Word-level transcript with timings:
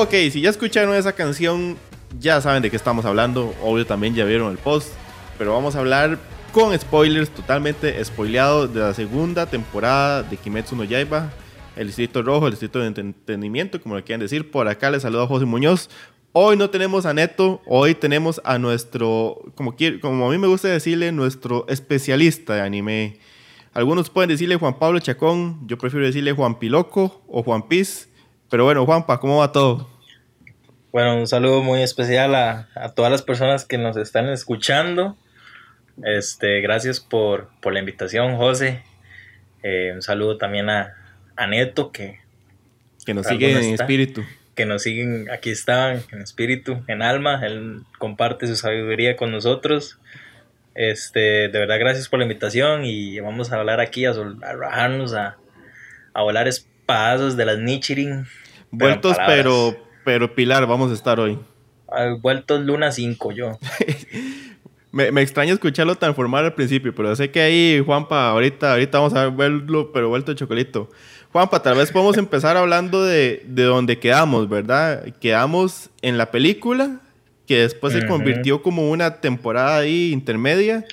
Ok, 0.00 0.12
si 0.30 0.40
ya 0.40 0.50
escucharon 0.50 0.94
esa 0.94 1.12
canción, 1.12 1.76
ya 2.20 2.40
saben 2.40 2.62
de 2.62 2.70
qué 2.70 2.76
estamos 2.76 3.04
hablando. 3.04 3.52
Obvio 3.60 3.84
también 3.84 4.14
ya 4.14 4.24
vieron 4.24 4.52
el 4.52 4.56
post. 4.56 4.92
Pero 5.36 5.52
vamos 5.52 5.74
a 5.74 5.80
hablar 5.80 6.20
con 6.52 6.78
spoilers, 6.78 7.30
totalmente 7.30 8.04
spoileado 8.04 8.68
de 8.68 8.78
la 8.78 8.94
segunda 8.94 9.46
temporada 9.46 10.22
de 10.22 10.36
Kimetsu 10.36 10.76
no 10.76 10.84
Yaiba. 10.84 11.32
El 11.74 11.88
Distrito 11.88 12.22
Rojo, 12.22 12.46
el 12.46 12.52
Distrito 12.52 12.78
de 12.78 12.86
Entretenimiento, 12.86 13.82
como 13.82 13.96
le 13.96 14.04
quieran 14.04 14.20
decir. 14.20 14.52
Por 14.52 14.68
acá 14.68 14.88
les 14.88 15.02
saluda 15.02 15.26
José 15.26 15.46
Muñoz. 15.46 15.90
Hoy 16.30 16.56
no 16.56 16.70
tenemos 16.70 17.04
a 17.04 17.12
Neto, 17.12 17.60
hoy 17.66 17.96
tenemos 17.96 18.40
a 18.44 18.56
nuestro, 18.60 19.50
como, 19.56 19.74
como 20.00 20.28
a 20.28 20.30
mí 20.30 20.38
me 20.38 20.46
gusta 20.46 20.68
decirle, 20.68 21.10
nuestro 21.10 21.66
especialista 21.68 22.54
de 22.54 22.60
anime. 22.60 23.18
Algunos 23.74 24.10
pueden 24.10 24.28
decirle 24.28 24.54
Juan 24.54 24.78
Pablo 24.78 25.00
Chacón, 25.00 25.66
yo 25.66 25.76
prefiero 25.76 26.06
decirle 26.06 26.30
Juan 26.30 26.60
Piloco 26.60 27.24
o 27.26 27.42
Juan 27.42 27.66
Piz. 27.66 28.08
Pero 28.50 28.64
bueno, 28.64 28.84
Juanpa, 28.86 29.20
¿cómo 29.20 29.38
va 29.38 29.52
todo? 29.52 29.88
Bueno, 30.92 31.16
un 31.18 31.26
saludo 31.26 31.62
muy 31.62 31.82
especial 31.82 32.34
a, 32.34 32.68
todas 32.94 33.12
las 33.12 33.22
personas 33.22 33.64
que 33.64 33.78
nos 33.78 33.96
están 33.96 34.28
escuchando. 34.28 35.16
Este, 36.02 36.60
gracias 36.60 37.00
por, 37.00 37.50
la 37.64 37.78
invitación, 37.78 38.36
José. 38.36 38.82
Eh, 39.62 39.92
un 39.94 40.02
saludo 40.02 40.38
también 40.38 40.70
a, 40.70 40.94
a 41.36 41.46
Neto, 41.46 41.92
que, 41.92 42.20
que 43.04 43.14
nos 43.14 43.26
sigue 43.26 43.52
en 43.52 43.74
espíritu 43.74 44.24
que 44.58 44.66
nos 44.66 44.82
siguen, 44.82 45.30
aquí 45.30 45.50
están, 45.50 46.02
en 46.10 46.20
espíritu, 46.20 46.82
en 46.88 47.00
alma, 47.00 47.40
él 47.46 47.82
comparte 47.96 48.48
su 48.48 48.56
sabiduría 48.56 49.16
con 49.16 49.30
nosotros. 49.30 50.00
Este, 50.74 51.20
de 51.46 51.58
verdad, 51.60 51.78
gracias 51.78 52.08
por 52.08 52.18
la 52.18 52.24
invitación 52.24 52.84
y 52.84 53.20
vamos 53.20 53.52
a 53.52 53.60
hablar 53.60 53.78
aquí, 53.78 54.04
a, 54.04 54.10
a 54.10 54.52
rajarnos, 54.54 55.14
a, 55.14 55.36
a 56.12 56.22
volar 56.22 56.48
espadazos 56.88 57.36
de 57.36 57.44
las 57.44 57.58
Nichirin. 57.58 58.26
Vueltos, 58.70 59.16
pero, 59.26 59.76
pero, 60.04 60.34
Pilar, 60.34 60.66
vamos 60.66 60.90
a 60.90 60.94
estar 60.94 61.20
hoy. 61.20 61.38
Ah, 61.86 62.14
vueltos 62.18 62.60
Luna 62.64 62.92
5, 62.92 63.32
yo. 63.32 63.58
me, 64.92 65.12
me, 65.12 65.20
extraña 65.20 65.52
escucharlo 65.52 65.96
tan 65.96 66.14
formal 66.14 66.46
al 66.46 66.54
principio, 66.54 66.94
pero 66.94 67.14
sé 67.14 67.30
que 67.30 67.42
ahí, 67.42 67.82
Juanpa, 67.84 68.30
ahorita, 68.30 68.72
ahorita 68.72 68.98
vamos 68.98 69.14
a 69.14 69.28
verlo, 69.28 69.92
pero 69.92 70.08
vuelto 70.08 70.32
chocolito. 70.32 70.88
Juanpa, 71.30 71.62
tal 71.62 71.76
vez 71.76 71.92
podemos 71.92 72.16
empezar 72.18 72.56
hablando 72.56 73.04
de, 73.04 73.42
de 73.46 73.64
donde 73.64 73.98
quedamos, 73.98 74.48
¿verdad? 74.48 75.04
Quedamos 75.20 75.90
en 76.00 76.16
la 76.16 76.30
película, 76.30 77.00
que 77.46 77.60
después 77.60 77.92
se 77.92 78.06
convirtió 78.06 78.62
como 78.62 78.90
una 78.90 79.20
temporada 79.20 79.78
ahí 79.78 80.12
intermedia, 80.12 80.84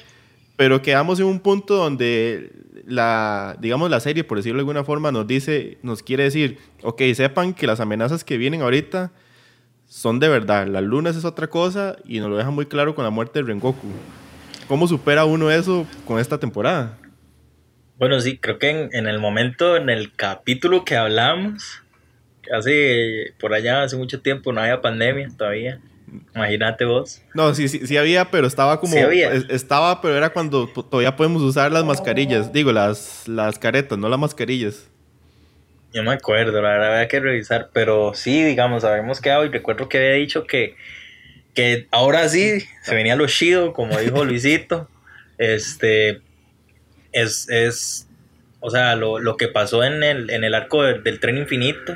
pero 0.57 0.81
quedamos 0.81 1.19
en 1.19 1.25
un 1.25 1.39
punto 1.39 1.75
donde 1.75 2.64
la, 2.85 3.57
digamos, 3.59 3.89
la 3.89 3.99
serie, 3.99 4.23
por 4.23 4.37
decirlo 4.37 4.57
de 4.57 4.61
alguna 4.61 4.83
forma, 4.83 5.11
nos 5.11 5.27
dice, 5.27 5.77
nos 5.81 6.03
quiere 6.03 6.23
decir, 6.23 6.57
ok, 6.83 7.01
sepan 7.13 7.53
que 7.53 7.67
las 7.67 7.79
amenazas 7.79 8.23
que 8.23 8.37
vienen 8.37 8.61
ahorita 8.61 9.11
son 9.87 10.19
de 10.19 10.29
verdad, 10.29 10.67
las 10.67 10.83
lunas 10.83 11.15
es 11.15 11.25
otra 11.25 11.47
cosa 11.47 11.97
y 12.05 12.19
nos 12.19 12.29
lo 12.29 12.37
deja 12.37 12.49
muy 12.49 12.65
claro 12.65 12.95
con 12.95 13.03
la 13.03 13.11
muerte 13.11 13.39
de 13.39 13.47
Rengoku. 13.47 13.87
¿Cómo 14.67 14.87
supera 14.87 15.25
uno 15.25 15.51
eso 15.51 15.85
con 16.05 16.19
esta 16.19 16.39
temporada? 16.39 16.97
Bueno, 17.97 18.19
sí, 18.19 18.37
creo 18.37 18.59
que 18.59 18.89
en, 18.91 19.07
el 19.07 19.19
momento, 19.19 19.77
en 19.77 19.89
el 19.89 20.11
capítulo 20.13 20.83
que 20.83 20.97
hablamos, 20.97 21.83
hace 22.51 23.33
por 23.39 23.53
allá, 23.53 23.83
hace 23.83 23.95
mucho 23.95 24.21
tiempo, 24.21 24.51
no 24.51 24.61
había 24.61 24.81
pandemia 24.81 25.29
todavía. 25.37 25.79
Imagínate 26.33 26.85
vos. 26.85 27.21
No, 27.33 27.53
sí, 27.53 27.67
sí, 27.67 27.85
sí 27.87 27.97
había, 27.97 28.29
pero 28.31 28.47
estaba 28.47 28.79
como. 28.79 28.93
Sí 28.93 28.99
había. 28.99 29.33
Estaba, 29.33 30.01
pero 30.01 30.15
era 30.15 30.29
cuando 30.29 30.67
todavía 30.67 31.15
podemos 31.15 31.41
usar 31.41 31.71
las 31.71 31.83
mascarillas. 31.83 32.53
Digo, 32.53 32.71
las, 32.71 33.27
las 33.27 33.59
caretas, 33.59 33.97
no 33.97 34.09
las 34.09 34.19
mascarillas. 34.19 34.87
Yo 35.93 36.03
me 36.03 36.11
acuerdo, 36.11 36.61
la 36.61 36.69
verdad 36.69 36.95
había 36.95 37.07
que 37.07 37.19
revisar. 37.19 37.69
Pero 37.73 38.13
sí, 38.13 38.43
digamos, 38.43 38.83
habíamos 38.83 39.21
quedado 39.21 39.45
y 39.45 39.49
recuerdo 39.49 39.89
que 39.89 39.97
había 39.97 40.11
dicho 40.11 40.45
que, 40.45 40.75
que 41.53 41.87
ahora 41.91 42.27
sí 42.29 42.59
se 42.83 42.95
venía 42.95 43.15
lo 43.15 43.27
chido, 43.27 43.73
como 43.73 43.97
dijo 43.97 44.23
Luisito. 44.25 44.89
Este, 45.37 46.21
es, 47.11 47.49
es 47.49 48.07
o 48.61 48.71
sea, 48.71 48.95
lo, 48.95 49.19
lo, 49.19 49.37
que 49.37 49.47
pasó 49.47 49.83
en 49.83 50.01
el, 50.01 50.29
en 50.31 50.43
el 50.43 50.55
arco 50.55 50.81
del, 50.81 51.19
tren 51.19 51.37
infinito. 51.37 51.95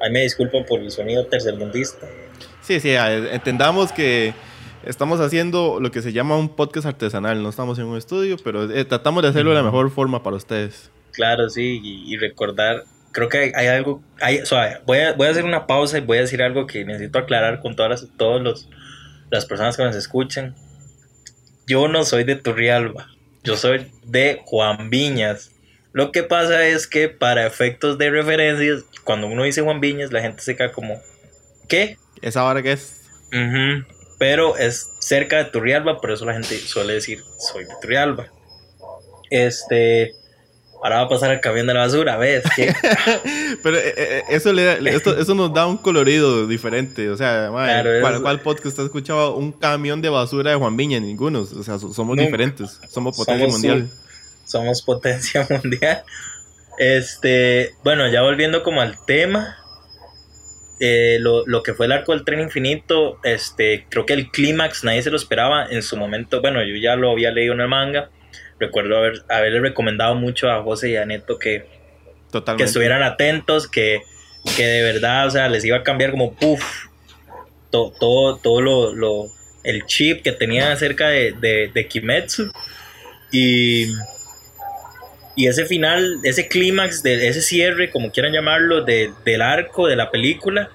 Ahí 0.00 0.12
me 0.12 0.20
disculpan 0.20 0.64
por 0.64 0.78
el 0.78 0.90
sonido 0.90 1.26
tercermundista. 1.26 2.06
Sí, 2.66 2.80
sí, 2.80 2.90
entendamos 2.90 3.92
que 3.92 4.34
estamos 4.82 5.20
haciendo 5.20 5.78
lo 5.80 5.92
que 5.92 6.02
se 6.02 6.12
llama 6.12 6.36
un 6.36 6.48
podcast 6.48 6.84
artesanal, 6.84 7.40
no 7.40 7.48
estamos 7.48 7.78
en 7.78 7.84
un 7.84 7.96
estudio, 7.96 8.38
pero 8.42 8.68
eh, 8.68 8.84
tratamos 8.84 9.22
de 9.22 9.28
hacerlo 9.28 9.50
de 9.50 9.58
la 9.58 9.62
mejor 9.62 9.88
forma 9.88 10.24
para 10.24 10.34
ustedes. 10.34 10.90
Claro, 11.12 11.48
sí, 11.48 11.80
y, 11.80 12.16
recordar, 12.16 12.82
creo 13.12 13.28
que 13.28 13.52
hay, 13.54 13.68
algo, 13.68 14.02
hay, 14.20 14.38
o 14.38 14.46
sea, 14.46 14.82
voy 14.84 14.98
a, 14.98 15.12
voy 15.12 15.28
a 15.28 15.30
hacer 15.30 15.44
una 15.44 15.68
pausa 15.68 15.98
y 15.98 16.00
voy 16.00 16.18
a 16.18 16.22
decir 16.22 16.42
algo 16.42 16.66
que 16.66 16.84
necesito 16.84 17.20
aclarar 17.20 17.60
con 17.60 17.76
todas 17.76 17.88
las, 18.02 18.16
todos 18.16 18.42
los, 18.42 18.68
las 19.30 19.46
personas 19.46 19.76
que 19.76 19.84
nos 19.84 19.94
escuchan. 19.94 20.56
Yo 21.68 21.86
no 21.86 22.04
soy 22.04 22.24
de 22.24 22.34
Turrialba. 22.34 23.06
Yo 23.44 23.56
soy 23.56 23.92
de 24.02 24.42
Juan 24.44 24.90
Viñas. 24.90 25.52
Lo 25.92 26.10
que 26.10 26.24
pasa 26.24 26.66
es 26.66 26.88
que 26.88 27.08
para 27.08 27.46
efectos 27.46 27.96
de 27.96 28.10
referencias, 28.10 28.84
cuando 29.04 29.28
uno 29.28 29.44
dice 29.44 29.62
Juan 29.62 29.80
Viñas, 29.80 30.10
la 30.10 30.20
gente 30.20 30.42
se 30.42 30.56
queda 30.56 30.72
como, 30.72 31.00
¿qué? 31.68 31.96
¿Esa 32.22 32.44
hora 32.44 32.62
qué 32.62 32.72
es? 32.72 33.00
Pero 34.18 34.56
es 34.56 34.90
cerca 34.98 35.38
de 35.38 35.44
Turrialba, 35.46 36.00
por 36.00 36.10
eso 36.10 36.24
la 36.24 36.32
gente 36.32 36.58
suele 36.58 36.94
decir, 36.94 37.22
soy 37.38 37.64
de 37.64 37.74
Turrialba. 37.80 38.26
Este, 39.30 40.14
Ahora 40.82 40.96
va 40.98 41.02
a 41.02 41.08
pasar 41.08 41.32
el 41.32 41.40
camión 41.40 41.66
de 41.66 41.74
la 41.74 41.80
basura, 41.80 42.16
¿ves? 42.16 42.44
Pero 43.62 43.76
eh, 43.76 43.94
eh, 43.96 44.22
eso, 44.28 44.52
le, 44.52 44.78
eso 44.88 45.34
nos 45.34 45.52
da 45.52 45.66
un 45.66 45.78
colorido 45.78 46.46
diferente. 46.46 47.10
O 47.10 47.16
sea, 47.16 47.50
¿cuál, 48.22 48.40
podcast 48.40 48.78
has 48.78 48.84
escuchado 48.84 49.34
un 49.34 49.52
camión 49.52 50.02
de 50.02 50.10
basura 50.10 50.50
de 50.50 50.56
Juan 50.56 50.76
Viña? 50.76 51.00
Ninguno. 51.00 51.40
O 51.40 51.62
sea, 51.62 51.78
somos 51.78 52.16
diferentes. 52.16 52.78
Somos 52.88 53.16
potencia 53.16 53.48
mundial. 53.48 53.88
somos 54.44 54.82
potencia 54.82 55.46
mundial. 55.62 56.04
Este, 56.78 57.74
bueno, 57.82 58.08
ya 58.08 58.22
volviendo 58.22 58.62
como 58.62 58.80
al 58.80 58.96
tema. 59.06 59.56
Eh, 60.78 61.16
lo, 61.20 61.46
lo, 61.46 61.62
que 61.62 61.72
fue 61.72 61.86
el 61.86 61.92
arco 61.92 62.12
del 62.12 62.24
tren 62.24 62.40
infinito, 62.40 63.18
este, 63.24 63.86
creo 63.88 64.04
que 64.04 64.12
el 64.12 64.30
clímax 64.30 64.84
nadie 64.84 65.02
se 65.02 65.10
lo 65.10 65.16
esperaba 65.16 65.66
en 65.70 65.82
su 65.82 65.96
momento. 65.96 66.42
Bueno, 66.42 66.62
yo 66.62 66.76
ya 66.76 66.96
lo 66.96 67.10
había 67.10 67.30
leído 67.30 67.54
en 67.54 67.60
el 67.60 67.68
manga 67.68 68.10
recuerdo 68.58 68.96
haber, 68.96 69.22
haberle 69.28 69.60
recomendado 69.60 70.14
mucho 70.14 70.50
a 70.50 70.62
José 70.62 70.90
y 70.90 70.96
a 70.96 71.04
Neto 71.04 71.38
que, 71.38 71.66
que 72.56 72.64
estuvieran 72.64 73.02
atentos, 73.02 73.68
que, 73.68 74.00
que 74.56 74.64
de 74.64 74.82
verdad, 74.82 75.26
o 75.26 75.30
sea, 75.30 75.48
les 75.48 75.64
iba 75.64 75.78
a 75.78 75.82
cambiar 75.82 76.10
como 76.10 76.34
puff, 76.34 76.86
todo, 77.70 78.36
todo, 78.38 78.60
lo, 78.60 78.92
lo, 78.94 79.26
el 79.64 79.84
chip 79.86 80.22
que 80.22 80.32
tenían 80.32 80.72
acerca 80.72 81.08
de, 81.08 81.32
de, 81.72 81.88
Kimetsu. 81.88 82.50
Y, 83.30 83.88
y 85.36 85.46
ese 85.46 85.66
final, 85.66 86.18
ese 86.24 86.48
clímax, 86.48 87.02
de 87.02 87.28
ese 87.28 87.42
cierre, 87.42 87.90
como 87.90 88.10
quieran 88.10 88.32
llamarlo, 88.32 88.82
de, 88.82 89.12
del 89.24 89.42
arco 89.42 89.86
de 89.86 89.94
la 89.94 90.10
película, 90.10 90.70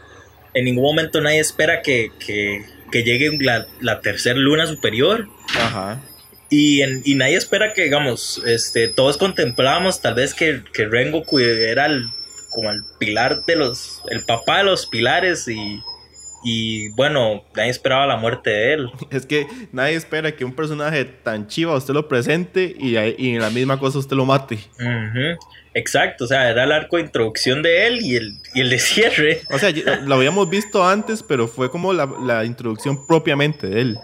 en 0.53 0.65
ningún 0.65 0.83
momento 0.83 1.19
nadie 1.19 1.39
espera 1.39 1.81
que, 1.81 2.11
que, 2.25 2.63
que 2.91 3.03
llegue 3.03 3.35
la, 3.39 3.65
la 3.79 4.01
tercera 4.01 4.37
luna 4.37 4.67
superior. 4.67 5.27
Ajá. 5.57 5.99
Y, 6.49 6.83
y 6.83 7.15
nadie 7.15 7.37
espera 7.37 7.73
que, 7.73 7.83
digamos, 7.83 8.41
este, 8.45 8.87
todos 8.87 9.17
contemplábamos 9.17 10.01
tal 10.01 10.15
vez 10.15 10.33
que, 10.33 10.61
que 10.73 10.85
Rengoku 10.85 11.39
era 11.39 11.87
el, 11.87 12.09
como 12.49 12.69
el 12.69 12.83
pilar 12.99 13.43
de 13.45 13.55
los, 13.55 14.01
el 14.09 14.23
papá 14.25 14.59
de 14.59 14.65
los 14.65 14.85
pilares 14.85 15.47
y, 15.47 15.81
y 16.43 16.89
bueno, 16.89 17.43
nadie 17.55 17.69
esperaba 17.69 18.05
la 18.05 18.17
muerte 18.17 18.49
de 18.49 18.73
él. 18.73 18.91
Es 19.11 19.25
que 19.25 19.47
nadie 19.71 19.95
espera 19.95 20.31
que 20.35 20.45
un 20.45 20.53
personaje 20.53 21.05
tan 21.05 21.47
chiva 21.47 21.75
usted 21.75 21.93
lo 21.93 22.07
presente 22.07 22.75
y, 22.77 22.97
y 22.97 23.35
en 23.35 23.41
la 23.41 23.49
misma 23.49 23.79
cosa 23.79 23.99
usted 23.99 24.15
lo 24.15 24.25
mate. 24.25 24.59
Exacto, 25.73 26.25
o 26.25 26.27
sea, 26.27 26.49
era 26.49 26.63
el 26.65 26.71
arco 26.71 26.97
de 26.97 27.03
introducción 27.03 27.61
de 27.61 27.87
él 27.87 27.99
y 28.01 28.15
el, 28.15 28.33
y 28.53 28.61
el 28.61 28.69
de 28.69 28.79
cierre. 28.79 29.41
O 29.49 29.59
sea, 29.59 29.71
lo 30.05 30.15
habíamos 30.15 30.49
visto 30.49 30.85
antes, 30.85 31.23
pero 31.23 31.47
fue 31.47 31.69
como 31.69 31.93
la, 31.93 32.09
la 32.23 32.45
introducción 32.45 33.05
propiamente 33.07 33.67
de 33.67 33.81
él 33.81 33.99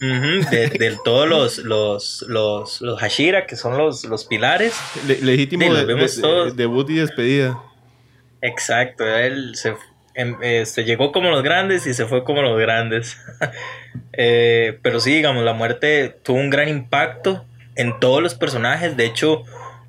de, 0.00 0.98
todos 1.04 1.28
los, 1.28 1.58
los, 1.58 2.24
los, 2.28 2.80
los, 2.80 3.00
Hashira, 3.00 3.46
que 3.46 3.56
son 3.56 3.76
los, 3.76 4.04
los 4.04 4.24
pilares. 4.24 4.74
legítimo 5.22 5.74
de, 5.74 6.52
debut 6.54 6.88
y 6.90 6.94
despedida. 6.94 7.60
Exacto, 8.40 9.04
él 9.04 9.56
se, 9.56 9.74
este, 10.42 10.84
llegó 10.84 11.12
como 11.12 11.30
los 11.30 11.42
grandes 11.42 11.86
y 11.86 11.94
se 11.94 12.06
fue 12.06 12.24
como 12.24 12.42
los 12.42 12.58
grandes. 12.58 13.18
Eh, 14.20 14.80
pero 14.82 14.98
sí, 14.98 15.14
digamos, 15.14 15.44
la 15.44 15.52
muerte 15.52 16.08
tuvo 16.24 16.38
un 16.38 16.50
gran 16.50 16.68
impacto 16.68 17.44
en 17.76 18.00
todos 18.00 18.20
los 18.20 18.34
personajes. 18.34 18.96
De 18.96 19.04
hecho, 19.04 19.44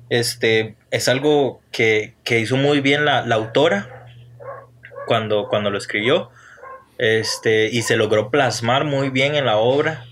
este, 0.08 0.76
es 0.92 1.08
algo 1.08 1.60
que, 1.72 2.14
que 2.22 2.38
hizo 2.38 2.56
muy 2.56 2.80
bien 2.80 3.04
la, 3.04 3.26
la 3.26 3.34
autora 3.34 4.06
cuando, 5.06 5.48
cuando 5.48 5.70
lo 5.70 5.78
escribió 5.78 6.30
este, 7.00 7.70
y 7.70 7.80
se 7.80 7.96
logró 7.96 8.30
plasmar 8.30 8.84
muy 8.84 9.08
bien 9.08 9.34
en 9.34 9.46
la 9.46 9.56
obra. 9.56 10.04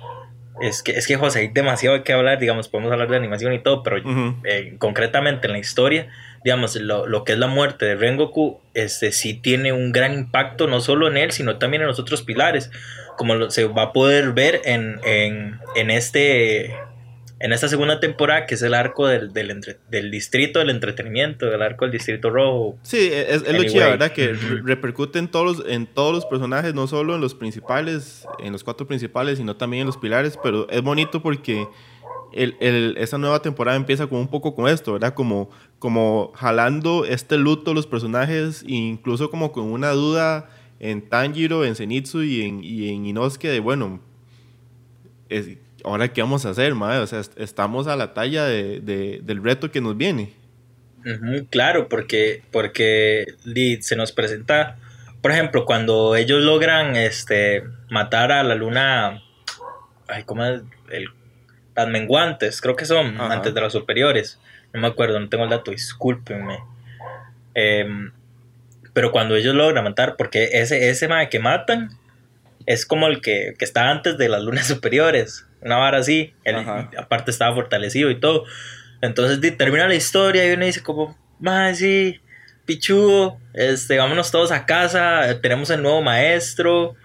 es 0.63 0.83
que, 0.83 0.93
es 0.93 1.07
que 1.07 1.17
José, 1.17 1.41
hay 1.41 1.49
demasiado 1.49 2.03
que 2.03 2.15
hablar, 2.15 2.39
digamos, 2.39 2.69
podemos 2.69 2.91
hablar 2.91 3.09
de 3.09 3.17
animación 3.17 3.53
y 3.53 3.59
todo, 3.59 3.83
pero 3.83 3.99
eh, 4.45 4.75
concretamente 4.79 5.47
en 5.47 5.53
la 5.53 5.59
historia, 5.59 6.09
digamos, 6.45 6.77
lo, 6.77 7.07
lo, 7.07 7.25
que 7.25 7.33
es 7.33 7.39
la 7.39 7.47
muerte 7.47 7.85
de 7.87 7.97
Rengoku, 7.97 8.61
este 8.75 9.13
sí 9.13 9.35
tiene 9.35 9.73
un 9.73 9.93
gran 9.93 10.15
impacto, 10.15 10.67
no 10.67 10.81
solo 10.81 11.09
en 11.09 11.17
él, 11.17 11.33
sino 11.33 11.59
también 11.59 11.83
en 11.83 11.89
los 11.89 11.99
otros 11.99 12.23
pilares, 12.23 12.71
como 13.17 13.51
se 13.51 13.65
va 13.65 13.83
a 13.83 13.93
poder 13.93 14.33
ver 14.33 14.63
en, 14.65 15.01
en, 15.05 15.59
en 15.75 15.91
este 15.91 16.75
en 17.41 17.53
esta 17.53 17.69
segunda 17.69 18.01
temporada, 18.01 18.47
que 18.47 18.55
es 18.55 18.63
el 18.63 18.75
arco 18.75 19.07
del, 19.07 19.33
del, 19.33 19.61
del, 19.89 20.11
distrito 20.11 20.59
del 20.59 20.71
entretenimiento, 20.71 21.47
del 21.47 21.63
arco 21.63 21.85
del 21.85 21.93
distrito 21.93 22.31
rojo. 22.31 22.77
Sí, 22.83 23.11
es, 23.13 23.43
es 23.43 23.53
lo 23.53 23.63
chido, 23.65 23.87
¿verdad? 23.87 24.11
Que 24.11 24.33
repercute 24.33 25.19
en 25.19 25.29
todos, 25.29 25.59
los, 25.59 25.69
en 25.69 25.87
todos 25.87 26.13
los 26.13 26.27
personajes, 26.27 26.75
no 26.75 26.87
solo 26.89 27.15
en 27.15 27.21
los 27.21 27.35
principales, 27.35 28.27
en 28.41 28.53
los 28.53 28.65
cuatro 28.65 28.87
principales, 28.87 29.39
sino 29.39 29.57
también 29.57 29.83
en 29.83 29.87
los 29.87 29.97
pilares, 29.97 30.39
pero 30.43 30.69
es 30.69 30.83
bonito 30.83 31.23
porque 31.23 31.69
el, 32.33 32.57
el, 32.61 32.97
esta 32.99 33.19
nueva 33.19 33.43
temporada 33.43 33.77
empieza 33.77 34.07
como 34.07 34.21
un 34.21 34.29
poco 34.29 34.55
con 34.55 34.69
esto, 34.69 34.93
¿verdad? 34.93 35.15
Como, 35.15 35.51
como 35.79 36.33
jalando 36.35 37.05
este 37.05 37.39
luto 37.39 37.75
los 37.75 37.87
personajes, 37.87 38.65
incluso 38.67 39.31
como 39.31 39.53
con 39.53 39.65
una 39.65 39.91
duda 39.91 40.51
en 40.81 41.09
Tanjiro, 41.09 41.65
en 41.65 41.75
Zenitsu 41.75 42.23
y 42.23 42.43
en, 42.43 42.63
y 42.63 42.89
en 42.91 43.07
Inosuke 43.07 43.49
de, 43.49 43.61
bueno, 43.61 44.01
es, 45.29 45.57
ahora 45.85 46.13
qué 46.13 46.23
vamos 46.23 46.47
a 46.47 46.51
hacer, 46.51 46.75
madre? 46.75 46.99
O 46.99 47.07
sea, 47.07 47.23
estamos 47.37 47.87
a 47.87 47.97
la 47.97 48.15
talla 48.15 48.45
de, 48.45 48.81
de, 48.81 49.21
del 49.23 49.43
reto 49.43 49.71
que 49.71 49.81
nos 49.81 49.97
viene. 49.97 50.33
claro, 51.51 51.89
porque, 51.89 52.43
porque 52.51 53.27
se 53.81 53.97
nos 53.97 54.13
presenta, 54.13 54.79
por 55.21 55.33
ejemplo, 55.33 55.65
cuando 55.65 56.17
ellos 56.17 56.43
logran 56.43 56.97
este, 56.97 57.65
matar 57.91 58.33
a 58.33 58.43
la 58.43 58.55
luna, 58.55 59.23
ay, 60.09 60.25
¿cómo 60.25 60.45
es? 60.45 60.63
El, 60.91 61.09
las 61.79 61.89
menguantes, 61.89 62.61
creo 62.61 62.77
que 62.77 62.85
son 62.85 63.21
antes 63.21 63.55
de 63.55 63.61
las 63.61 63.73
superiores. 63.73 64.39
No 64.73 64.81
me 64.81 64.87
acuerdo, 64.89 65.19
no 65.19 65.29
tengo 65.29 65.45
el 65.45 65.51
dato, 65.51 65.71
discúlpenme. 65.71 66.59
Em, 67.55 68.13
pero 68.93 69.13
cuando 69.13 69.37
ellos 69.37 69.55
logran 69.55 69.85
matar, 69.85 70.17
porque 70.17 70.51
ese, 70.53 70.91
ese 70.91 71.09
madre 71.09 71.29
que 71.29 71.39
matan 71.39 71.91
es 72.67 72.85
como 72.85 73.07
el 73.07 73.21
que, 73.21 73.55
que 73.59 73.65
está 73.65 73.91
antes 73.91 74.19
de 74.19 74.29
las 74.29 74.43
lunas 74.43 74.67
superiores 74.69 75.49
una 75.61 75.77
vara 75.77 75.99
así. 75.99 76.35
aparte 76.97 77.31
estaba 77.31 77.55
fortalecido 77.55 78.11
y 78.11 78.21
todo. 78.21 78.45
Entonces 79.01 79.57
termina 79.57 79.87
la 79.87 79.95
historia 79.95 80.49
y 80.49 80.53
uno 80.55 80.65
dice 80.65 80.83
como, 80.83 81.17
más 81.39 81.79
sí, 81.79 82.21
pichudo, 82.65 83.39
este, 83.55 83.99
vámonos 83.99 84.31
todos 84.31 84.51
a 84.51 84.67
casa, 84.67 85.41
tenemos 85.41 85.71
el 85.71 85.83
nuevo 85.83 86.03
maestro, 86.03 86.97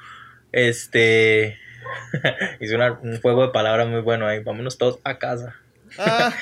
este, 0.52 1.60
hice 2.60 2.75
un 2.75 3.22
juego 3.22 3.48
de 3.48 3.54
palabras 3.54 3.88
muy 3.88 4.01
bueno 4.01 4.28
ahí, 4.28 4.40
vámonos 4.40 4.78
todos 4.78 5.00
a 5.04 5.18
casa. 5.18 5.56
Ah. 5.98 6.34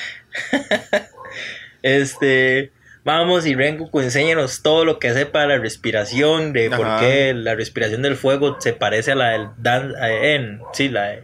este, 1.82 2.72
vamos 3.04 3.46
y 3.46 3.56
Rengoku, 3.56 4.00
enséñanos 4.02 4.62
todo 4.62 4.86
lo 4.86 5.00
que 5.00 5.14
sepa 5.14 5.42
de 5.42 5.48
la 5.48 5.58
respiración, 5.58 6.54
de 6.54 6.70
por 6.70 7.00
qué 7.00 7.34
la 7.34 7.56
respiración 7.56 8.02
del 8.02 8.16
fuego 8.16 8.58
se 8.60 8.74
parece 8.74 9.12
a 9.12 9.16
la 9.16 9.30
del 9.30 9.48
Dan, 9.58 9.94
en, 10.02 10.62
sí, 10.74 10.90
la 10.90 11.20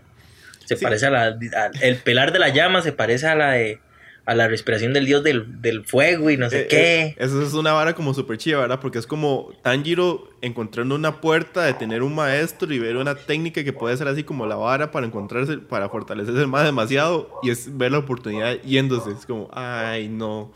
se 0.68 0.76
parece 0.76 1.06
a 1.06 1.10
la. 1.10 1.38
el 1.82 1.96
pelar 1.98 2.34
de 2.34 2.40
la 2.40 2.50
llama 2.50 2.82
se 2.82 2.92
parece 2.92 3.28
a 3.28 3.36
la 3.36 3.52
de. 3.52 3.80
A 4.28 4.36
la 4.36 4.48
respiración 4.48 4.92
del 4.92 5.06
dios 5.06 5.24
del, 5.24 5.86
fuego 5.86 6.30
y 6.30 6.36
no 6.36 6.50
sé 6.50 6.62
eh, 6.62 6.68
qué. 6.68 7.02
Eh, 7.02 7.16
eso 7.18 7.42
es 7.42 7.54
una 7.54 7.72
vara 7.72 7.96
como 7.96 8.14
súper 8.14 8.38
chida, 8.38 8.60
¿verdad? 8.60 8.80
Porque 8.80 9.00
es 9.00 9.08
como 9.08 9.54
Tanjiro 9.64 10.30
encontrando 10.42 10.96
una 10.96 11.22
puerta 11.22 11.64
de 11.64 11.74
tener 11.74 12.04
un 12.04 12.14
maestro 12.14 12.74
y 12.74 12.78
ver 12.78 12.98
una 12.98 13.16
técnica 13.16 13.64
que 13.64 13.72
puede 13.72 13.96
ser 13.96 14.10
así 14.10 14.24
como 14.24 14.46
la 14.46 14.56
vara 14.56 14.92
para 14.92 15.08
encontrarse, 15.08 15.58
para 15.58 15.88
fortalecerse 15.88 16.46
más 16.46 16.66
demasiado 16.66 17.40
y 17.42 17.52
es 17.52 17.78
ver 17.78 17.94
la 17.94 18.00
oportunidad 18.00 18.62
yéndose. 18.64 19.12
Es 19.12 19.26
como, 19.26 19.50
ay, 19.54 20.10
no. 20.10 20.52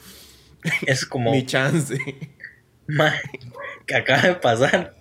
Es 0.86 1.06
como. 1.06 1.32
Mi 1.34 1.46
chance. 1.46 1.98
Mae, 2.88 3.22
que 3.86 3.96
acaba 3.96 4.22
de 4.24 4.36
pasar. 4.36 4.94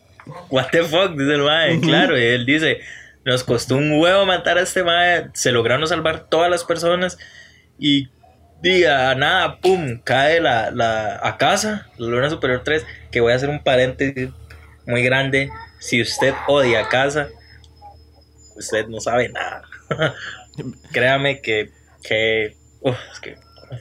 What 0.48 0.68
the 0.70 0.84
fuck, 0.84 1.16
dice 1.16 1.34
el 1.34 1.42
mae. 1.42 1.80
Claro, 1.80 2.16
y 2.16 2.22
él 2.22 2.46
dice 2.46 2.78
nos 3.24 3.44
costó 3.44 3.76
un 3.76 3.92
huevo 4.00 4.24
matar 4.26 4.58
a 4.58 4.62
este 4.62 4.82
mae. 4.82 5.28
Se 5.34 5.52
lograron 5.52 5.86
salvar 5.86 6.28
todas 6.28 6.50
las 6.50 6.64
personas. 6.64 7.18
Y 7.78 8.08
diga, 8.62 9.14
nada, 9.14 9.60
pum, 9.60 10.00
cae 10.02 10.40
la, 10.40 10.70
la, 10.70 11.20
a 11.22 11.36
casa, 11.36 11.88
la 11.96 12.06
Luna 12.06 12.30
Superior 12.30 12.62
3. 12.64 12.84
Que 13.10 13.20
voy 13.20 13.32
a 13.32 13.36
hacer 13.36 13.48
un 13.48 13.62
paréntesis 13.62 14.30
muy 14.86 15.02
grande. 15.02 15.50
Si 15.78 16.00
usted 16.00 16.34
odia 16.46 16.80
a 16.80 16.88
casa, 16.88 17.28
usted 18.56 18.86
no 18.88 19.00
sabe 19.00 19.28
nada. 19.28 19.62
Créame 20.92 21.40
que, 21.40 21.70
que, 22.02 22.56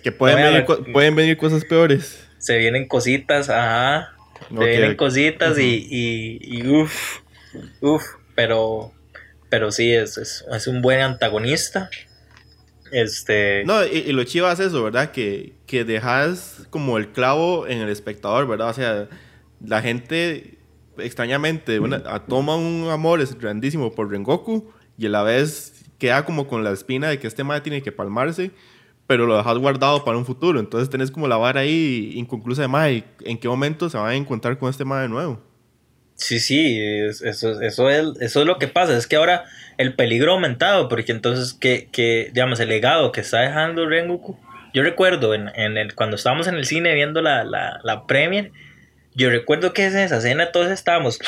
que, 0.04 0.12
pueden, 0.12 0.38
venir, 0.38 0.66
pueden 0.94 1.16
venir 1.16 1.38
cosas 1.38 1.66
peores. 1.66 2.28
Se 2.38 2.58
vienen 2.58 2.88
cositas, 2.88 3.50
ajá. 3.50 4.14
Se 4.48 4.66
vienen 4.66 4.96
cositas 4.96 5.58
y, 5.60 5.88
y, 5.90 6.40
y 6.42 6.68
uff, 6.68 7.20
uff, 7.82 8.04
pero 8.36 8.94
pero 9.50 9.72
sí, 9.72 9.92
es, 9.92 10.18
es, 10.18 10.68
un 10.68 10.82
buen 10.82 11.02
antagonista. 11.02 11.90
Este. 12.92 13.64
No, 13.66 13.86
y, 13.86 14.12
lo 14.12 14.24
chivo 14.24 14.50
es 14.50 14.60
eso, 14.60 14.84
¿verdad? 14.84 15.12
Que, 15.12 15.54
que 15.66 15.84
dejas 15.84 16.68
como 16.70 16.98
el 16.98 17.10
clavo 17.10 17.68
en 17.68 17.80
el 17.80 17.90
espectador, 17.90 18.48
¿verdad? 18.48 18.70
O 18.70 18.74
sea, 18.74 19.10
la 19.64 19.82
gente 19.82 20.58
extrañamente 20.98 21.80
toma 22.28 22.56
un 22.56 22.90
amor 22.90 23.26
grandísimo 23.38 23.92
por 23.92 24.10
Rengoku 24.10 24.72
y 24.98 25.06
a 25.06 25.10
la 25.10 25.24
vez 25.24 25.86
queda 25.98 26.26
como 26.26 26.48
con 26.48 26.64
la 26.64 26.72
espina 26.72 27.10
de 27.10 27.20
que 27.20 27.28
este 27.28 27.44
madre 27.44 27.62
tiene 27.62 27.82
que 27.82 27.92
palmarse, 27.92 28.52
pero 29.08 29.26
lo 29.26 29.38
dejas 29.38 29.58
guardado 29.58 30.04
para 30.04 30.18
un 30.18 30.26
futuro. 30.26 30.60
Entonces 30.60 30.90
tenés 30.90 31.12
como 31.12 31.28
la 31.28 31.38
vara 31.38 31.62
ahí 31.62 32.12
inconclusa 32.16 32.62
de 32.62 32.68
madre. 32.68 33.04
¿En 33.22 33.38
qué 33.38 33.48
momento 33.48 33.90
se 33.90 33.98
va 33.98 34.10
a 34.10 34.16
encontrar 34.16 34.58
con 34.58 34.70
este 34.70 34.86
madre 34.86 35.10
nuevo? 35.10 35.42
Sí, 36.20 36.40
sí, 36.42 36.80
eso, 36.82 37.62
eso, 37.62 37.90
es, 37.90 38.06
eso 38.20 38.40
es 38.42 38.46
lo 38.46 38.60
que 38.60 38.68
pasa, 38.68 38.96
es 38.98 39.08
que 39.08 39.16
ahora 39.16 39.46
el 39.78 39.94
peligro 39.94 40.32
ha 40.32 40.36
aumentado, 40.36 40.90
porque 40.90 41.14
entonces, 41.14 41.54
que, 41.54 41.88
que 41.94 42.30
digamos, 42.34 42.60
el 42.60 42.68
legado 42.68 43.14
que 43.14 43.22
está 43.22 43.40
dejando 43.40 43.88
Rengoku, 43.88 44.38
yo 44.74 44.84
recuerdo 44.84 45.34
en, 45.34 45.50
en 45.56 45.78
el, 45.78 45.96
cuando 45.96 46.18
estábamos 46.18 46.48
en 46.48 46.56
el 46.56 46.66
cine 46.66 46.94
viendo 46.94 47.22
la, 47.22 47.46
la, 47.46 47.80
la 47.84 48.06
premier, 48.06 48.52
yo 49.16 49.30
recuerdo 49.30 49.74
que 49.74 49.86
en 49.86 49.98
esa 49.98 50.18
escena 50.18 50.52
todos 50.52 50.70
estábamos 50.70 51.20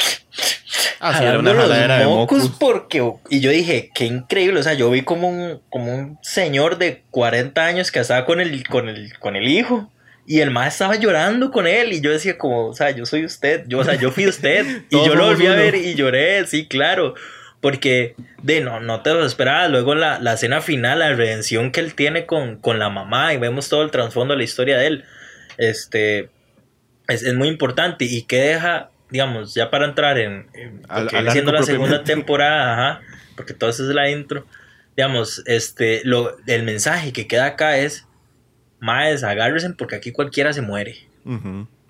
ah, 1.00 1.36
una 1.40 1.54
los 1.54 2.08
mocos, 2.08 2.52
porque 2.60 3.02
y 3.30 3.40
yo 3.40 3.50
dije 3.50 3.92
qué 3.94 4.06
increíble 4.06 4.60
o 4.60 4.64
sea 4.64 4.74
yo 4.74 4.92
vi 4.92 5.02
como 5.02 5.28
un 5.28 5.62
como 5.70 5.94
un 5.94 6.20
señor 6.22 6.78
de 6.78 7.04
40 7.12 7.66
años 7.66 7.92
que 7.92 8.00
estaba 8.00 8.26
con 8.26 8.40
el 8.40 8.68
con 8.68 8.88
el 8.88 9.18
con 9.20 9.36
el 9.36 9.48
hijo 9.48 9.92
y 10.26 10.40
el 10.40 10.52
más 10.52 10.74
estaba 10.74 10.96
llorando 10.96 11.52
con 11.52 11.68
él. 11.68 11.94
Y 11.94 12.02
yo 12.02 12.12
decía, 12.12 12.38
como, 12.38 12.68
o 12.68 12.74
sea, 12.74 12.92
yo 12.92 13.06
soy 13.06 13.26
usted. 13.26 13.66
Yo, 13.68 13.80
o 13.80 13.84
sea, 13.84 13.96
yo 13.96 14.12
fui 14.12 14.28
usted. 14.28 14.84
y 14.90 15.06
yo 15.06 15.16
lo 15.16 15.26
volví 15.26 15.48
a 15.48 15.56
ver 15.56 15.76
y 15.76 15.96
lloré, 15.96 16.46
sí, 16.48 16.68
claro. 16.68 17.16
Porque, 17.60 18.16
de 18.42 18.62
no, 18.62 18.80
no 18.80 19.02
te 19.02 19.14
lo 19.14 19.26
esperaba. 19.26 19.68
Luego 19.68 19.96
la, 19.96 20.20
la 20.20 20.34
escena 20.34 20.62
final, 20.62 21.00
la 21.00 21.14
redención 21.14 21.72
que 21.72 21.80
él 21.80 21.94
tiene 21.96 22.26
con, 22.26 22.58
con 22.58 22.80
la 22.80 22.90
mamá. 22.90 23.34
Y 23.34 23.38
vemos 23.38 23.70
todo 23.70 23.84
el 23.84 23.92
trasfondo 23.92 24.34
de 24.34 24.40
la 24.40 24.44
historia 24.44 24.78
de 24.78 24.88
él. 24.88 25.06
Este. 25.58 26.30
Es, 27.08 27.24
es 27.24 27.34
muy 27.34 27.48
importante. 27.48 28.06
Y 28.06 28.24
que 28.24 28.38
deja, 28.38 28.90
digamos, 29.10 29.54
ya 29.54 29.70
para 29.70 29.86
entrar 29.86 30.18
en. 30.18 30.48
en 30.54 30.82
haciendo 30.90 31.52
la 31.52 31.64
segunda 31.64 32.04
temporada, 32.06 32.74
ajá. 32.74 33.02
Porque 33.36 33.54
todo 33.54 33.70
eso 33.70 33.88
es 33.88 33.94
la 33.94 34.10
intro. 34.10 34.46
Digamos, 34.96 35.44
este. 35.46 36.02
Lo, 36.04 36.38
el 36.48 36.64
mensaje 36.64 37.12
que 37.12 37.28
queda 37.28 37.46
acá 37.46 37.78
es 37.78 38.08
Maes, 38.82 39.24
agárrense 39.24 39.70
porque 39.72 39.96
aquí 39.96 40.12
cualquiera 40.12 40.52
se 40.52 40.62
muere. 40.62 40.98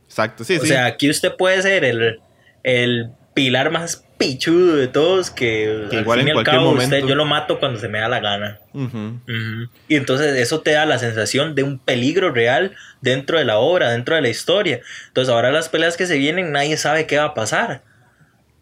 Exacto, 0.05 0.43
sí, 0.43 0.57
o 0.57 0.65
sea, 0.65 0.85
aquí 0.85 1.09
usted 1.09 1.35
puede 1.35 1.61
ser 1.61 1.83
el, 1.85 2.19
el 2.63 3.09
pilar 3.33 3.71
más 3.71 4.05
pichudo 4.17 4.75
de 4.75 4.87
todos 4.87 5.31
que, 5.31 5.87
igual 5.91 6.19
en 6.19 6.33
cualquier 6.33 6.59
momento. 6.59 6.99
yo 7.07 7.15
lo 7.15 7.25
mato 7.25 7.59
cuando 7.59 7.79
se 7.79 7.87
me 7.87 7.99
da 7.99 8.07
la 8.07 8.19
gana. 8.19 8.59
Y 9.87 9.95
entonces 9.95 10.35
eso 10.35 10.61
te 10.61 10.71
da 10.71 10.85
la 10.85 10.99
sensación 10.99 11.55
de 11.55 11.63
un 11.63 11.79
peligro 11.79 12.31
real 12.31 12.75
dentro 13.01 13.39
de 13.39 13.45
la 13.45 13.57
obra, 13.57 13.89
dentro 13.91 14.15
de 14.15 14.21
la 14.21 14.29
historia. 14.29 14.81
Entonces 15.07 15.33
ahora 15.33 15.51
las 15.51 15.69
peleas 15.69 15.97
que 15.97 16.05
se 16.05 16.17
vienen 16.17 16.51
nadie 16.51 16.77
sabe 16.77 17.07
qué 17.07 17.17
va 17.17 17.25
a 17.25 17.33
pasar. 17.33 17.81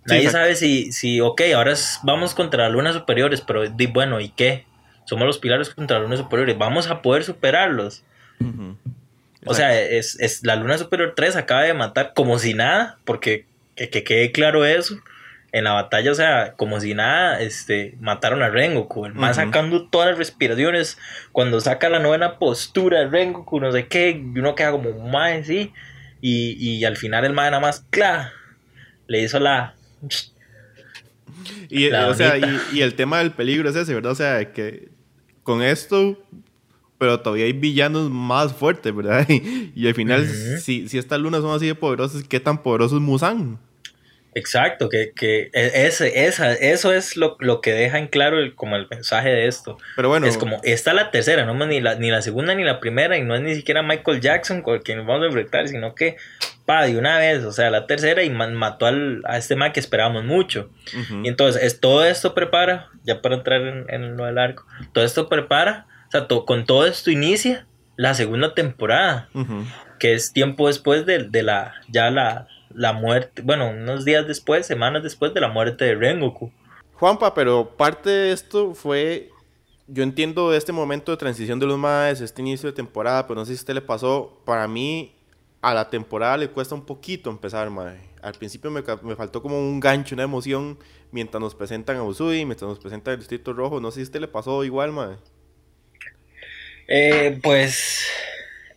Nadie 0.05 0.29
sabe 0.29 0.55
si, 0.55 0.91
si, 0.91 1.19
ok, 1.19 1.41
ahora 1.55 1.73
vamos 2.03 2.33
contra 2.33 2.63
las 2.63 2.71
lunas 2.71 2.95
superiores, 2.95 3.41
pero 3.41 3.63
bueno, 3.91 4.19
¿y 4.19 4.29
qué? 4.29 4.65
Somos 5.05 5.25
los 5.27 5.39
pilares 5.39 5.71
contra 5.71 5.97
las 5.97 6.03
lunas 6.03 6.19
superiores, 6.19 6.57
vamos 6.57 6.87
a 6.87 7.01
poder 7.01 7.23
superarlos. 7.23 8.03
O 9.45 9.53
sea, 9.53 9.79
es, 9.79 10.41
la 10.43 10.55
Luna 10.55 10.77
Superior 10.77 11.13
3 11.15 11.35
acaba 11.35 11.63
de 11.63 11.73
matar 11.73 12.13
como 12.13 12.39
si 12.39 12.53
nada, 12.53 12.97
porque 13.05 13.45
que, 13.75 13.89
quede 13.89 14.31
claro 14.31 14.65
eso. 14.65 14.99
En 15.51 15.63
la 15.63 15.71
batalla, 15.71 16.11
o 16.11 16.15
sea, 16.15 16.53
como 16.57 16.79
si 16.79 16.93
nada, 16.93 17.41
este, 17.41 17.95
mataron 17.99 18.43
a 18.43 18.49
Rengoku. 18.49 19.07
El 19.07 19.15
más 19.15 19.37
sacando 19.37 19.87
todas 19.87 20.09
las 20.09 20.17
respiraciones. 20.19 20.99
Cuando 21.31 21.59
saca 21.59 21.89
la 21.89 21.97
novena 21.97 22.37
postura 22.37 22.99
de 22.99 23.07
Rengoku, 23.07 23.59
no 23.59 23.71
sé 23.71 23.87
qué, 23.87 24.11
y 24.11 24.39
uno 24.39 24.53
queda 24.53 24.71
como 24.71 24.91
más 25.09 25.47
sí. 25.47 25.73
Y, 26.21 26.51
y 26.59 26.85
al 26.85 26.97
final 26.97 27.25
el 27.25 27.33
más 27.33 27.49
nada 27.49 27.61
más, 27.61 27.83
claro, 27.89 28.29
le 29.07 29.23
hizo 29.23 29.39
la. 29.39 29.73
Y, 31.69 31.89
La 31.89 32.07
o 32.09 32.13
sea, 32.13 32.35
y 32.37 32.81
el 32.81 32.93
tema 32.93 33.19
del 33.19 33.31
peligro 33.31 33.69
es 33.69 33.75
ese, 33.75 33.95
¿verdad? 33.95 34.11
O 34.11 34.15
sea, 34.15 34.51
que 34.51 34.89
con 35.43 35.63
esto, 35.63 36.21
pero 36.99 37.19
todavía 37.21 37.45
hay 37.45 37.53
villanos 37.53 38.11
más 38.11 38.53
fuertes, 38.53 38.95
¿verdad? 38.95 39.25
Y, 39.29 39.71
y 39.75 39.87
al 39.87 39.95
final, 39.95 40.23
Ujú. 40.23 40.57
si, 40.61 40.87
si 40.87 40.97
estas 40.99 41.19
lunas 41.19 41.41
son 41.41 41.55
así 41.55 41.65
de 41.65 41.73
poderosas, 41.75 42.23
¿qué 42.23 42.39
tan 42.39 42.61
poderoso 42.61 42.97
es 42.97 43.01
Musan? 43.01 43.57
Exacto, 44.35 44.89
que, 44.89 45.11
que 45.15 45.49
e- 45.53 45.87
ese, 45.87 46.25
esa, 46.27 46.53
eso 46.53 46.93
es 46.93 47.17
lo, 47.17 47.35
lo 47.39 47.61
que 47.61 47.73
deja 47.73 47.97
en 47.97 48.07
claro 48.07 48.37
el, 48.39 48.53
como 48.53 48.75
el 48.75 48.87
mensaje 48.89 49.29
de 49.29 49.47
esto. 49.47 49.77
Pero 49.95 50.09
bueno, 50.09 50.27
Es 50.27 50.37
como, 50.37 50.61
esta 50.63 50.91
es 50.91 50.95
la 50.95 51.09
tercera, 51.09 51.45
no 51.45 51.55
más 51.55 51.67
ni 51.67 51.81
la, 51.81 51.95
ni 51.95 52.11
la 52.11 52.21
segunda 52.21 52.53
ni 52.53 52.63
la 52.63 52.79
primera, 52.79 53.17
y 53.17 53.23
no 53.23 53.33
es 53.35 53.41
ni 53.41 53.55
siquiera 53.55 53.81
Michael 53.81 54.21
Jackson 54.21 54.61
con 54.61 54.79
quien 54.79 54.99
nos 54.99 55.07
vamos 55.07 55.23
a 55.23 55.27
enfrentar, 55.27 55.67
sino 55.67 55.95
que, 55.95 56.17
pa, 56.65 56.85
de 56.85 56.97
una 56.99 57.17
vez, 57.17 57.43
o 57.43 57.51
sea, 57.51 57.71
la 57.71 57.87
tercera 57.87 58.21
y 58.21 58.29
ma- 58.29 58.47
mató 58.49 58.85
al, 58.85 59.23
a 59.25 59.37
este 59.39 59.55
man 59.55 59.71
que 59.71 59.79
esperábamos 59.79 60.23
mucho. 60.25 60.69
ujú, 60.95 61.25
Y 61.25 61.27
entonces, 61.29 61.63
es, 61.63 61.79
todo 61.79 62.05
esto 62.05 62.35
prepara, 62.35 62.89
ya 63.03 63.21
para 63.23 63.35
entrar 63.35 63.61
en, 63.61 63.85
en 63.89 64.15
lo 64.15 64.25
del 64.25 64.37
arco, 64.37 64.63
todo 64.93 65.03
esto 65.03 65.27
prepara, 65.27 65.87
o 66.09 66.11
sea, 66.11 66.27
to- 66.27 66.45
con 66.45 66.65
todo 66.65 66.85
esto 66.85 67.09
inicia 67.11 67.65
la 67.95 68.13
segunda 68.13 68.53
temporada, 68.53 69.29
ujú. 69.33 69.63
que 69.99 70.13
es 70.13 70.33
tiempo 70.33 70.67
después 70.67 71.05
de, 71.05 71.23
de 71.29 71.43
la, 71.43 71.73
ya 71.87 72.09
la, 72.11 72.47
la 72.73 72.93
muerte, 72.93 73.41
bueno, 73.41 73.69
unos 73.69 74.05
días 74.05 74.27
después, 74.27 74.65
semanas 74.65 75.03
después 75.03 75.33
de 75.33 75.41
la 75.41 75.47
muerte 75.49 75.85
de 75.85 75.95
Rengoku. 75.95 76.51
Juanpa, 76.93 77.33
pero 77.33 77.77
parte 77.77 78.09
de 78.09 78.31
esto 78.33 78.73
fue. 78.73 79.29
Yo 79.87 80.03
entiendo 80.03 80.53
este 80.53 80.71
momento 80.71 81.11
de 81.11 81.17
transición 81.17 81.59
de 81.59 81.65
los 81.65 81.77
maes, 81.77 82.21
este 82.21 82.41
inicio 82.41 82.69
de 82.69 82.75
temporada, 82.75 83.25
pero 83.25 83.39
no 83.39 83.45
sé 83.45 83.53
si 83.53 83.57
a 83.57 83.61
usted 83.61 83.73
le 83.73 83.81
pasó. 83.81 84.39
Para 84.45 84.67
mí, 84.67 85.15
a 85.61 85.73
la 85.73 85.89
temporada 85.89 86.37
le 86.37 86.49
cuesta 86.49 86.75
un 86.75 86.85
poquito 86.85 87.29
empezar, 87.31 87.69
mae. 87.69 87.99
Al 88.21 88.33
principio 88.33 88.69
me, 88.69 88.83
me 89.01 89.15
faltó 89.15 89.41
como 89.41 89.57
un 89.57 89.79
gancho, 89.79 90.13
una 90.13 90.25
emoción, 90.25 90.77
mientras 91.11 91.41
nos 91.41 91.55
presentan 91.55 91.97
a 91.97 92.03
Usui, 92.03 92.45
mientras 92.45 92.69
nos 92.69 92.79
presentan 92.79 93.13
el 93.13 93.19
Distrito 93.19 93.51
Rojo. 93.53 93.79
No 93.79 93.89
sé 93.91 93.95
si 93.95 94.01
a 94.01 94.03
usted 94.03 94.21
le 94.21 94.27
pasó 94.27 94.63
igual, 94.63 94.91
mae. 94.91 95.15
Eh, 96.91 97.39
pues, 97.43 98.07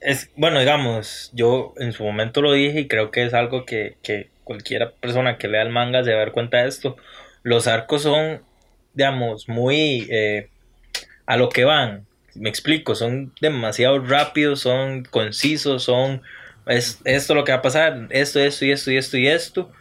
es, 0.01 0.31
bueno, 0.37 0.61
digamos, 0.61 1.31
yo 1.35 1.73
en 1.79 1.93
su 1.93 2.05
momento 2.05 2.43
lo 2.43 2.53
dije 2.53 2.81
y 2.81 2.89
creo 2.89 3.11
que 3.11 3.25
es 3.25 3.35
algo 3.35 3.65
que, 3.65 3.97
que 4.03 4.29
cualquier 4.45 4.93
persona 5.01 5.39
que 5.39 5.49
lea 5.49 5.63
el 5.63 5.71
manga 5.71 6.05
se 6.05 6.11
va 6.13 6.17
a 6.19 6.21
dar 6.21 6.33
cuenta 6.33 6.59
de 6.63 6.69
esto. 6.69 6.97
Los 7.43 7.67
arcos 7.67 8.03
son, 8.03 8.43
digamos, 8.95 9.49
muy 9.49 10.07
eh, 10.11 10.51
a 11.27 11.37
lo 11.39 11.51
que 11.51 11.65
van. 11.65 12.07
Me 12.35 12.51
explico, 12.51 12.95
son 12.97 13.35
demasiado 13.41 14.01
rápidos, 14.01 14.61
son 14.63 15.05
concisos, 15.05 15.85
son 15.85 16.23
es 16.67 17.01
esto 17.05 17.35
lo 17.35 17.45
que 17.45 17.53
va 17.53 17.59
a 17.59 17.63
pasar, 17.63 18.09
esto, 18.11 18.41
esto 18.41 18.67
y 18.67 18.73
esto 18.73 18.93
y 18.93 18.99
esto 18.99 19.19
y 19.19 19.29
esto. 19.29 19.73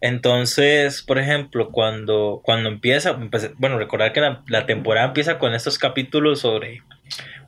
Entonces, 0.00 1.02
por 1.02 1.18
ejemplo, 1.18 1.70
cuando, 1.72 2.40
cuando 2.44 2.68
empieza, 2.68 3.16
empe- 3.18 3.54
bueno, 3.58 3.78
recordar 3.78 4.12
que 4.12 4.20
la 4.48 4.66
temporada 4.66 5.08
empieza 5.08 5.38
con 5.38 5.54
estos 5.54 5.78
capítulos 5.78 6.40
sobre 6.40 6.82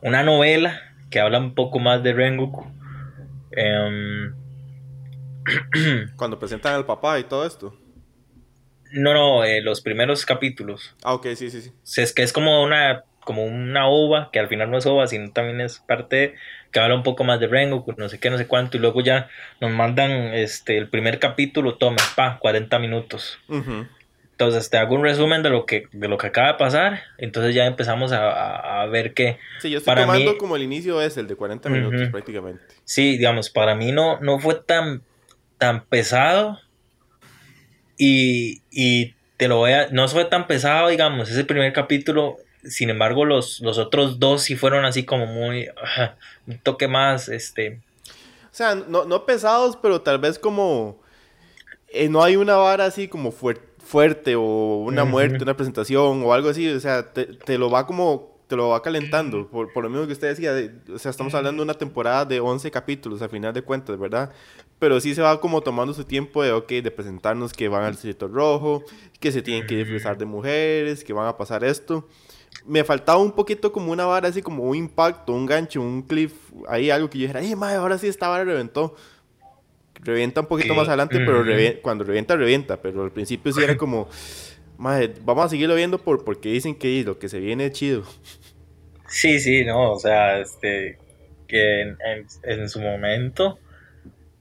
una 0.03 0.23
novela 0.23 0.81
que 1.11 1.21
habla 1.21 1.39
un 1.39 1.55
poco 1.55 1.79
más 1.79 2.03
de 2.03 2.13
Rengoku. 2.13 2.67
Em, 3.53 4.35
Cuando 6.17 6.39
presentan 6.39 6.75
al 6.75 6.87
papá 6.87 7.19
y 7.19 7.25
todo 7.25 7.47
esto. 7.47 7.77
no, 8.93 9.15
no, 9.15 9.45
eh, 9.45 9.61
los 9.61 9.81
primeros 9.81 10.25
capítulos. 10.27 10.95
Ah, 11.05 11.15
ok, 11.15 11.27
sí, 11.35 11.51
sí, 11.51 11.61
sí. 11.63 11.73
Es 12.01 12.13
que 12.13 12.23
es 12.23 12.33
como 12.33 12.63
una, 12.63 13.05
como 13.21 13.45
una 13.45 13.87
ova, 13.89 14.31
que 14.33 14.39
al 14.39 14.49
final 14.49 14.71
no 14.71 14.79
es 14.79 14.87
ova, 14.87 15.07
sino 15.07 15.31
también 15.33 15.61
es 15.61 15.81
parte 15.81 16.35
que 16.73 16.81
habla 16.81 16.95
un 16.95 17.03
poco 17.03 17.25
más 17.25 17.41
de 17.41 17.47
Rengoku, 17.47 17.95
no 17.97 18.09
sé 18.09 18.19
qué, 18.19 18.29
no 18.31 18.39
sé 18.39 18.47
cuánto, 18.47 18.77
y 18.77 18.81
luego 18.81 19.01
ya 19.01 19.29
nos 19.61 19.71
mandan 19.71 20.11
este 20.11 20.77
el 20.79 20.89
primer 20.89 21.19
capítulo, 21.19 21.77
toma, 21.77 22.03
pa, 22.15 22.39
40 22.39 22.79
minutos. 22.79 23.39
Entonces 24.39 24.69
te 24.69 24.77
hago 24.77 24.95
un 24.95 25.03
resumen 25.03 25.43
de 25.43 25.49
lo 25.49 25.65
que, 25.65 25.85
de 25.93 26.09
lo 26.09 26.19
que 26.19 26.27
acaba 26.27 26.49
de 26.49 26.55
pasar, 26.59 27.01
entonces 27.17 27.55
ya 27.55 27.65
empezamos 27.65 28.13
a, 28.13 28.83
a- 28.83 28.87
ver 28.87 29.15
que 29.15 29.39
Sí, 29.63 29.71
yo 29.71 29.79
estoy 29.79 29.95
Para 29.95 30.03
tomando 30.03 30.33
mí- 30.33 30.37
como 30.39 30.57
el 30.57 30.63
inicio 30.63 31.01
es 31.01 31.17
el 31.17 31.27
de 31.27 31.37
40 31.37 31.71
minutos 31.71 32.03
Ujú. 32.03 32.11
prácticamente. 32.11 32.63
Sí, 32.85 33.13
digamos, 33.17 33.49
para 33.49 33.75
mí 33.75 33.93
no, 33.93 34.21
no 34.21 34.39
fue 34.39 34.55
tan, 34.57 35.03
tan 35.57 35.85
pesado. 35.87 36.59
Y, 37.97 38.63
y 38.71 39.15
te 39.39 39.49
lo 39.49 39.57
voy 39.57 39.73
a. 39.73 39.89
No 39.91 40.07
fue 40.09 40.25
tan 40.27 40.47
pesado, 40.47 40.89
digamos, 40.89 41.31
ese 41.31 41.45
primer 41.45 41.73
capítulo. 41.73 42.37
Sin 42.65 42.91
embargo, 42.91 43.25
los, 43.25 43.61
los 43.61 43.79
otros 43.79 44.19
dos 44.19 44.43
sí 44.43 44.57
fueron 44.57 44.85
así 44.85 45.05
como 45.05 45.27
muy. 45.27 45.69
un 46.47 46.59
toque 46.59 46.89
más, 46.89 47.29
este. 47.29 47.81
O 48.53 48.55
sea, 48.57 48.75
no, 48.75 49.05
no 49.05 49.25
pesados, 49.27 49.77
pero 49.81 50.01
tal 50.03 50.19
vez 50.19 50.39
como... 50.39 51.01
eh, 51.89 52.09
no 52.09 52.23
hay 52.23 52.37
una 52.37 52.57
vara 52.57 52.87
así 52.87 53.07
como 53.09 53.33
fuer- 53.33 53.61
fuerte 53.87 54.35
o 54.37 54.43
una 54.79 55.05
muerte, 55.11 55.43
una 55.43 55.57
presentación 55.57 56.23
o 56.25 56.33
algo 56.33 56.49
así. 56.51 56.69
O 56.69 56.81
sea, 56.81 57.13
te, 57.13 57.27
te 57.27 57.59
lo 57.59 57.71
va 57.71 57.87
como... 57.87 58.35
Te 58.47 58.55
lo 58.55 58.69
va 58.69 58.81
calentando. 58.81 59.49
Por, 59.49 59.73
por 59.73 59.83
lo 59.83 59.91
mismo 59.91 60.07
que 60.07 60.13
usted 60.13 60.29
decía. 60.29 60.53
de- 60.53 60.71
o 60.95 61.01
sea, 61.01 61.11
estamos 61.11 61.35
hablando 61.35 61.63
de 61.63 61.65
una 61.65 61.75
temporada 61.75 62.25
de 62.25 62.39
11 62.39 62.71
capítulos 62.71 63.21
a 63.21 63.29
final 63.29 63.53
de 63.53 63.63
cuentas, 63.63 63.99
¿verdad? 63.99 64.31
Pero 64.79 65.01
sí 65.01 65.17
se 65.17 65.21
va 65.23 65.41
como 65.41 65.63
tomando 65.63 65.93
su 65.95 66.05
tiempo 66.05 66.45
de, 66.45 66.53
ok, 66.53 66.69
de 66.69 66.93
presentarnos 66.93 67.53
que 67.53 67.67
van 67.67 67.83
al 67.83 67.95
Distrito 67.95 68.29
Rojo, 68.29 68.85
que 69.19 69.33
se 69.33 69.43
tienen 69.43 69.67
que 69.67 69.79
disfrazar 69.79 70.17
de 70.17 70.27
mujeres, 70.27 71.03
que 71.03 71.13
van 71.13 71.27
a 71.27 71.37
pasar 71.37 71.65
esto. 71.65 72.07
Me 72.65 72.85
faltaba 72.85 73.19
un 73.19 73.33
poquito 73.33 73.73
como 73.73 73.91
una 73.91 74.05
vara 74.07 74.29
así, 74.29 74.43
como 74.43 74.63
un 74.63 74.77
impacto, 74.77 75.33
un 75.33 75.45
gancho, 75.47 75.81
un 75.83 76.03
cliff, 76.03 76.33
ahí 76.69 76.89
algo 76.89 77.11
que 77.11 77.19
yo 77.19 77.23
dijera, 77.23 77.43
¡eh, 77.43 77.57
madre, 77.57 77.79
ahora 77.79 77.99
sí 77.99 78.07
esta 78.07 78.29
vara 78.29 78.45
reventó! 78.45 78.95
Revienta 80.01 80.41
un 80.43 80.47
poquito 80.47 80.75
más 80.75 80.89
adelante, 80.89 81.19
pero 81.19 81.41
ujú. 81.41 81.51
revi- 81.51 81.81
cuando 81.81 82.05
revienta, 82.05 82.37
revienta. 82.37 82.81
Pero 82.81 83.03
al 83.05 83.11
principio 83.13 83.53
sí 83.53 83.63
era 83.63 83.77
como, 83.77 84.09
madre, 84.79 85.13
vamos 85.23 85.47
a 85.47 85.49
seguirlo 85.49 85.75
viendo 85.75 85.99
por, 85.99 86.25
porque 86.25 86.51
dicen 86.51 86.75
que 86.75 87.03
lo 87.05 87.19
que 87.19 87.29
se 87.29 87.41
viene 87.41 87.67
es 87.67 87.73
chido. 87.73 88.05
Sí, 89.09 89.39
sí, 89.41 89.65
no, 89.65 89.93
o 89.93 89.99
sea, 89.99 90.39
este. 90.39 90.99
Que 91.49 91.81
en, 91.83 91.97
en- 92.05 92.27
en 92.43 92.69
su 92.69 92.81
momento. 92.81 93.59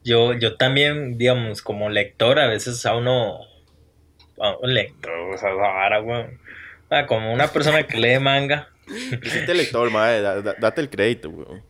Yo, 0.04 0.34
yo 0.34 0.56
también, 0.58 1.18
digamos, 1.18 1.62
como 1.62 1.90
lector, 1.90 2.40
a 2.40 2.48
veces 2.48 2.86
a 2.86 2.96
uno. 2.96 3.38
A 4.40 4.58
un 4.58 4.74
lector, 4.74 5.12
o 5.34 5.38
sea, 5.38 5.50
esa 5.50 5.56
vara, 5.58 6.02
weón. 6.02 6.40
Ah, 6.90 7.06
como 7.08 7.34
una 7.34 7.48
persona 7.48 7.88
que 7.88 7.98
lee 7.98 8.20
manga. 8.20 8.70
Hiciste 9.24 9.54
lector, 9.54 9.90
madre, 9.92 10.22
da- 10.22 10.42
da- 10.42 10.56
date 10.60 10.82
el 10.82 10.90
crédito, 10.90 11.30
weón. 11.30 11.64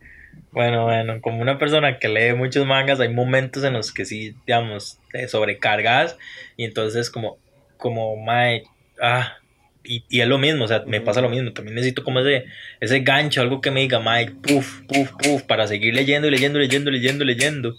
Bueno, 0.56 0.84
bueno, 0.84 1.20
como 1.20 1.42
una 1.42 1.58
persona 1.58 1.98
que 1.98 2.08
lee 2.08 2.32
muchos 2.32 2.64
mangas, 2.64 2.98
hay 2.98 3.10
momentos 3.10 3.62
en 3.62 3.74
los 3.74 3.92
que 3.92 4.06
sí, 4.06 4.34
digamos, 4.46 4.98
te 5.12 5.28
sobrecargas 5.28 6.16
y 6.56 6.64
entonces 6.64 7.10
como, 7.10 7.36
como, 7.76 8.16
mae, 8.16 8.62
ah, 9.02 9.36
y, 9.84 10.02
y 10.08 10.22
es 10.22 10.26
lo 10.26 10.38
mismo, 10.38 10.64
o 10.64 10.68
sea, 10.68 10.82
me 10.86 11.02
pasa 11.02 11.20
lo 11.20 11.28
mismo, 11.28 11.52
también 11.52 11.74
necesito 11.74 12.02
como 12.02 12.20
ese, 12.20 12.46
ese 12.80 13.00
gancho, 13.00 13.42
algo 13.42 13.60
que 13.60 13.70
me 13.70 13.80
diga, 13.80 14.00
mae, 14.00 14.30
puf, 14.30 14.80
puf, 14.88 15.10
puf, 15.22 15.42
para 15.42 15.66
seguir 15.66 15.94
leyendo 15.94 16.26
y 16.26 16.30
leyendo, 16.30 16.58
leyendo, 16.58 16.90
leyendo, 16.90 17.26
leyendo. 17.26 17.76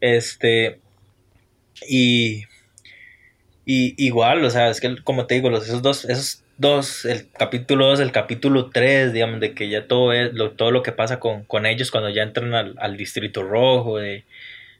Este, 0.00 0.80
y, 1.88 2.46
y 3.64 3.94
igual, 4.04 4.44
o 4.44 4.50
sea, 4.50 4.70
es 4.70 4.80
que 4.80 4.96
como 5.04 5.26
te 5.26 5.36
digo, 5.36 5.50
los, 5.50 5.66
esos 5.68 5.82
dos, 5.82 6.04
esos 6.06 6.41
dos, 6.58 7.04
el 7.04 7.30
capítulo 7.30 7.86
2, 7.86 8.00
el 8.00 8.12
capítulo 8.12 8.70
3, 8.70 9.12
digamos, 9.12 9.40
de 9.40 9.54
que 9.54 9.68
ya 9.68 9.86
todo 9.86 10.12
es, 10.12 10.32
lo, 10.34 10.52
todo 10.52 10.70
lo 10.70 10.82
que 10.82 10.92
pasa 10.92 11.18
con, 11.20 11.44
con 11.44 11.66
ellos 11.66 11.90
cuando 11.90 12.10
ya 12.10 12.22
entran 12.22 12.54
al, 12.54 12.74
al 12.78 12.96
distrito 12.96 13.42
rojo, 13.42 13.98
de, 13.98 14.24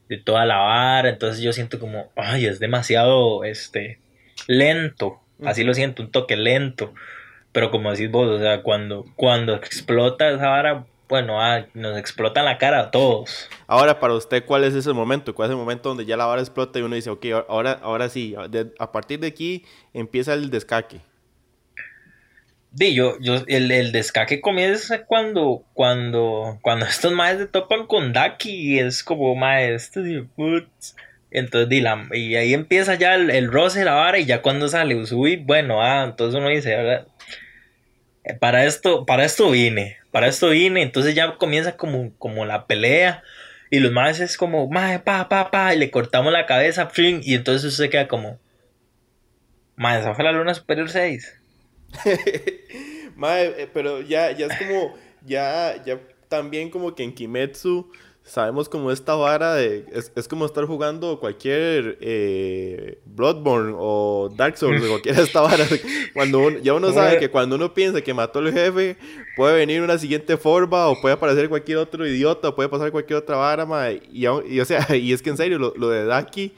de 0.08 0.18
toda 0.18 0.44
la 0.44 0.58
vara, 0.58 1.08
entonces 1.08 1.42
yo 1.42 1.52
siento 1.52 1.78
como, 1.78 2.10
ay, 2.16 2.46
es 2.46 2.60
demasiado, 2.60 3.44
este, 3.44 3.98
lento, 4.46 5.20
así 5.44 5.64
lo 5.64 5.74
siento, 5.74 6.02
un 6.02 6.10
toque 6.10 6.36
lento, 6.36 6.92
pero 7.52 7.70
como 7.70 7.90
decís 7.90 8.10
vos, 8.10 8.28
o 8.28 8.38
sea, 8.38 8.62
cuando, 8.62 9.04
cuando 9.16 9.54
explota 9.54 10.30
esa 10.30 10.48
vara, 10.48 10.86
bueno, 11.08 11.40
ah, 11.42 11.66
nos 11.74 11.98
explota 11.98 12.42
la 12.42 12.56
cara 12.56 12.80
a 12.80 12.90
todos. 12.90 13.50
Ahora, 13.66 14.00
para 14.00 14.14
usted, 14.14 14.44
¿cuál 14.46 14.64
es 14.64 14.74
ese 14.74 14.92
momento? 14.92 15.34
¿Cuál 15.34 15.48
es 15.48 15.50
el 15.50 15.58
momento 15.58 15.90
donde 15.90 16.06
ya 16.06 16.16
la 16.16 16.24
vara 16.24 16.40
explota 16.40 16.78
y 16.78 16.82
uno 16.82 16.94
dice, 16.94 17.10
ok, 17.10 17.26
ahora, 17.48 17.72
ahora 17.82 18.08
sí, 18.08 18.34
a 18.78 18.92
partir 18.92 19.20
de 19.20 19.26
aquí 19.26 19.64
empieza 19.92 20.32
el 20.32 20.50
descaque? 20.50 21.00
Di, 22.74 22.94
yo, 22.94 23.18
yo, 23.20 23.44
el, 23.48 23.70
el 23.70 23.92
descaque 23.92 24.40
comienza 24.40 25.04
cuando, 25.04 25.64
cuando, 25.74 26.58
cuando 26.62 26.86
estos 26.86 27.12
maes 27.12 27.38
se 27.38 27.46
topan 27.46 27.86
con 27.86 28.12
Daki 28.12 28.50
y 28.50 28.78
es 28.78 29.02
como 29.04 29.34
maestros 29.34 30.06
y 30.08 30.22
putz. 30.22 30.96
Entonces, 31.30 31.68
di, 31.68 31.80
la- 31.80 32.08
y 32.12 32.34
ahí 32.36 32.54
empieza 32.54 32.94
ya 32.94 33.14
el, 33.14 33.30
el 33.30 33.50
roce, 33.52 33.84
la 33.84 33.92
vara, 33.94 34.18
y 34.18 34.26
ya 34.26 34.42
cuando 34.42 34.68
sale 34.68 34.96
Usui, 34.96 35.36
bueno, 35.36 35.82
ah, 35.82 36.04
entonces 36.04 36.38
uno 36.38 36.48
dice, 36.48 36.74
"Ahora, 36.76 37.06
eh, 38.24 38.34
para 38.34 38.64
esto, 38.66 39.04
para 39.06 39.24
esto 39.24 39.50
vine, 39.50 39.96
para 40.10 40.28
esto 40.28 40.50
vine, 40.50 40.82
entonces 40.82 41.14
ya 41.14 41.36
comienza 41.36 41.76
como, 41.76 42.16
como 42.18 42.44
la 42.44 42.66
pelea, 42.66 43.22
y 43.70 43.80
los 43.80 43.92
maes 43.92 44.20
es 44.20 44.36
como, 44.36 44.68
mae, 44.68 44.98
pa, 45.00 45.28
pa, 45.28 45.50
pa, 45.50 45.74
y 45.74 45.78
le 45.78 45.90
cortamos 45.90 46.32
la 46.32 46.46
cabeza, 46.46 46.88
y 46.96 47.34
entonces 47.34 47.72
usted 47.72 47.90
queda 47.90 48.08
como, 48.08 48.38
mae, 49.76 49.98
esa 50.00 50.22
la 50.22 50.32
luna 50.32 50.54
superior 50.54 50.88
6. 50.88 51.41
Mae, 53.16 53.46
eh, 53.46 53.70
pero 53.72 54.00
ya, 54.00 54.32
ya 54.32 54.46
es 54.46 54.58
como, 54.58 54.94
ya, 55.24 55.82
ya 55.84 56.00
también 56.28 56.70
como 56.70 56.94
que 56.94 57.02
en 57.02 57.12
Kimetsu 57.12 57.90
sabemos 58.24 58.68
como 58.68 58.90
esta 58.90 59.14
vara 59.14 59.54
de. 59.54 59.84
Es, 60.14 60.28
como 60.28 60.46
estar 60.46 60.64
jugando 60.64 61.18
cualquier 61.18 61.98
eh, 62.00 62.98
Bloodborne 63.04 63.74
o 63.76 64.30
Dark 64.34 64.56
Souls 64.56 64.82
o 64.84 64.88
cualquier 64.88 65.18
esta 65.18 65.40
vara. 65.40 65.64
Cuando 66.14 66.50
ya 66.60 66.74
uno 66.74 66.92
sabe 66.92 67.18
que 67.18 67.30
cuando 67.30 67.56
uno 67.56 67.72
piensa 67.74 68.00
que 68.00 68.14
mató 68.14 68.38
al 68.38 68.52
jefe, 68.52 68.96
puede 69.36 69.56
venir 69.56 69.82
una 69.82 69.98
siguiente 69.98 70.36
forma 70.36 70.88
o 70.88 71.00
puede 71.00 71.14
aparecer 71.14 71.48
cualquier 71.48 71.78
otro 71.78 72.06
idiota 72.06 72.48
o 72.48 72.54
puede 72.54 72.68
pasar 72.68 72.92
cualquier 72.92 73.18
otra 73.18 73.36
vara, 73.36 73.92
Y, 74.12 74.26
o 74.26 74.64
sea, 74.64 74.86
y 74.96 75.12
es 75.12 75.22
que 75.22 75.30
en 75.30 75.36
serio, 75.36 75.58
lo, 75.58 75.88
de 75.88 76.04
Daki, 76.04 76.52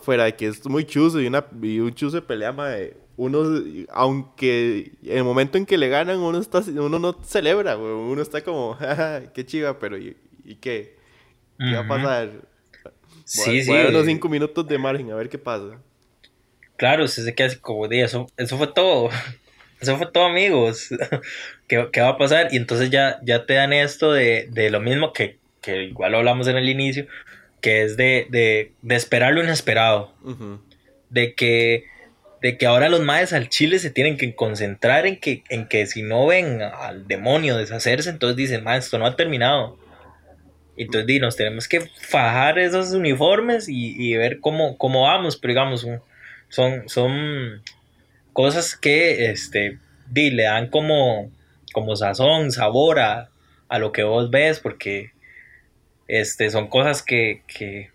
fuera 0.00 0.24
de 0.24 0.34
que 0.34 0.46
es 0.46 0.66
muy 0.66 0.84
chuzo 0.84 1.20
y, 1.20 1.26
una, 1.26 1.44
y 1.62 1.78
un 1.78 1.94
chuzo 1.94 2.16
de 2.16 2.22
pelea, 2.22 2.54
uno, 3.16 3.62
aunque 3.90 4.92
en 5.02 5.18
el 5.18 5.24
momento 5.24 5.58
en 5.58 5.66
que 5.66 5.78
le 5.78 5.88
ganan, 5.88 6.18
uno, 6.18 6.38
está, 6.38 6.58
uno 6.58 6.98
no 6.98 7.14
celebra, 7.24 7.76
uno 7.76 8.20
está 8.20 8.42
como, 8.42 8.76
qué 9.34 9.46
chiva, 9.46 9.78
pero 9.78 9.96
¿Y 9.98 10.54
qué? 10.56 10.96
¿Qué 11.58 11.72
va 11.74 11.80
a 11.80 11.88
pasar? 11.88 12.30
Sí, 13.24 13.64
sí. 13.64 13.72
unos 13.72 14.06
cinco 14.06 14.28
minutos 14.28 14.66
de 14.68 14.78
margen, 14.78 15.10
a 15.10 15.16
ver 15.16 15.28
qué 15.28 15.38
pasa. 15.38 15.80
Claro, 16.76 17.08
se 17.08 17.34
queda 17.34 17.48
así 17.48 17.58
como, 17.58 17.88
de 17.88 18.02
eso, 18.02 18.26
eso 18.36 18.56
fue 18.56 18.68
todo. 18.68 19.10
Eso 19.78 19.98
fue 19.98 20.10
todo, 20.10 20.24
amigos. 20.24 20.88
¿Qué, 21.68 21.86
¿Qué, 21.92 22.00
va 22.00 22.08
a 22.08 22.16
pasar? 22.16 22.48
Y 22.50 22.56
entonces 22.56 22.88
ya, 22.88 23.20
ya 23.22 23.44
te 23.44 23.52
dan 23.52 23.74
esto 23.74 24.10
de, 24.10 24.48
de 24.50 24.70
lo 24.70 24.80
mismo 24.80 25.12
que, 25.12 25.38
que, 25.60 25.82
igual 25.84 26.12
lo 26.12 26.18
hablamos 26.18 26.48
en 26.48 26.56
el 26.56 26.70
inicio, 26.70 27.06
que 27.60 27.82
es 27.82 27.98
de, 27.98 28.26
de, 28.30 28.72
de 28.80 28.94
esperar 28.96 29.34
lo 29.34 29.44
inesperado. 29.44 30.14
De 31.10 31.34
que 31.34 31.84
de 32.46 32.56
que 32.56 32.66
ahora 32.66 32.88
los 32.88 33.00
maes 33.00 33.32
al 33.32 33.48
chile 33.48 33.80
se 33.80 33.90
tienen 33.90 34.16
que 34.16 34.36
concentrar 34.36 35.04
en 35.04 35.16
que, 35.16 35.42
en 35.48 35.66
que 35.66 35.84
si 35.86 36.02
no 36.02 36.28
ven 36.28 36.62
al 36.62 37.08
demonio 37.08 37.56
deshacerse, 37.56 38.08
entonces 38.08 38.36
dicen, 38.36 38.62
maes, 38.62 38.84
esto 38.84 38.98
no 38.98 39.06
ha 39.06 39.16
terminado. 39.16 39.76
Entonces, 40.76 41.20
nos 41.20 41.34
tenemos 41.34 41.66
que 41.66 41.80
fajar 41.80 42.60
esos 42.60 42.92
uniformes 42.92 43.66
y, 43.68 44.14
ver 44.14 44.38
cómo, 44.38 44.78
cómo 44.78 45.02
vamos, 45.02 45.36
pero 45.36 45.54
digamos, 45.54 45.88
son, 46.48 46.88
son 46.88 47.62
cosas 48.32 48.76
que 48.76 49.28
este, 49.32 49.80
le 50.14 50.44
dan 50.44 50.68
como, 50.68 51.32
como 51.72 51.96
sazón, 51.96 52.52
sabor 52.52 53.00
a, 53.00 53.28
lo 53.76 53.90
que 53.90 54.04
vos 54.04 54.30
ves, 54.30 54.60
porque 54.60 55.10
este, 56.06 56.50
son 56.50 56.68
cosas 56.68 57.02
que, 57.02 57.42
que, 57.48 57.90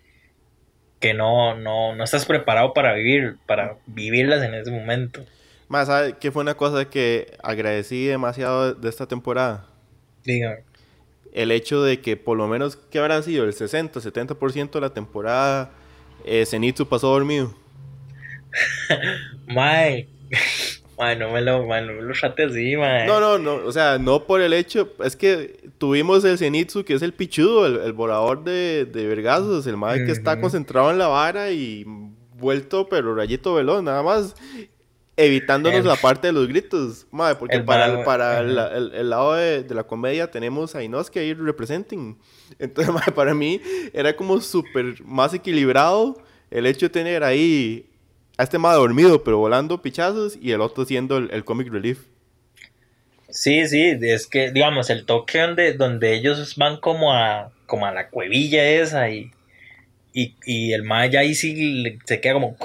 que 1.02 1.12
no, 1.12 1.54
no, 1.54 1.94
no 1.94 2.04
estás 2.04 2.24
preparado 2.24 2.72
para 2.72 2.94
vivir, 2.94 3.36
para 3.44 3.76
vivirlas 3.84 4.42
en 4.42 4.54
ese 4.54 4.70
momento. 4.70 5.22
Más, 5.68 5.88
¿sabes 5.88 6.14
qué 6.18 6.30
fue 6.30 6.42
una 6.42 6.54
cosa 6.54 6.88
que 6.88 7.36
agradecí 7.42 8.06
demasiado 8.06 8.72
de 8.72 8.88
esta 8.88 9.06
temporada? 9.06 9.66
Dígame 10.24 10.62
el 11.32 11.50
hecho 11.50 11.82
de 11.82 12.00
que 12.00 12.16
por 12.16 12.36
lo 12.36 12.46
menos, 12.46 12.76
¿qué 12.76 12.98
habrá 12.98 13.22
sido? 13.22 13.44
El 13.44 13.54
60, 13.54 14.00
70% 14.00 14.70
de 14.70 14.80
la 14.80 14.90
temporada, 14.90 15.70
eh, 16.24 16.44
Zenitsu 16.46 16.86
pasó 16.88 17.08
dormido. 17.08 17.54
mae, 19.46 20.08
mae, 21.02 21.16
no 21.16 21.30
me 21.30 21.40
lo, 21.40 21.66
mae, 21.66 21.84
no 21.84 21.94
me 21.94 22.02
lo 22.02 22.14
trate 22.14 22.44
así, 22.44 22.76
mae. 22.76 23.06
No, 23.06 23.20
no, 23.20 23.38
no, 23.38 23.54
o 23.56 23.72
sea, 23.72 23.98
no 23.98 24.24
por 24.24 24.40
el 24.40 24.52
hecho, 24.52 24.92
es 25.04 25.16
que 25.16 25.70
tuvimos 25.78 26.24
el 26.24 26.38
Zenitsu, 26.38 26.84
que 26.84 26.94
es 26.94 27.02
el 27.02 27.12
pichudo, 27.12 27.66
el, 27.66 27.76
el 27.78 27.92
volador 27.92 28.44
de, 28.44 28.84
de 28.84 29.06
vergazos, 29.06 29.66
el 29.66 29.76
mae 29.76 30.04
que 30.04 30.12
está 30.12 30.40
concentrado 30.40 30.90
en 30.90 30.98
la 30.98 31.08
vara 31.08 31.50
y 31.50 31.84
vuelto, 32.38 32.88
pero 32.88 33.14
rayito 33.14 33.54
velón, 33.54 33.84
nada 33.84 34.02
más 34.02 34.34
evitándonos 35.16 35.84
la 35.84 35.96
parte 35.96 36.28
de 36.28 36.32
los 36.32 36.48
gritos, 36.48 37.06
madre, 37.10 37.36
porque 37.36 37.60
para, 37.60 37.86
el, 37.86 38.04
para 38.04 38.40
el, 38.40 39.10
lado 39.10 39.34
de, 39.34 39.64
la 39.68 39.84
comedia 39.84 40.30
tenemos 40.30 40.74
a 40.74 40.82
Inosuke 40.82 41.18
ahí 41.18 41.34
representing. 41.34 42.18
Entonces, 42.58 42.92
madre, 42.94 43.12
para 43.12 43.34
mí 43.34 43.60
era 43.92 44.16
como 44.16 44.40
súper 44.40 45.02
más 45.04 45.34
equilibrado 45.34 46.16
el 46.50 46.66
hecho 46.66 46.86
de 46.86 46.90
tener 46.90 47.24
ahí 47.24 47.91
a 48.36 48.42
este 48.44 48.58
madre 48.58 48.80
dormido, 48.80 49.22
pero 49.24 49.38
volando 49.38 49.82
pichazos, 49.82 50.38
y 50.40 50.52
el 50.52 50.60
otro 50.60 50.84
siendo 50.84 51.18
el, 51.18 51.44
comic 51.44 51.70
relief. 51.70 52.00
Sí, 53.28 53.66
sí, 53.66 53.96
es 54.00 54.26
que, 54.26 54.50
digamos, 54.50 54.90
el 54.90 55.06
toque 55.06 55.40
donde, 55.40 55.72
donde 55.72 56.14
ellos 56.14 56.56
van 56.56 56.78
como 56.78 57.12
a, 57.12 57.50
como 57.66 57.86
a 57.86 57.92
la 57.92 58.08
cuevilla 58.08 58.68
esa 58.68 59.08
y, 59.10 59.30
y, 60.12 60.34
y 60.44 60.72
el 60.72 60.82
madre 60.82 61.10
ya 61.10 61.20
ahí 61.20 61.34
sí 61.34 61.98
se 62.04 62.20
queda 62.20 62.34
como 62.34 62.56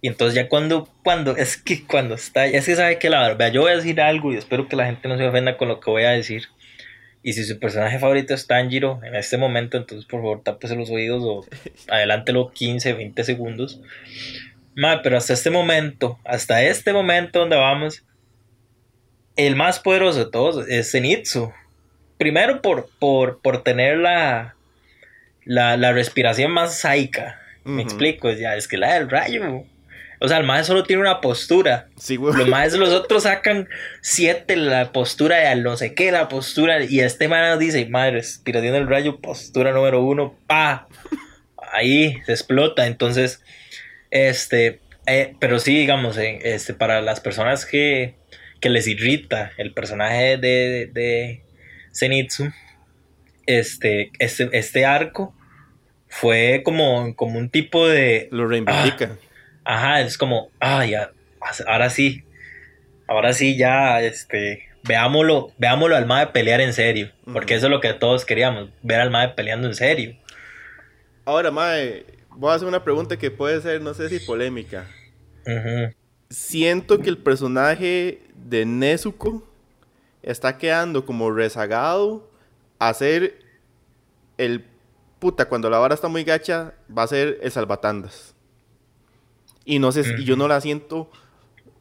y 0.00 0.08
entonces 0.08 0.34
ya 0.34 0.48
cuando, 0.48 0.88
cuando, 1.02 1.36
es 1.36 1.56
que 1.56 1.84
cuando 1.84 2.14
está, 2.14 2.46
ya 2.46 2.62
se 2.62 2.76
sabe 2.76 2.98
que 2.98 3.10
la 3.10 3.26
verdad, 3.26 3.50
yo 3.50 3.62
voy 3.62 3.72
a 3.72 3.76
decir 3.76 4.00
algo 4.00 4.32
y 4.32 4.36
espero 4.36 4.68
que 4.68 4.76
la 4.76 4.86
gente 4.86 5.08
no 5.08 5.16
se 5.16 5.26
ofenda 5.26 5.56
con 5.56 5.68
lo 5.68 5.80
que 5.80 5.90
voy 5.90 6.04
a 6.04 6.10
decir. 6.10 6.44
Y 7.22 7.32
si 7.32 7.44
su 7.44 7.58
personaje 7.58 7.98
favorito 7.98 8.32
es 8.32 8.46
Tanjiro 8.46 9.00
en 9.02 9.16
este 9.16 9.38
momento, 9.38 9.76
entonces 9.76 10.06
por 10.06 10.20
favor 10.20 10.42
tápese 10.44 10.76
los 10.76 10.88
oídos 10.90 11.22
o 11.24 11.44
adelántelo 11.92 12.52
15, 12.52 12.92
20 12.92 13.24
segundos. 13.24 13.80
Ma, 14.78 15.02
pero 15.02 15.16
hasta 15.16 15.32
este 15.32 15.50
momento, 15.50 16.20
hasta 16.24 16.62
este 16.62 16.92
momento 16.92 17.40
donde 17.40 17.56
vamos, 17.56 18.04
el 19.34 19.56
más 19.56 19.80
poderoso 19.80 20.24
de 20.24 20.30
todos 20.30 20.68
es 20.68 20.92
Zenitsu. 20.92 21.52
Primero 22.16 22.62
por, 22.62 22.88
por, 23.00 23.40
por 23.40 23.64
tener 23.64 23.98
la, 23.98 24.54
la, 25.44 25.76
la 25.76 25.90
respiración 25.90 26.52
más 26.52 26.78
saica. 26.78 27.40
Me 27.64 27.82
explico, 27.82 28.30
ya 28.30 28.54
es 28.54 28.68
que 28.68 28.78
la 28.78 28.94
del 28.94 29.10
rayo. 29.10 29.64
O 30.20 30.28
sea, 30.28 30.38
el 30.38 30.46
maestro 30.46 30.76
solo 30.76 30.86
tiene 30.86 31.02
una 31.02 31.20
postura. 31.20 31.88
Sí, 31.96 32.14
güey. 32.14 32.36
Los 32.36 32.46
maestros, 32.46 32.88
los 32.88 33.00
otros 33.00 33.24
sacan 33.24 33.68
siete, 34.00 34.54
la 34.54 34.92
postura 34.92 35.38
de 35.38 35.56
no 35.56 35.76
sé 35.76 35.92
qué, 35.92 36.12
la 36.12 36.28
postura. 36.28 36.84
Y 36.84 37.00
este 37.00 37.26
man 37.26 37.58
dice, 37.58 37.84
madre, 37.86 38.12
respiración 38.12 38.74
del 38.74 38.86
rayo, 38.86 39.20
postura 39.20 39.72
número 39.72 40.04
uno, 40.04 40.36
pa. 40.46 40.86
Ahí 41.72 42.22
se 42.26 42.32
explota. 42.32 42.86
Entonces, 42.86 43.42
este, 44.10 44.80
eh, 45.06 45.34
pero 45.38 45.58
sí, 45.58 45.76
digamos, 45.76 46.18
eh, 46.18 46.38
este, 46.42 46.74
para 46.74 47.00
las 47.00 47.20
personas 47.20 47.66
que, 47.66 48.14
que 48.60 48.68
les 48.68 48.86
irrita 48.86 49.52
el 49.56 49.72
personaje 49.72 50.36
de, 50.36 50.90
de, 50.92 51.42
Zenitsu, 51.94 52.52
este, 53.46 54.10
este, 54.18 54.50
este 54.52 54.84
arco 54.84 55.34
fue 56.08 56.62
como, 56.64 57.14
como 57.16 57.38
un 57.38 57.50
tipo 57.50 57.88
de. 57.88 58.28
Lo 58.30 58.46
reivindica. 58.46 59.10
Ah, 59.12 59.28
Ajá, 59.70 60.00
es 60.00 60.16
como, 60.16 60.50
ah, 60.60 60.86
ya, 60.86 61.10
ahora 61.66 61.90
sí, 61.90 62.24
ahora 63.06 63.34
sí 63.34 63.58
ya, 63.58 64.00
este, 64.00 64.66
veámoslo, 64.84 65.52
veámoslo 65.58 65.94
al 65.94 66.06
MAE 66.06 66.28
pelear 66.28 66.62
en 66.62 66.72
serio, 66.72 67.12
porque 67.30 67.54
eso 67.54 67.66
es 67.66 67.70
lo 67.70 67.80
que 67.82 67.92
todos 67.92 68.24
queríamos, 68.24 68.70
ver 68.82 69.00
al 69.00 69.10
MAE 69.10 69.30
peleando 69.30 69.68
en 69.68 69.74
serio. 69.74 70.16
Ahora, 71.26 71.50
MAE, 71.50 72.06
voy 72.38 72.52
a 72.52 72.54
hacer 72.54 72.68
una 72.68 72.84
pregunta 72.84 73.18
que 73.18 73.30
puede 73.30 73.60
ser, 73.60 73.82
no 73.82 73.92
sé 73.94 74.08
si 74.08 74.24
polémica. 74.24 74.86
Siento 76.30 77.00
que 77.00 77.10
el 77.10 77.18
personaje 77.18 78.22
de 78.34 78.64
Nezuko 78.64 79.42
está 80.22 80.56
quedando 80.56 81.04
como 81.04 81.32
rezagado 81.32 82.30
a 82.78 82.94
ser 82.94 83.44
el 84.36 84.64
puta, 85.18 85.48
cuando 85.48 85.68
la 85.68 85.78
vara 85.78 85.94
está 85.94 86.06
muy 86.06 86.22
gacha, 86.22 86.74
va 86.96 87.02
a 87.02 87.08
ser 87.08 87.40
el 87.42 87.50
salvatandas. 87.50 88.34
Y 89.64 89.80
no 89.80 89.90
sé, 89.90 90.04
yo 90.24 90.36
no 90.36 90.46
la 90.46 90.60
siento 90.60 91.10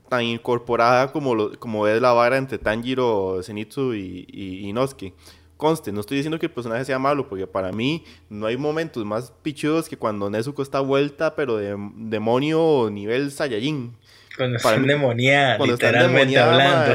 tan 0.09 0.23
incorporada 0.23 1.11
como, 1.11 1.35
lo, 1.35 1.59
como 1.59 1.87
es 1.87 2.01
la 2.01 2.13
vara 2.13 2.37
entre 2.37 2.57
Tanjiro, 2.57 3.41
Zenitsu 3.43 3.93
y, 3.93 4.25
y, 4.27 4.69
Inosuke. 4.69 5.13
Conste, 5.57 5.91
no 5.91 6.01
estoy 6.01 6.17
diciendo 6.17 6.37
que 6.37 6.45
el 6.45 6.51
personaje 6.51 6.85
sea 6.85 6.99
malo, 6.99 7.27
porque 7.27 7.47
para 7.47 7.71
mí 7.71 8.05
no 8.29 8.45
hay 8.45 8.57
momentos 8.57 9.03
más 9.03 9.33
pichudos 9.41 9.89
que 9.89 9.97
cuando 9.97 10.29
Nezuko 10.29 10.61
está 10.61 10.79
vuelta, 10.79 11.35
pero 11.35 11.57
de 11.57 11.75
demonio 11.95 12.89
nivel 12.91 13.31
Saiyajin. 13.31 13.97
Cuando 14.37 14.57
está 14.57 14.75
endemoniada, 14.75 15.57
literalmente 15.57 16.37
hablando. 16.37 16.93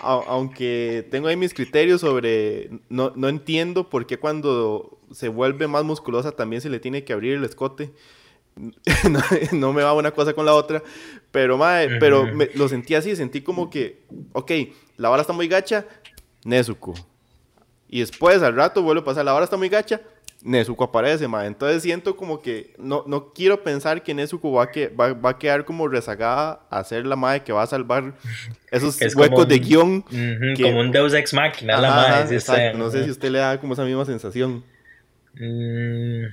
aunque 0.00 1.06
tengo 1.10 1.28
ahí 1.28 1.36
mis 1.36 1.52
criterios 1.52 2.00
sobre... 2.00 2.70
No, 2.88 3.12
no 3.14 3.28
entiendo 3.28 3.90
por 3.90 4.06
qué 4.06 4.16
cuando 4.18 4.98
se 5.12 5.28
vuelve 5.28 5.68
más 5.68 5.84
musculosa 5.84 6.32
también 6.32 6.62
se 6.62 6.70
le 6.70 6.80
tiene 6.80 7.04
que 7.04 7.12
abrir 7.12 7.34
el 7.34 7.44
escote. 7.44 7.92
no, 9.52 9.72
me 9.72 9.82
va 9.82 9.92
una 9.92 10.12
cosa 10.12 10.32
con 10.32 10.46
la 10.46 10.54
otra, 10.54 10.82
pero 11.30 11.58
madre, 11.58 11.98
pero 11.98 12.26
lo 12.54 12.68
sentí 12.68 12.94
así, 12.94 13.16
sentí 13.16 13.42
como 13.42 13.68
que, 13.68 14.02
ok, 14.32 14.50
la 14.96 15.08
bala 15.08 15.22
está 15.22 15.32
muy 15.32 15.48
gacha, 15.48 15.86
Nezuko. 16.44 16.94
Y 17.88 18.00
después 18.00 18.42
al 18.42 18.56
rato 18.56 18.82
vuelve 18.82 19.02
a 19.02 19.04
pasar, 19.04 19.24
la 19.24 19.32
bala 19.32 19.44
está 19.44 19.56
muy 19.56 19.68
gacha, 19.68 20.00
Nezuko 20.44 20.84
aparece, 20.84 21.26
madre. 21.26 21.48
Entonces 21.48 21.82
siento 21.82 22.16
como 22.16 22.42
que 22.42 22.74
no, 22.76 23.02
no 23.06 23.32
quiero 23.32 23.62
pensar 23.62 24.02
que 24.02 24.12
Nezuko 24.12 24.52
va 24.52 24.64
a, 24.64 24.70
que, 24.70 24.88
va, 24.88 25.30
a 25.30 25.38
quedar 25.38 25.64
como 25.64 25.88
rezagada 25.88 26.60
a 26.70 26.84
ser 26.84 27.06
la 27.06 27.16
madre 27.16 27.42
que 27.42 27.52
va 27.52 27.62
a 27.62 27.66
salvar 27.66 28.14
esos 28.70 28.98
huecos 29.16 29.48
de 29.48 29.58
guion. 29.58 30.02
como 30.02 30.80
un 30.80 30.90
Deus 30.92 31.14
Ex 31.14 31.32
Machina, 31.32 31.80
la 31.80 31.88
madre. 31.88 32.74
no 32.74 32.90
sé 32.90 33.04
si 33.04 33.10
usted 33.10 33.30
le 33.30 33.38
da 33.38 33.58
como 33.58 33.72
esa 33.72 33.84
misma 33.84 34.04
sensación. 34.04 34.62
Mm, 35.34 36.26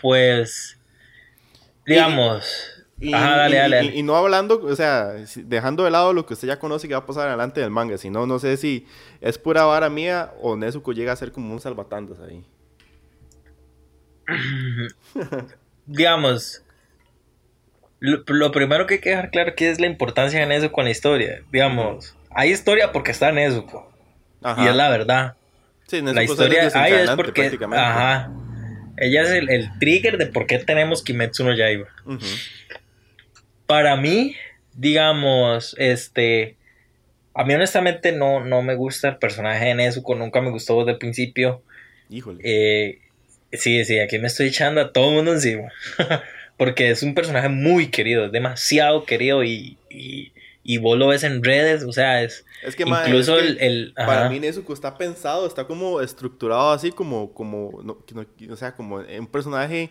pues 0.00 0.78
digamos. 1.86 2.73
Y, 3.04 3.12
Ajá, 3.14 3.36
dale, 3.36 3.56
y- 3.56 3.58
dale, 3.58 3.76
y- 3.82 3.86
dale. 3.86 3.98
y 3.98 4.02
no 4.02 4.16
hablando, 4.16 4.60
o 4.64 4.74
sea, 4.76 5.12
dejando 5.36 5.84
de 5.84 5.90
lado 5.90 6.12
lo 6.12 6.24
que 6.26 6.34
usted 6.34 6.48
ya 6.48 6.58
conoce 6.58 6.88
que 6.88 6.94
va 6.94 7.00
a 7.00 7.06
pasar 7.06 7.28
adelante 7.28 7.60
del 7.60 7.70
manga, 7.70 7.98
sino 7.98 8.26
no 8.26 8.38
sé 8.38 8.56
si 8.56 8.86
es 9.20 9.36
pura 9.38 9.64
vara 9.64 9.90
mía 9.90 10.32
o 10.40 10.56
Nezuko 10.56 10.92
llega 10.92 11.12
a 11.12 11.16
ser 11.16 11.30
como 11.32 11.52
un 11.52 11.60
salvatandas 11.60 12.18
ahí. 12.20 12.44
digamos, 15.86 16.62
lo, 18.00 18.22
lo 18.26 18.50
primero 18.52 18.86
que 18.86 18.94
hay 18.94 19.00
que 19.00 19.10
dejar 19.10 19.30
claro 19.30 19.50
aquí 19.50 19.64
es 19.64 19.80
la 19.80 19.86
importancia 19.86 20.40
de 20.40 20.46
Nezuko 20.46 20.72
con 20.72 20.84
la 20.84 20.90
historia. 20.90 21.42
Digamos, 21.52 22.16
hay 22.30 22.50
historia 22.52 22.92
porque 22.92 23.10
está 23.10 23.32
Nezuko. 23.32 23.90
Ajá. 24.42 24.64
Y 24.64 24.68
es 24.68 24.74
la 24.76 24.90
verdad. 24.90 25.36
Sí, 25.86 26.00
La 26.00 26.12
Nezuko 26.12 26.36
sale 26.36 26.48
historia 26.54 26.82
ahí 26.82 26.92
es 26.92 27.10
porque. 27.10 27.58
Ajá. 27.72 28.30
Ella 28.96 29.22
es 29.22 29.30
el, 29.30 29.50
el 29.50 29.76
trigger 29.80 30.18
de 30.18 30.26
por 30.26 30.46
qué 30.46 30.58
tenemos 30.60 31.02
Kimetsu 31.02 31.44
no 31.44 31.52
Yaiba. 31.54 31.88
Ujú. 32.06 32.18
Para 33.66 33.96
mí, 33.96 34.34
digamos, 34.74 35.74
este. 35.78 36.56
A 37.34 37.44
mí 37.44 37.54
honestamente 37.54 38.12
no, 38.12 38.44
no 38.44 38.62
me 38.62 38.76
gusta 38.76 39.08
el 39.08 39.16
personaje 39.16 39.64
de 39.66 39.74
Nezuko, 39.74 40.14
nunca 40.14 40.40
me 40.40 40.50
gustó 40.50 40.78
desde 40.80 40.92
el 40.92 40.98
principio. 40.98 41.62
Híjole. 42.08 42.40
Eh, 42.44 43.00
sí, 43.52 43.84
sí, 43.84 43.98
aquí 43.98 44.18
me 44.20 44.28
estoy 44.28 44.48
echando 44.48 44.80
a 44.80 44.92
todo 44.92 45.08
el 45.10 45.16
mundo 45.16 45.32
encima. 45.32 45.72
Porque 46.56 46.90
es 46.90 47.02
un 47.02 47.14
personaje 47.14 47.48
muy 47.48 47.88
querido, 47.88 48.26
es 48.26 48.32
demasiado 48.32 49.04
querido 49.04 49.42
y, 49.42 49.76
y, 49.90 50.30
y 50.62 50.78
vos 50.78 50.96
lo 50.96 51.08
ves 51.08 51.24
en 51.24 51.42
redes, 51.42 51.82
o 51.82 51.92
sea, 51.92 52.22
es 52.22 52.46
es 52.62 52.76
que, 52.76 52.84
incluso 52.84 53.36
es 53.36 53.42
que 53.42 53.48
el... 53.48 53.58
el- 53.60 53.94
para 53.94 54.28
mí 54.28 54.38
Nezuko 54.38 54.72
está 54.72 54.96
pensado, 54.96 55.48
está 55.48 55.64
como 55.64 56.00
estructurado 56.00 56.70
así 56.70 56.92
como, 56.92 57.34
como, 57.34 57.80
no, 57.82 57.98
no- 58.14 58.52
o 58.52 58.56
sea, 58.56 58.76
como 58.76 58.98
un 58.98 59.26
personaje 59.26 59.90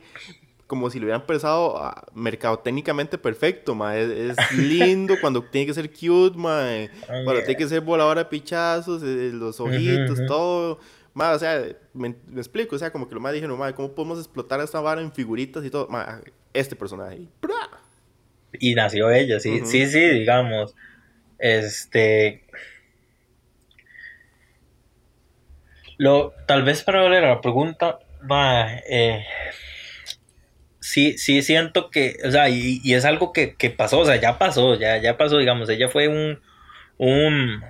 como 0.74 0.90
si 0.90 0.98
lo 0.98 1.06
hubieran 1.06 1.28
pensado 1.28 1.78
ah, 1.78 2.04
mercadotécnicamente 2.16 3.20
perfecto, 3.20 3.76
ma. 3.76 3.96
Es, 3.96 4.10
es 4.10 4.52
lindo 4.58 5.14
cuando 5.22 5.44
tiene 5.44 5.68
que 5.68 5.74
ser 5.76 5.92
cute, 5.92 6.36
ma. 6.36 6.74
eh, 6.74 6.90
Ah, 7.04 7.22
Cuando 7.24 7.44
tiene 7.44 7.58
que 7.58 7.68
ser 7.68 7.82
voladora 7.82 8.24
de 8.24 8.30
pichazos, 8.30 9.04
eh, 9.04 9.30
los 9.32 9.60
ojitos, 9.60 10.20
todo. 10.26 10.80
Ma, 11.14 11.34
o 11.34 11.38
sea, 11.38 11.64
me, 11.94 12.16
me 12.28 12.40
explico, 12.42 12.76
o 12.76 12.80
sea, 12.80 12.92
como 12.92 13.08
que 13.08 13.14
lo 13.14 13.22
más 13.22 13.34
dijeron, 13.34 13.56
ma, 13.60 13.72
¿cómo 13.76 13.94
podemos 13.94 14.18
explotar 14.18 14.60
esta 14.62 14.82
vara 14.82 15.00
en 15.00 15.12
figuritas 15.14 15.64
y 15.64 15.70
todo? 15.70 15.88
Ma, 15.88 16.22
este 16.54 16.76
personaje. 16.76 17.18
Y 17.18 17.30
¡bra! 17.40 17.70
Y 18.60 18.74
nació 18.74 19.12
ella, 19.12 19.40
sí, 19.40 19.62
sí, 19.66 19.86
sí, 19.86 20.00
digamos. 20.00 20.74
Este. 21.38 22.46
Lo, 25.98 26.34
tal 26.48 26.64
vez 26.64 26.82
para 26.84 27.04
volver 27.04 27.24
a 27.26 27.30
la 27.30 27.42
pregunta, 27.42 28.00
ma, 28.24 28.74
eh, 28.90 29.24
sí, 30.84 31.17
sí 31.17 31.41
siento 31.41 31.89
que, 31.89 32.17
o 32.26 32.32
sea, 32.32 32.50
y, 32.50 32.82
y 32.84 32.93
es 32.93 33.06
algo 33.06 33.32
que, 33.32 33.56
que 33.56 33.69
pasó, 33.69 34.00
o 34.00 34.06
sea, 34.06 34.17
ya 34.17 34.38
pasó, 34.38 34.78
ya, 34.78 34.98
ya 34.98 35.17
pasó, 35.17 35.38
digamos, 35.38 35.69
ella 35.69 35.88
fue 35.88 36.10
un, 36.10 36.41
un, 36.98 37.63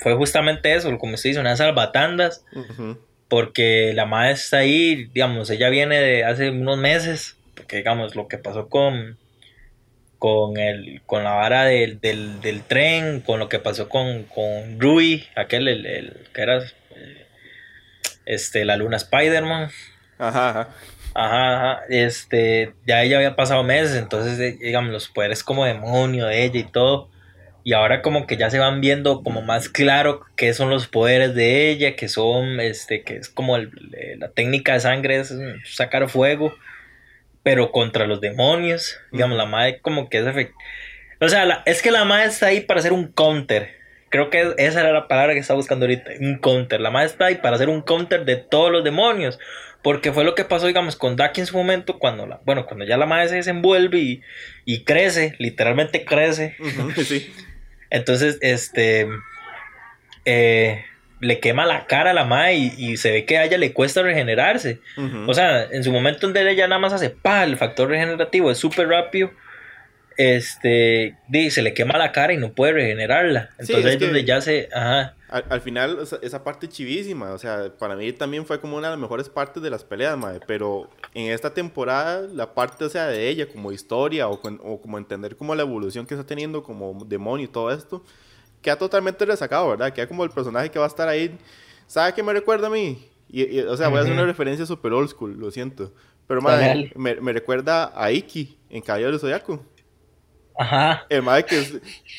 fue 0.00 0.14
justamente 0.14 0.74
eso, 0.74 0.96
como 0.98 1.16
se 1.16 1.28
dice, 1.28 1.40
unas 1.40 1.58
salvatandas, 1.58 2.44
porque 3.28 3.92
la 3.94 4.04
madre 4.04 4.32
está 4.32 4.58
ahí, 4.58 5.06
digamos, 5.14 5.48
ella 5.48 5.70
viene 5.70 5.98
de 5.98 6.24
hace 6.24 6.50
unos 6.50 6.76
meses, 6.76 7.38
porque 7.54 7.78
digamos, 7.78 8.14
lo 8.14 8.28
que 8.28 8.36
pasó 8.36 8.68
con, 8.68 9.16
con, 10.18 10.58
el, 10.58 11.00
con 11.06 11.24
la 11.24 11.32
vara 11.32 11.64
del, 11.64 11.98
del, 12.00 12.42
del 12.42 12.62
tren, 12.62 13.22
con 13.22 13.38
lo 13.38 13.48
que 13.48 13.58
pasó 13.58 13.88
con, 13.88 14.24
con 14.24 14.78
Rui, 14.78 15.26
aquel, 15.34 15.66
el, 15.66 15.86
el 15.86 16.28
que 16.34 16.42
era 16.42 16.58
eh, 16.58 17.26
este, 18.26 18.66
la 18.66 18.76
luna 18.76 18.98
Spider-Man. 18.98 19.70
Ajá, 20.18 20.50
ajá. 20.50 20.68
Ajá, 21.16 21.74
ajá, 21.76 21.84
este, 21.90 22.74
ya 22.86 23.02
ella 23.04 23.16
había 23.18 23.36
pasado 23.36 23.62
meses, 23.62 23.94
entonces, 23.96 24.38
eh, 24.40 24.58
digamos, 24.60 24.90
los 24.92 25.08
poderes 25.08 25.44
como 25.44 25.64
demonio 25.64 26.26
de 26.26 26.44
ella 26.44 26.58
y 26.60 26.64
todo, 26.64 27.08
y 27.62 27.72
ahora 27.72 28.02
como 28.02 28.26
que 28.26 28.36
ya 28.36 28.50
se 28.50 28.58
van 28.58 28.80
viendo 28.80 29.22
como 29.22 29.40
más 29.40 29.68
claro 29.68 30.22
qué 30.36 30.52
son 30.54 30.70
los 30.70 30.88
poderes 30.88 31.34
de 31.36 31.70
ella, 31.70 31.94
que 31.96 32.08
son, 32.08 32.58
este, 32.60 33.04
que 33.04 33.16
es 33.16 33.28
como 33.28 33.56
el- 33.56 33.70
la 34.18 34.30
técnica 34.32 34.72
de 34.74 34.80
sangre 34.80 35.18
es 35.20 35.32
sacar 35.64 36.08
fuego, 36.08 36.52
pero 37.42 37.72
contra 37.72 38.06
los 38.06 38.20
demonios, 38.20 38.98
digamos, 39.12 39.36
la 39.36 39.46
madre 39.46 39.80
como 39.80 40.08
que 40.08 40.18
es 40.18 40.26
efect- 40.26 40.54
o 41.20 41.28
sea, 41.28 41.44
la- 41.46 41.62
es 41.66 41.82
que 41.82 41.90
la 41.90 42.04
madre 42.04 42.26
está 42.26 42.46
ahí 42.48 42.60
para 42.62 42.80
hacer 42.80 42.92
un 42.92 43.12
counter, 43.12 43.70
creo 44.10 44.30
que 44.30 44.54
esa 44.58 44.80
era 44.80 44.92
la 44.92 45.08
palabra 45.08 45.34
que 45.34 45.40
estaba 45.40 45.58
buscando 45.58 45.86
ahorita, 45.86 46.12
un 46.20 46.38
counter, 46.38 46.80
la 46.80 46.90
madre 46.90 47.08
está 47.08 47.26
ahí 47.26 47.36
para 47.36 47.56
hacer 47.56 47.68
un 47.68 47.82
counter 47.82 48.24
de 48.24 48.36
todos 48.36 48.72
los 48.72 48.84
demonios, 48.84 49.38
porque 49.84 50.12
fue 50.12 50.24
lo 50.24 50.34
que 50.34 50.46
pasó, 50.46 50.66
digamos, 50.66 50.96
con 50.96 51.14
Daki 51.14 51.42
en 51.42 51.46
su 51.46 51.58
momento, 51.58 51.98
cuando 51.98 52.26
la, 52.26 52.40
bueno, 52.46 52.64
cuando 52.64 52.86
ya 52.86 52.96
la 52.96 53.04
madre 53.04 53.28
se 53.28 53.34
desenvuelve 53.36 53.98
y, 53.98 54.22
y 54.64 54.82
crece, 54.82 55.36
literalmente 55.38 56.06
crece. 56.06 56.56
Sí. 57.04 57.30
Entonces, 57.90 58.38
este 58.40 59.06
eh, 60.24 60.86
le 61.20 61.38
quema 61.38 61.66
la 61.66 61.84
cara 61.86 62.12
a 62.12 62.14
la 62.14 62.24
madre 62.24 62.54
y, 62.54 62.74
y 62.78 62.96
se 62.96 63.12
ve 63.12 63.26
que 63.26 63.36
a 63.36 63.44
ella 63.44 63.58
le 63.58 63.74
cuesta 63.74 64.00
regenerarse. 64.02 64.80
O 65.26 65.34
sea, 65.34 65.64
en 65.64 65.84
su 65.84 65.92
momento 65.92 66.20
donde 66.22 66.50
ella 66.50 66.66
nada 66.66 66.80
más 66.80 66.94
hace 66.94 67.10
pa, 67.10 67.44
el 67.44 67.58
factor 67.58 67.90
regenerativo 67.90 68.50
es 68.50 68.56
súper 68.56 68.88
rápido. 68.88 69.32
Este, 70.16 71.16
se 71.50 71.62
le 71.62 71.74
quema 71.74 71.98
la 71.98 72.12
cara 72.12 72.32
y 72.32 72.36
no 72.36 72.52
puede 72.52 72.72
regenerarla. 72.74 73.50
Sí, 73.58 73.72
Entonces 73.72 73.78
es 73.78 73.84
ahí 73.86 73.92
es 73.92 73.98
que- 73.98 74.04
donde 74.06 74.24
ya 74.24 74.40
se, 74.40 74.68
ajá, 74.72 75.14
Al, 75.28 75.44
al 75.50 75.60
final, 75.60 75.98
esa 76.22 76.44
parte 76.44 76.68
chivísima, 76.68 77.32
o 77.32 77.38
sea, 77.38 77.72
para 77.78 77.96
mí 77.96 78.12
también 78.12 78.46
fue 78.46 78.60
como 78.60 78.76
una 78.76 78.88
de 78.88 78.92
las 78.92 79.00
mejores 79.00 79.28
partes 79.28 79.60
de 79.62 79.70
las 79.70 79.82
peleas, 79.82 80.16
madre, 80.16 80.38
pero 80.46 80.88
en 81.12 81.32
esta 81.32 81.52
temporada, 81.52 82.22
la 82.32 82.54
parte, 82.54 82.84
o 82.84 82.88
sea, 82.88 83.06
de 83.08 83.28
ella 83.28 83.48
como 83.48 83.72
historia 83.72 84.28
o, 84.28 84.40
con- 84.40 84.60
o 84.62 84.80
como 84.80 84.96
entender 84.98 85.34
como 85.36 85.54
la 85.56 85.62
evolución 85.62 86.06
que 86.06 86.14
está 86.14 86.24
teniendo 86.26 86.62
como 86.62 87.04
demonio 87.04 87.46
y 87.46 87.48
todo 87.48 87.72
esto, 87.72 88.04
queda 88.62 88.76
totalmente 88.76 89.24
resacado, 89.24 89.68
¿verdad? 89.70 89.92
Queda 89.92 90.06
como 90.06 90.22
el 90.24 90.30
personaje 90.30 90.70
que 90.70 90.78
va 90.78 90.84
a 90.84 90.88
estar 90.88 91.08
ahí, 91.08 91.36
¿sabe 91.88 92.12
qué 92.14 92.22
me 92.22 92.32
recuerda 92.32 92.68
a 92.68 92.70
mí? 92.70 93.08
Y, 93.28 93.42
y, 93.58 93.60
o 93.62 93.76
sea, 93.76 93.88
voy 93.88 93.98
a 93.98 94.02
hacer 94.02 94.12
una 94.12 94.24
referencia 94.26 94.64
super 94.66 94.92
old 94.92 95.08
school, 95.10 95.36
lo 95.36 95.50
siento, 95.50 95.92
pero, 96.28 96.40
madre, 96.40 96.92
me, 96.94 97.16
me 97.16 97.32
recuerda 97.32 97.92
a 98.00 98.12
Iki 98.12 98.56
en 98.70 98.82
Caballero 98.82 99.10
del 99.10 99.20
Zodiaco. 99.20 99.64
Ajá. 100.58 101.06
El 101.08 101.22
madre 101.22 101.44
que 101.44 101.58
es, 101.58 101.74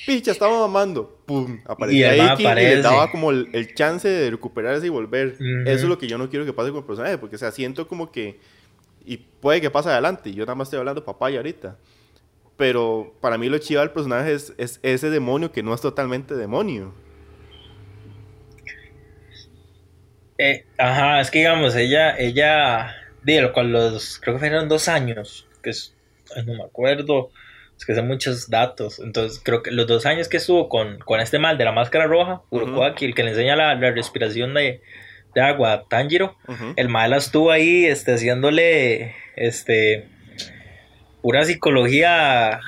picha, 0.06 0.32
estaba 0.32 0.60
mamando, 0.60 1.20
pum, 1.26 1.60
Y 1.60 1.62
aparecía 1.66 2.16
mae 2.18 2.34
Iki 2.34 2.44
y 2.44 2.56
le 2.56 2.82
daba 2.82 3.12
como 3.12 3.32
el, 3.32 3.50
el 3.54 3.74
chance 3.74 4.08
de 4.08 4.32
recuperarse 4.32 4.86
y 4.86 4.90
volver. 4.90 5.38
Eso 5.66 5.84
es 5.84 5.84
lo 5.84 5.98
que 5.98 6.08
yo 6.08 6.18
no 6.18 6.30
quiero 6.30 6.46
que 6.46 6.54
pase 6.54 6.70
con 6.70 6.80
el 6.80 6.86
personaje, 6.86 7.18
porque, 7.18 7.36
o 7.36 7.40
sea, 7.40 7.52
siento 7.52 7.88
como 7.88 8.12
que, 8.12 8.40
y 9.06 9.18
puede 9.18 9.62
que 9.62 9.70
pase 9.70 9.90
adelante, 9.90 10.34
yo 10.34 10.46
nada 10.46 10.56
más 10.56 10.68
estoy 10.68 10.80
hablando 10.80 11.06
papaya 11.06 11.38
ahorita, 11.38 11.78
pero 12.58 13.14
para 13.22 13.38
mí 13.38 13.50
lo 13.50 13.58
chido 13.58 13.82
del 13.82 13.92
personaje 13.92 14.34
es, 14.34 14.54
es 14.58 14.80
ese 14.82 15.10
demonio 15.10 15.52
que 15.52 15.64
no 15.64 15.74
es 15.74 15.82
totalmente 15.82 16.36
demonio. 16.36 16.94
Eh, 20.38 20.66
ajá, 20.78 21.22
es 21.22 21.32
que 21.32 21.40
digamos, 21.40 21.76
ella, 21.76 22.18
ella, 22.18 22.94
de 23.24 23.42
lo 23.42 23.54
cual 23.54 23.72
los, 23.72 24.20
creo 24.20 24.36
que 24.36 24.40
fueron 24.40 24.68
dos 24.68 24.88
años, 24.88 25.48
que 25.64 25.70
es, 25.70 25.94
no 26.46 26.56
me 26.56 26.64
acuerdo, 26.64 27.32
es 27.78 27.86
que 27.86 27.96
son 27.96 28.08
muchos 28.08 28.50
datos, 28.50 29.00
entonces 29.00 29.42
creo 29.44 29.62
que 29.62 29.72
los 29.72 29.88
dos 29.88 30.06
años 30.06 30.30
que 30.30 30.38
estuvo 30.38 30.70
con, 30.70 31.00
con 31.00 31.20
este 31.20 31.40
mal 31.40 31.58
de 31.58 31.66
la 31.66 31.72
máscara 31.72 32.06
roja, 32.06 32.42
Urokoaki, 32.50 33.06
el 33.06 33.16
que 33.16 33.24
le 33.24 33.32
enseña 33.32 33.56
la, 33.56 33.76
la 33.76 33.92
respiración 33.92 34.54
de, 34.54 34.82
de 35.34 35.42
agua 35.42 35.74
a 35.74 35.84
Tanjiro, 35.84 36.38
el 36.76 36.90
mal 36.90 37.14
estuvo 37.14 37.52
ahí, 37.52 37.86
este, 37.86 38.14
haciéndole, 38.14 39.16
este, 39.36 40.08
pura 41.22 41.44
psicología 41.44 42.62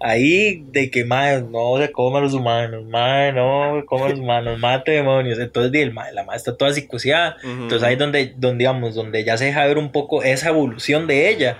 ahí 0.00 0.64
de 0.70 0.90
que 0.90 1.04
mae, 1.04 1.42
no 1.42 1.78
se 1.78 1.90
coma 1.90 2.18
a 2.18 2.22
los 2.22 2.34
humanos, 2.34 2.84
mae, 2.84 3.32
no 3.32 3.80
se 3.80 3.86
coma 3.86 4.06
a 4.06 4.08
los 4.10 4.18
humanos, 4.18 4.58
mate 4.58 4.92
demonios. 4.92 5.38
Entonces 5.38 5.72
el 5.80 5.92
mae, 5.92 6.12
la 6.12 6.24
madre 6.24 6.36
está 6.36 6.56
toda 6.56 6.72
psicoseada. 6.72 7.36
Entonces 7.42 7.82
ahí 7.82 7.94
es 7.94 7.98
donde, 7.98 8.34
donde, 8.36 8.58
digamos, 8.58 8.94
donde 8.94 9.24
ya 9.24 9.36
se 9.38 9.46
deja 9.46 9.66
ver 9.66 9.78
un 9.78 9.92
poco 9.92 10.22
esa 10.22 10.50
evolución 10.50 11.06
de 11.06 11.30
ella. 11.30 11.56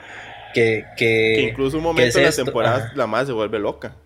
Que, 0.55 0.85
que, 0.97 1.35
Que 1.37 1.43
incluso 1.51 1.77
un 1.77 1.83
¿qué 1.83 1.89
momento 1.89 2.09
es 2.09 2.17
en 2.17 2.23
la 2.25 2.33
temporada 2.33 2.93
la 2.95 3.07
madre 3.07 3.27
se 3.27 3.33
vuelve 3.33 3.59
loca. 3.59 3.97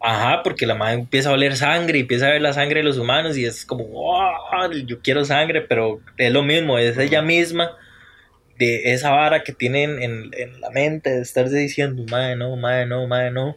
Ajá, 0.00 0.42
porque 0.42 0.66
la 0.66 0.74
madre 0.74 0.94
empieza 0.94 1.30
a 1.30 1.32
oler 1.32 1.56
sangre 1.56 1.98
y 1.98 2.00
empieza 2.02 2.26
a 2.26 2.30
ver 2.30 2.42
la 2.42 2.52
sangre 2.52 2.80
de 2.80 2.84
los 2.84 2.98
humanos 2.98 3.36
y 3.38 3.44
es 3.46 3.64
como, 3.64 3.84
"Wow, 3.84 4.72
yo 4.86 5.00
quiero 5.00 5.24
sangre, 5.24 5.62
pero 5.62 6.00
es 6.18 6.32
lo 6.32 6.42
mismo, 6.42 6.78
es 6.78 6.98
ella 6.98 7.22
misma 7.22 7.76
de 8.58 8.92
esa 8.92 9.10
vara 9.10 9.42
que 9.42 9.52
tienen 9.52 10.02
en, 10.02 10.30
en 10.36 10.60
la 10.60 10.70
mente 10.70 11.10
de 11.10 11.22
estarse 11.22 11.56
diciendo, 11.56 12.04
madre 12.10 12.36
no, 12.36 12.56
madre 12.56 12.86
no, 12.86 13.06
madre 13.06 13.30
no. 13.30 13.56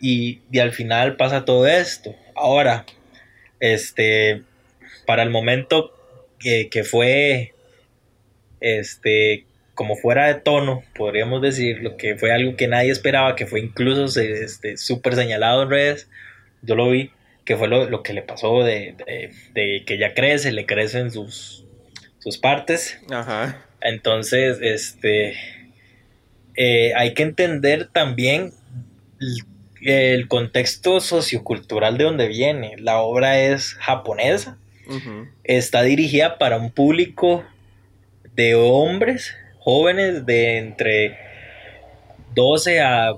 Y, 0.00 0.40
y 0.50 0.58
al 0.60 0.72
final 0.72 1.16
pasa 1.16 1.44
todo 1.44 1.66
esto. 1.66 2.14
Ahora, 2.34 2.84
este, 3.60 4.42
para 5.06 5.22
el 5.22 5.30
momento 5.30 5.92
que, 6.38 6.68
que 6.68 6.84
fue, 6.84 7.54
este, 8.60 9.44
como 9.78 9.94
fuera 9.94 10.26
de 10.26 10.34
tono, 10.40 10.82
podríamos 10.96 11.40
decirlo, 11.40 11.96
que 11.96 12.16
fue 12.16 12.32
algo 12.32 12.56
que 12.56 12.66
nadie 12.66 12.90
esperaba, 12.90 13.36
que 13.36 13.46
fue 13.46 13.60
incluso 13.60 14.20
este, 14.20 14.76
súper 14.76 15.14
señalado 15.14 15.62
en 15.62 15.70
redes, 15.70 16.08
yo 16.62 16.74
lo 16.74 16.90
vi, 16.90 17.12
que 17.44 17.56
fue 17.56 17.68
lo, 17.68 17.88
lo 17.88 18.02
que 18.02 18.12
le 18.12 18.22
pasó 18.22 18.64
de, 18.64 18.96
de- 19.06 19.30
de 19.54 19.84
que 19.86 19.94
ella 19.94 20.14
crece, 20.14 20.50
le 20.50 20.66
crecen 20.66 21.12
sus, 21.12 21.64
sus 22.18 22.38
partes, 22.38 22.98
Ajá. 23.08 23.64
entonces, 23.80 24.58
este, 24.62 25.36
eh, 26.56 26.92
hay 26.96 27.14
que 27.14 27.22
entender 27.22 27.86
también 27.92 28.52
el 29.82 30.26
contexto 30.26 30.98
sociocultural 31.00 31.98
de 31.98 32.04
donde 32.04 32.26
viene. 32.26 32.74
La 32.78 32.98
obra 32.98 33.38
es 33.40 33.74
japonesa, 33.74 34.58
está 35.44 35.82
dirigida 35.82 36.36
para 36.38 36.56
un 36.56 36.72
público 36.72 37.44
de 38.34 38.56
hombres 38.56 39.36
jóvenes 39.68 40.24
de 40.24 40.56
entre 40.56 41.18
12 42.34 42.80
a 42.80 43.12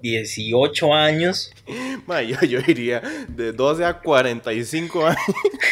18 0.00 0.92
años. 0.92 1.52
yo, 2.48 2.60
diría 2.60 3.00
de 3.28 3.52
12 3.52 3.84
a 3.84 4.00
45 4.00 5.06
años. 5.06 5.18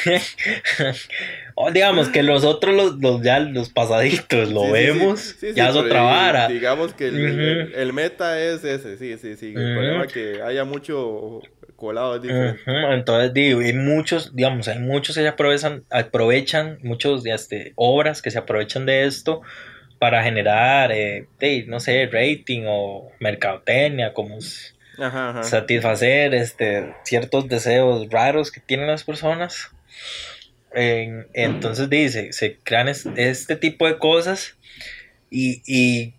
digamos 1.74 2.10
que 2.10 2.22
los 2.22 2.44
otros, 2.44 2.96
los, 3.00 3.22
ya 3.22 3.40
los 3.40 3.70
pasaditos, 3.70 4.52
lo 4.52 4.70
vemos, 4.70 5.36
ya 5.52 5.70
es 5.70 5.74
otra 5.74 6.02
vara. 6.02 6.46
Digamos 6.46 6.94
que 6.94 7.08
el, 7.08 7.92
meta 7.92 8.40
es 8.40 8.62
ese, 8.62 8.98
sí, 8.98 9.18
sí, 9.18 9.34
sí. 9.34 9.48
El 9.48 9.74
problema 9.74 10.04
es 10.04 10.12
que 10.12 10.42
haya 10.42 10.64
mucho 10.64 11.40
colado 11.74 12.14
es 12.14 12.22
diferente. 12.22 12.62
Entonces, 12.66 13.34
digo, 13.34 13.58
hay 13.58 13.72
muchos, 13.72 14.36
digamos, 14.36 14.68
hay 14.68 14.78
muchos 14.78 15.16
que 15.16 15.22
se 15.22 15.28
aprovechan, 15.28 15.82
aprovechan 15.90 16.78
muchos 16.84 17.24
de 17.24 17.32
este, 17.32 17.72
obras 17.74 18.22
que 18.22 18.30
se 18.30 18.38
aprovechan 18.38 18.86
de 18.86 19.06
esto 19.06 19.42
para 20.00 20.24
generar, 20.24 20.90
eh, 20.92 21.26
no 21.66 21.78
sé, 21.78 22.08
rating 22.10 22.62
o 22.66 23.12
mercadotecnia, 23.20 24.14
como 24.14 24.38
satisfacer 25.42 26.34
este, 26.34 26.94
ciertos 27.04 27.46
deseos 27.48 28.08
raros 28.10 28.50
que 28.50 28.60
tienen 28.60 28.86
las 28.86 29.04
personas. 29.04 29.70
entonces 30.72 31.90
dice, 31.90 32.32
se 32.32 32.56
crean 32.64 32.88
este 32.88 33.56
tipo 33.56 33.86
de 33.86 33.98
cosas 33.98 34.56
y, 35.30 36.14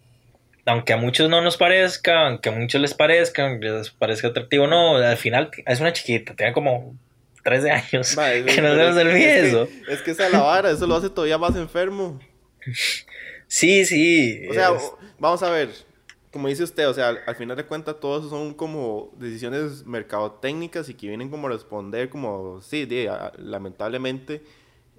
aunque 0.68 0.94
a 0.94 0.98
muchos 0.98 1.28
no 1.28 1.42
nos 1.42 1.58
parezca, 1.58 2.28
aunque 2.28 2.50
a 2.50 2.52
muchos 2.52 2.80
les 2.80 2.94
parezca, 2.94 3.50
les 3.50 3.90
parezca 3.90 4.28
atractivo, 4.28 4.68
no, 4.68 4.98
al 4.98 5.18
final 5.18 5.50
es 5.66 5.80
una 5.80 5.92
chiquita, 5.92 6.36
tiene 6.36 6.54
como 6.54 6.96
13 7.44 7.72
años. 7.72 8.16
que 8.46 8.62
no 8.62 8.76
se 8.76 9.04
nos 9.04 9.16
eso. 9.16 9.68
Es 9.90 10.04
que 10.04 10.12
esa 10.12 10.30
la 10.30 10.42
vara, 10.42 10.70
eso 10.70 10.86
lo 10.86 10.98
hace 10.98 11.10
todavía 11.10 11.40
más 11.40 11.56
enfermo. 11.56 12.20
Sí, 13.52 13.84
sí. 13.84 14.48
O 14.50 14.54
sea, 14.54 14.72
vamos 15.20 15.44
a 15.44 15.50
ver, 15.50 15.68
como 16.32 16.48
dice 16.48 16.64
usted, 16.64 16.88
o 16.88 16.94
sea, 16.94 17.10
al, 17.10 17.36
final 17.36 17.58
de 17.58 17.66
cuentas 17.66 18.00
todos 18.00 18.30
son 18.30 18.54
como 18.54 19.12
decisiones 19.20 19.86
mercadotécnicas 19.86 20.88
y 20.88 20.94
que 20.94 21.10
vienen 21.10 21.30
como 21.30 21.48
a 21.48 21.52
responder 21.52 22.08
como, 22.08 22.62
sí, 22.62 22.88
lamentablemente 23.38 24.42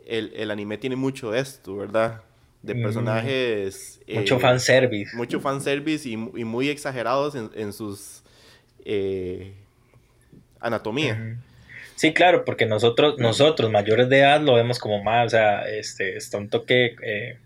el, 0.06 0.34
el, 0.36 0.50
anime 0.50 0.76
tiene 0.76 0.96
mucho 0.96 1.30
de 1.30 1.40
esto, 1.40 1.76
¿verdad? 1.78 2.20
De 2.60 2.74
personajes... 2.74 4.02
mucho 4.06 4.38
fan 4.38 4.50
fanservice. 4.50 5.16
Mucho 5.16 5.40
fanservice 5.40 6.06
y, 6.06 6.12
y 6.12 6.44
muy 6.44 6.68
exagerados 6.68 7.34
en, 7.34 7.50
en 7.54 7.72
sus... 7.72 8.22
Eh, 8.84 9.54
anatomía. 10.60 11.38
Sí, 11.96 12.12
claro, 12.12 12.44
porque 12.44 12.66
nosotros, 12.66 13.14
nosotros 13.16 13.70
mayores 13.70 14.10
de 14.10 14.18
edad 14.18 14.42
lo 14.42 14.54
vemos 14.54 14.78
como 14.78 15.02
más, 15.02 15.28
o 15.28 15.30
sea, 15.30 15.66
este, 15.70 16.18
está 16.18 16.36
un 16.36 16.50
toque... 16.50 16.96
Eh, 17.02 17.38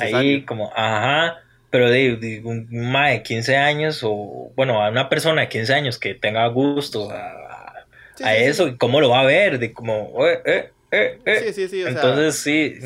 Ahí 0.00 0.44
como, 0.44 0.72
ajá, 0.74 1.42
pero 1.70 1.90
de, 1.90 2.42
un 2.44 2.68
mae 2.70 3.14
de 3.14 3.22
15 3.22 3.56
años 3.56 4.00
o, 4.02 4.52
bueno, 4.54 4.82
a 4.82 4.90
una 4.90 5.08
persona 5.08 5.42
de 5.42 5.48
15 5.48 5.74
años 5.74 5.98
que 5.98 6.14
tenga 6.14 6.46
gusto 6.48 7.10
a, 7.10 8.36
eso, 8.36 8.76
¿cómo 8.78 9.00
lo 9.00 9.08
va 9.08 9.20
a 9.20 9.24
ver? 9.24 9.58
De 9.58 9.72
como, 9.72 10.26
eh, 10.26 10.42
eh, 10.44 10.70
eh, 10.92 11.18
eh. 11.24 11.42
Sí, 11.46 11.52
sí, 11.54 11.68
sí. 11.68 11.82
Entonces, 11.82 12.36
sí. 12.36 12.78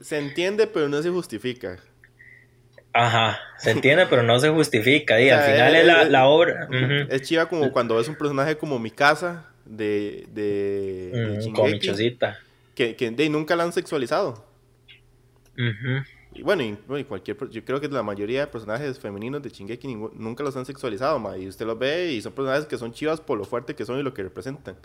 Se, 0.00 0.18
entiende, 0.18 0.68
pero 0.68 0.88
no 0.88 1.02
se 1.02 1.10
justifica. 1.10 1.78
Ajá, 2.92 3.40
se 3.58 3.72
entiende, 3.72 4.06
pero 4.06 4.22
no 4.22 4.38
se 4.38 4.48
justifica. 4.50 5.20
Y 5.20 5.28
al 5.30 5.42
final 5.42 5.74
es, 5.74 5.84
la, 5.84 6.04
la, 6.04 6.26
obra. 6.26 6.68
Es 7.10 7.22
chiva 7.22 7.46
como 7.46 7.72
cuando 7.72 7.96
ves 7.96 8.08
un 8.08 8.14
personaje 8.14 8.56
como 8.56 8.78
mi 8.78 8.92
casa 8.92 9.48
de. 9.64 10.26
de, 10.30 11.10
de 11.12 12.36
Que, 12.74 12.94
que 12.94 13.10
de, 13.10 13.28
nunca 13.28 13.56
la 13.56 13.64
han 13.64 13.72
sexualizado. 13.72 14.46
Y 16.34 16.42
bueno, 16.42 16.62
y, 16.62 17.04
cualquier, 17.04 17.36
yo 17.50 17.64
creo 17.64 17.80
que 17.80 17.88
la 17.88 18.02
mayoría 18.02 18.40
de 18.40 18.46
personajes 18.46 18.98
femeninos 18.98 19.42
de 19.42 19.50
Shingeki 19.50 19.94
nunca 20.14 20.42
los 20.42 20.56
han 20.56 20.64
sexualizado, 20.64 21.18
ma, 21.18 21.36
y 21.36 21.46
usted 21.46 21.66
los 21.66 21.78
ve 21.78 22.12
y 22.12 22.22
son 22.22 22.32
personajes 22.32 22.66
que 22.66 22.78
son 22.78 22.92
chivas 22.92 23.20
por 23.20 23.38
lo 23.38 23.44
fuerte 23.44 23.74
que 23.74 23.84
son 23.84 23.98
y 23.98 24.02
lo 24.02 24.14
que 24.14 24.22
representan. 24.22 24.76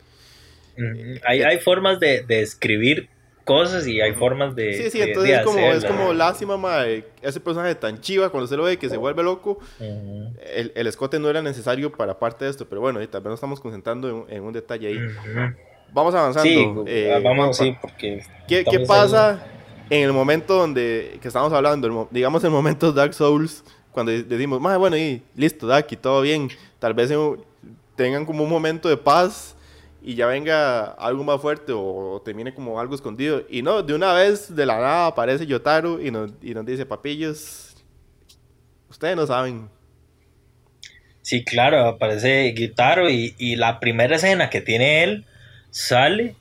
hay, 1.26 1.42
hay 1.42 1.60
formas 1.60 2.00
de, 2.00 2.24
de, 2.24 2.42
escribir 2.42 3.10
cosas 3.46 3.88
y 3.88 4.02
hay 4.02 4.14
formas 4.14 4.56
de. 4.56 4.74
Sí, 4.74 4.90
sí, 4.92 5.02
entonces 5.02 5.38
es, 5.38 5.46
como, 5.46 5.60
es 5.60 5.86
como 5.86 6.14
lástima, 6.14 6.58
ma, 6.58 6.86
ese 6.86 7.40
personaje 7.40 7.76
tan 7.76 8.02
chiva, 8.02 8.30
cuando 8.30 8.48
se 8.48 8.58
lo 8.58 8.64
ve 8.64 8.78
que 8.78 8.90
se 8.90 8.98
vuelve 8.98 9.24
loco, 9.24 9.60
el, 9.80 10.74
el, 10.76 10.88
escote 10.88 11.18
no 11.18 11.30
era 11.30 11.42
necesario 11.42 11.94
para 11.94 12.20
parte 12.20 12.44
de 12.44 12.52
esto, 12.52 12.68
pero 12.68 12.82
bueno, 12.82 13.02
y 13.02 13.08
tal 13.08 13.22
vez 13.22 13.30
nos 13.30 13.38
estamos 13.38 13.62
concentrando 13.62 14.28
en, 14.30 14.44
un 14.44 14.52
detalle 14.52 14.88
ahí. 14.88 15.00
Vamos 15.94 16.14
avanzando. 16.14 16.50
Sí, 16.50 16.68
eh, 16.88 17.22
vamos, 17.24 17.56
sí, 17.56 17.74
porque. 17.82 18.22
¿Qué, 18.50 18.66
¿qué 18.70 18.82
pasa? 18.82 19.48
en 19.54 19.57
el 19.90 20.14
momento 20.14 20.56
donde 20.56 21.18
que 21.22 21.28
estamos 21.28 21.52
hablando, 21.54 22.08
digamos 22.12 22.44
en 22.44 22.52
momentos 22.52 22.94
Dark 22.96 23.14
Souls, 23.14 23.64
cuando 23.92 24.12
decimos, 24.12 24.62
más 24.62 24.78
bueno, 24.78 24.98
y 24.98 25.24
listo, 25.36 25.66
Dark, 25.66 25.88
y 25.90 25.96
todo 25.96 26.22
bien, 26.22 26.50
tal 26.80 26.94
vez 26.94 27.12
tengan 27.96 28.26
como 28.26 28.44
un 28.44 28.50
momento 28.50 28.90
de 28.90 28.98
paz 28.98 29.56
y 30.04 30.16
ya 30.16 30.28
venga 30.28 30.92
algo 30.92 31.24
más 31.24 31.42
fuerte 31.42 31.74
o, 31.76 32.22
termine 32.24 32.54
como 32.54 32.80
algo 32.80 32.96
escondido. 32.96 33.44
Y 33.50 33.62
no, 33.62 33.82
de 33.82 33.94
una 33.94 34.14
vez, 34.14 34.56
de 34.56 34.66
la 34.66 34.76
nada, 34.76 35.08
aparece 35.08 35.46
Yotaru 35.46 36.00
y 36.00 36.12
nos, 36.12 36.32
y 36.42 36.54
nos 36.54 36.66
dice, 36.66 36.86
papillos, 36.86 37.76
ustedes 38.90 39.16
no 39.16 39.26
saben. 39.26 39.70
Sí, 41.22 41.44
claro, 41.44 41.86
aparece 41.86 42.54
Yotaro 42.54 43.10
y, 43.10 43.36
y 43.38 43.58
la 43.58 43.82
primera 43.82 44.16
escena 44.16 44.50
que 44.50 44.62
tiene 44.62 45.04
él 45.04 45.26
sale, 45.72 46.36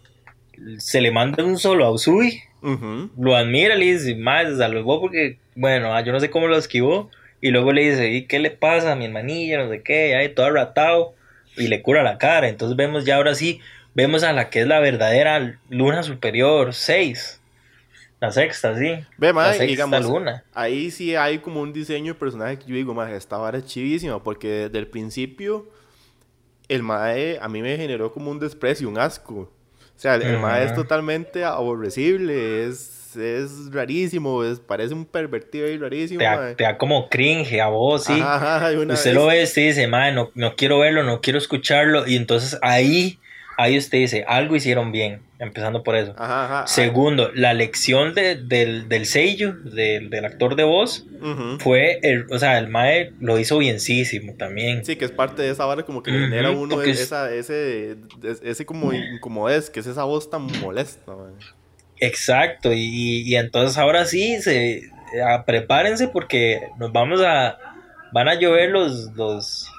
se 0.78 1.00
le 1.00 1.10
manda 1.10 1.42
un 1.42 1.58
solo 1.58 1.86
a 1.86 1.90
Usui 1.90 2.40
lo 2.62 3.36
admira, 3.36 3.74
le 3.76 3.84
dice, 3.84 4.14
más 4.16 4.48
se 4.48 4.56
salvó 4.56 5.00
porque, 5.00 5.38
bueno, 5.54 5.94
ah, 5.94 6.02
yo 6.02 6.12
no 6.12 6.20
sé 6.20 6.30
cómo 6.30 6.48
lo 6.48 6.56
esquivó. 6.56 7.10
Y 7.40 7.50
luego 7.50 7.72
le 7.72 7.90
dice, 7.90 8.10
¿y 8.10 8.26
qué 8.26 8.38
le 8.38 8.50
pasa 8.50 8.92
a 8.92 8.96
mi 8.96 9.04
hermanilla? 9.04 9.62
No 9.62 9.70
sé 9.70 9.82
qué, 9.82 10.16
ahí 10.16 10.30
todo 10.30 10.50
ratado. 10.50 11.14
Y 11.56 11.68
le 11.68 11.82
cura 11.82 12.02
la 12.02 12.18
cara. 12.18 12.48
Entonces 12.48 12.76
vemos 12.76 13.04
ya 13.04 13.16
ahora 13.16 13.34
sí, 13.34 13.60
vemos 13.94 14.22
a 14.24 14.32
la 14.32 14.50
que 14.50 14.60
es 14.60 14.66
la 14.66 14.80
verdadera 14.80 15.58
luna 15.68 16.02
superior 16.02 16.74
6. 16.74 17.40
La 18.20 18.30
sexta, 18.30 18.76
sí. 18.78 18.94
Ve, 19.18 19.32
la 19.32 19.52
sexta 19.52 20.00
luna. 20.00 20.42
Ahí 20.54 20.90
sí 20.90 21.14
hay 21.14 21.38
como 21.38 21.60
un 21.60 21.72
diseño 21.72 22.14
de 22.14 22.18
personaje 22.18 22.58
que 22.58 22.66
yo 22.66 22.74
digo, 22.74 22.94
más 22.94 23.12
esta 23.12 23.36
vara 23.36 23.58
es 23.58 23.66
chivísima. 23.66 24.22
Porque 24.22 24.48
desde 24.48 24.78
el 24.78 24.86
principio, 24.86 25.70
el 26.68 26.82
mae 26.82 27.38
a 27.40 27.48
mí 27.48 27.60
me 27.60 27.76
generó 27.76 28.12
como 28.12 28.30
un 28.30 28.38
desprecio, 28.38 28.88
un 28.88 28.98
asco. 28.98 29.52
O 29.96 29.98
sea, 29.98 30.16
el 30.16 30.38
mae 30.38 30.64
es 30.64 30.74
totalmente 30.74 31.42
aborrecible, 31.44 32.66
es, 32.66 33.16
es 33.16 33.72
rarísimo, 33.72 34.44
es, 34.44 34.60
parece 34.60 34.92
un 34.92 35.06
pervertido 35.06 35.66
y 35.68 35.78
rarísimo. 35.78 36.20
Te 36.54 36.64
da, 36.64 36.76
como 36.76 37.08
cringe 37.08 37.60
a 37.60 37.68
vos, 37.68 38.04
sí. 38.04 38.12
usted 38.90 39.14
lo 39.14 39.26
ve 39.26 39.42
y 39.42 39.60
dice, 39.60 39.86
mae, 39.86 40.12
no, 40.12 40.30
no 40.34 40.54
quiero 40.54 40.80
verlo, 40.80 41.02
no 41.02 41.22
quiero 41.22 41.38
escucharlo. 41.38 42.06
Y 42.06 42.16
entonces 42.16 42.58
ahí 42.60 43.18
ahí 43.56 43.78
usted 43.78 43.98
dice, 43.98 44.24
algo 44.28 44.54
hicieron 44.56 44.92
bien, 44.92 45.22
empezando 45.38 45.82
por 45.82 45.96
eso. 45.96 46.14
Segundo, 46.66 47.30
la 47.34 47.54
lección 47.54 48.14
del, 48.14 48.48
del 48.88 49.06
sello, 49.06 49.54
del, 49.54 50.24
actor 50.24 50.56
de 50.56 50.64
voz, 50.64 51.06
fue, 51.60 51.98
el, 52.02 52.26
o 52.30 52.38
sea, 52.38 52.58
el 52.58 52.68
Mae 52.68 53.12
lo 53.20 53.38
hizo 53.38 53.58
bienísimo 53.58 54.34
también. 54.34 54.84
Sí, 54.84 54.96
que 54.96 55.04
es 55.04 55.10
parte 55.10 55.42
de 55.42 55.50
esa 55.50 55.64
vara 55.64 55.82
como 55.84 56.02
que 56.02 56.12
genera 56.12 56.50
uno 56.50 56.82
esa, 56.82 57.32
ese, 57.32 57.96
ese 58.42 58.66
como 58.66 58.92
incomodez, 58.92 59.70
que 59.70 59.80
es 59.80 59.86
esa 59.86 60.04
voz 60.04 60.28
tan 60.30 60.46
molesta. 60.60 61.12
Exacto, 61.98 62.70
y, 62.74 63.34
entonces 63.36 63.78
ahora 63.78 64.04
sí, 64.04 64.40
se, 64.42 64.90
prepárense 65.46 66.08
porque 66.08 66.68
nos 66.78 66.92
vamos 66.92 67.22
a, 67.22 67.58
van 68.12 68.28
a 68.28 68.34
llover 68.34 68.70
los, 68.70 69.12
los, 69.14 69.70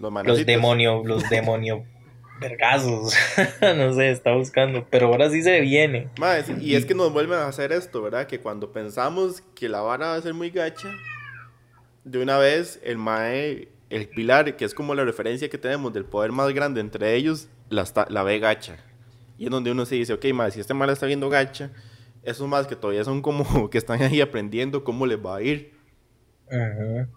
los, 0.00 0.24
los 0.24 0.46
demonios, 0.46 1.06
los 1.06 1.28
demonios 1.30 1.82
vergazos. 2.44 3.14
no 3.76 3.92
sé, 3.92 4.10
está 4.10 4.34
buscando. 4.34 4.86
Pero 4.90 5.08
ahora 5.08 5.30
sí 5.30 5.42
se 5.42 5.60
viene. 5.60 6.08
y 6.60 6.74
es 6.74 6.86
que 6.86 6.94
nos 6.94 7.12
vuelven 7.12 7.38
a 7.38 7.46
hacer 7.46 7.72
esto, 7.72 8.02
¿verdad? 8.02 8.26
Que 8.26 8.40
cuando 8.40 8.72
pensamos 8.72 9.42
que 9.54 9.68
la 9.68 9.80
vara 9.80 10.08
va 10.08 10.14
a 10.16 10.22
ser 10.22 10.34
muy 10.34 10.50
gacha, 10.50 10.88
de 12.04 12.22
una 12.22 12.38
vez 12.38 12.80
el 12.84 12.98
Mae, 12.98 13.68
el 13.90 14.08
pilar, 14.08 14.56
que 14.56 14.64
es 14.64 14.74
como 14.74 14.94
la 14.94 15.04
referencia 15.04 15.48
que 15.48 15.58
tenemos 15.58 15.92
del 15.92 16.04
poder 16.04 16.32
más 16.32 16.52
grande 16.52 16.80
entre 16.80 17.14
ellos, 17.14 17.48
la, 17.70 17.84
la 18.08 18.22
ve 18.22 18.38
gacha. 18.38 18.76
Y 19.38 19.46
es 19.46 19.50
donde 19.50 19.70
uno 19.70 19.84
se 19.86 19.96
dice, 19.96 20.12
ok, 20.12 20.26
Mae, 20.34 20.50
si 20.50 20.60
este 20.60 20.74
Mae 20.74 20.92
está 20.92 21.06
viendo 21.06 21.28
gacha, 21.28 21.70
esos 22.22 22.48
más 22.48 22.66
que 22.66 22.76
todavía 22.76 23.04
son 23.04 23.22
como 23.22 23.68
que 23.70 23.78
están 23.78 24.02
ahí 24.02 24.20
aprendiendo 24.20 24.84
cómo 24.84 25.06
les 25.06 25.18
va 25.18 25.36
a 25.36 25.42
ir. 25.42 25.72
Ajá. 26.50 27.08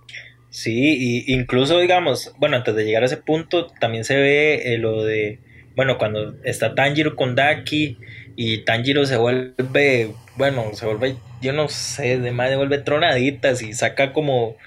Sí, 0.50 1.26
y 1.28 1.34
incluso 1.34 1.80
digamos, 1.80 2.34
bueno, 2.38 2.58
antes 2.58 2.76
de 2.76 2.86
llegar 2.86 3.04
a 3.04 3.08
ese 3.08 3.18
punto, 3.18 3.68
también 3.80 4.06
se 4.06 4.16
ve 4.16 4.74
eh, 4.74 4.78
lo 4.78 5.04
de, 5.04 5.40
bueno, 5.76 5.98
cuando 5.98 6.36
está 6.44 6.74
Tanjiro 6.74 7.16
con 7.16 7.36
Daki 7.36 7.98
y 8.36 8.60
Tanjiro 8.60 9.06
se 9.06 9.18
vuelve, 9.18 10.12
bueno, 10.38 10.74
se 10.74 10.86
vuelve 10.86 11.16
yo 11.42 11.54
no 11.54 11.68
sé, 11.70 12.20
de 12.20 12.32
más 12.32 12.50
devuelve 12.50 12.80
tronaditas 12.80 13.62
y 13.62 13.74
saca 13.74 14.14
como, 14.14 14.58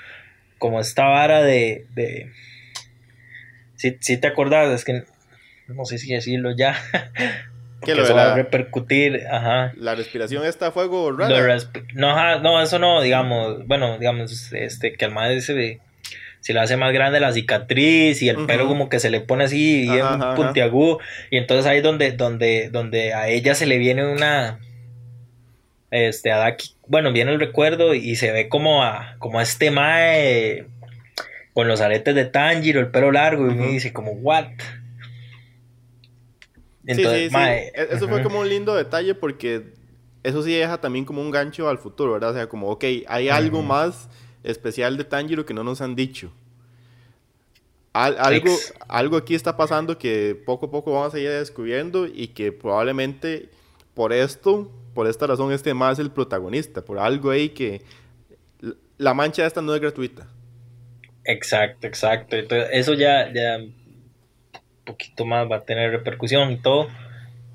como 0.58 0.80
esta 0.80 1.06
vara 1.06 1.42
de, 1.42 1.86
de... 1.94 2.32
Si, 3.76 4.16
te 4.18 4.26
acordás, 4.26 4.70
es 4.72 4.84
que 4.84 5.04
no 5.68 5.84
sé 5.84 5.98
si 5.98 6.12
decirlo 6.12 6.54
ya. 6.54 6.76
Que 7.84 7.94
lo 7.94 8.02
eso 8.02 8.14
va 8.14 8.32
a 8.32 8.34
repercutir, 8.34 9.26
ajá. 9.30 9.72
La 9.76 9.94
respiración 9.94 10.44
está 10.44 10.66
a 10.66 10.70
fuego 10.70 11.12
no, 11.94 12.40
no, 12.40 12.60
eso 12.60 12.78
no, 12.78 13.00
digamos, 13.00 13.66
bueno, 13.66 13.98
digamos, 13.98 14.52
este, 14.52 14.92
que 14.92 15.04
al 15.04 15.12
madre 15.12 15.36
dice 15.36 15.80
se 16.40 16.54
le 16.54 16.60
hace 16.60 16.76
más 16.76 16.92
grande 16.92 17.20
la 17.20 17.32
cicatriz 17.32 18.22
y 18.22 18.28
el 18.28 18.46
pelo 18.46 18.66
como 18.66 18.88
que 18.88 18.98
se 18.98 19.10
le 19.10 19.20
pone 19.20 19.44
así 19.44 19.82
bien 19.82 20.06
puntiagudo 20.36 20.98
y 21.30 21.36
entonces 21.36 21.66
ahí 21.66 21.80
donde 21.80 22.12
donde 22.12 22.70
donde 22.70 23.12
a 23.12 23.28
ella 23.28 23.54
se 23.54 23.66
le 23.66 23.76
viene 23.76 24.10
una 24.10 24.58
este 25.90 26.32
a 26.32 26.56
bueno 26.86 27.12
viene 27.12 27.32
el 27.32 27.40
recuerdo 27.40 27.94
y 27.94 28.16
se 28.16 28.32
ve 28.32 28.48
como 28.48 28.82
a 28.82 29.16
como 29.18 29.38
a 29.38 29.42
este 29.42 29.70
mae 29.70 30.64
con 31.52 31.68
los 31.68 31.82
aretes 31.82 32.14
de 32.14 32.24
Tanjiro 32.24 32.80
el 32.80 32.88
pelo 32.88 33.12
largo 33.12 33.50
y 33.50 33.54
me 33.54 33.66
dice 33.66 33.92
como 33.92 34.12
what 34.12 34.46
entonces, 36.86 37.32
e-, 37.34 37.72
eso 37.90 38.08
fue 38.08 38.22
como 38.22 38.40
un 38.40 38.48
lindo 38.48 38.74
detalle 38.74 39.14
porque 39.14 39.74
eso 40.22 40.42
sí 40.42 40.52
deja 40.52 40.80
también 40.80 41.04
como 41.04 41.20
un 41.20 41.30
gancho 41.30 41.68
al 41.68 41.78
futuro, 41.78 42.12
¿verdad? 42.12 42.30
O 42.30 42.34
sea, 42.34 42.48
como, 42.48 42.68
ok, 42.68 42.84
hay 43.06 43.28
algo 43.28 43.62
más 43.62 44.08
especial 44.42 44.96
de 44.96 45.04
Tanjiro 45.04 45.44
que 45.44 45.54
no 45.54 45.64
nos 45.64 45.80
han 45.80 45.94
dicho. 45.94 46.32
algo, 47.92 48.56
algo 48.88 49.16
aquí 49.16 49.34
está 49.34 49.56
pasando 49.56 49.98
que 49.98 50.40
poco 50.46 50.66
a 50.66 50.70
poco 50.70 50.92
vamos 50.92 51.14
a 51.14 51.18
ir 51.18 51.28
descubriendo 51.28 52.06
y 52.06 52.28
que 52.28 52.52
probablemente 52.52 53.48
por 53.94 54.12
esto, 54.12 54.70
por 54.94 55.06
esta 55.06 55.26
razón, 55.26 55.52
este 55.52 55.74
más 55.74 55.98
el 55.98 56.10
protagonista, 56.10 56.84
por 56.84 56.98
algo 56.98 57.30
ahí 57.30 57.50
que 57.50 57.82
la 58.98 59.14
mancha 59.14 59.46
esta 59.46 59.62
no 59.62 59.74
es 59.74 59.80
gratuita. 59.80 60.28
Exacto, 61.24 61.86
exacto. 61.86 62.36
Entonces, 62.36 62.68
eso 62.72 62.94
ya, 62.94 63.32
ya 63.32 63.58
poquito 64.84 65.24
más 65.24 65.50
va 65.50 65.56
a 65.56 65.64
tener 65.64 65.90
repercusión 65.90 66.50
y 66.52 66.56
todo. 66.56 66.88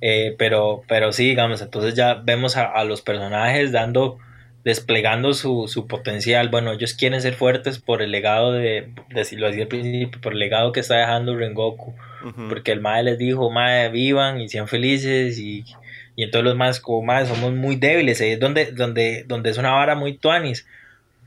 Eh, 0.02 0.36
pero, 0.38 0.84
pero 0.88 1.12
sí, 1.12 1.30
digamos, 1.30 1.62
entonces 1.62 1.96
ya 1.96 2.16
vemos 2.16 2.58
a 2.58 2.84
los 2.84 3.02
personajes 3.02 3.72
dando 3.72 4.20
desplegando 4.66 5.34
su, 5.36 5.68
su, 5.68 5.86
potencial. 5.88 6.50
Bueno, 6.50 6.74
ellos 6.74 6.96
quieren 6.96 7.22
ser 7.22 7.36
fuertes 7.36 7.78
por 7.78 8.02
el 8.02 8.10
legado 8.12 8.52
de, 8.52 8.90
decirlo 9.14 9.48
así 9.48 9.62
al 9.62 9.68
principio, 9.68 10.20
por 10.20 10.34
el 10.34 10.40
legado 10.40 10.72
que 10.72 10.80
está 10.80 10.96
dejando 10.96 11.38
Rengoku. 11.38 11.94
Porque 12.50 12.72
el 12.72 12.82
Mae 12.82 13.04
les 13.04 13.20
dijo, 13.20 13.52
Mae, 13.52 13.90
vivan 13.90 14.42
y 14.42 14.50
sean 14.50 14.68
felices 14.68 15.38
y, 15.38 15.64
y 16.16 16.24
entonces 16.24 16.46
los 16.46 16.56
más 16.56 16.80
como 16.80 17.04
Mae 17.04 17.28
somos 17.28 17.54
muy 17.54 17.76
débiles. 17.76 18.20
es 18.20 18.40
donde, 18.40 18.72
donde, 18.72 19.24
donde 19.28 19.52
es 19.52 19.60
una 19.60 19.72
vara 19.72 19.94
muy 19.94 20.18
tuanis. 20.18 20.66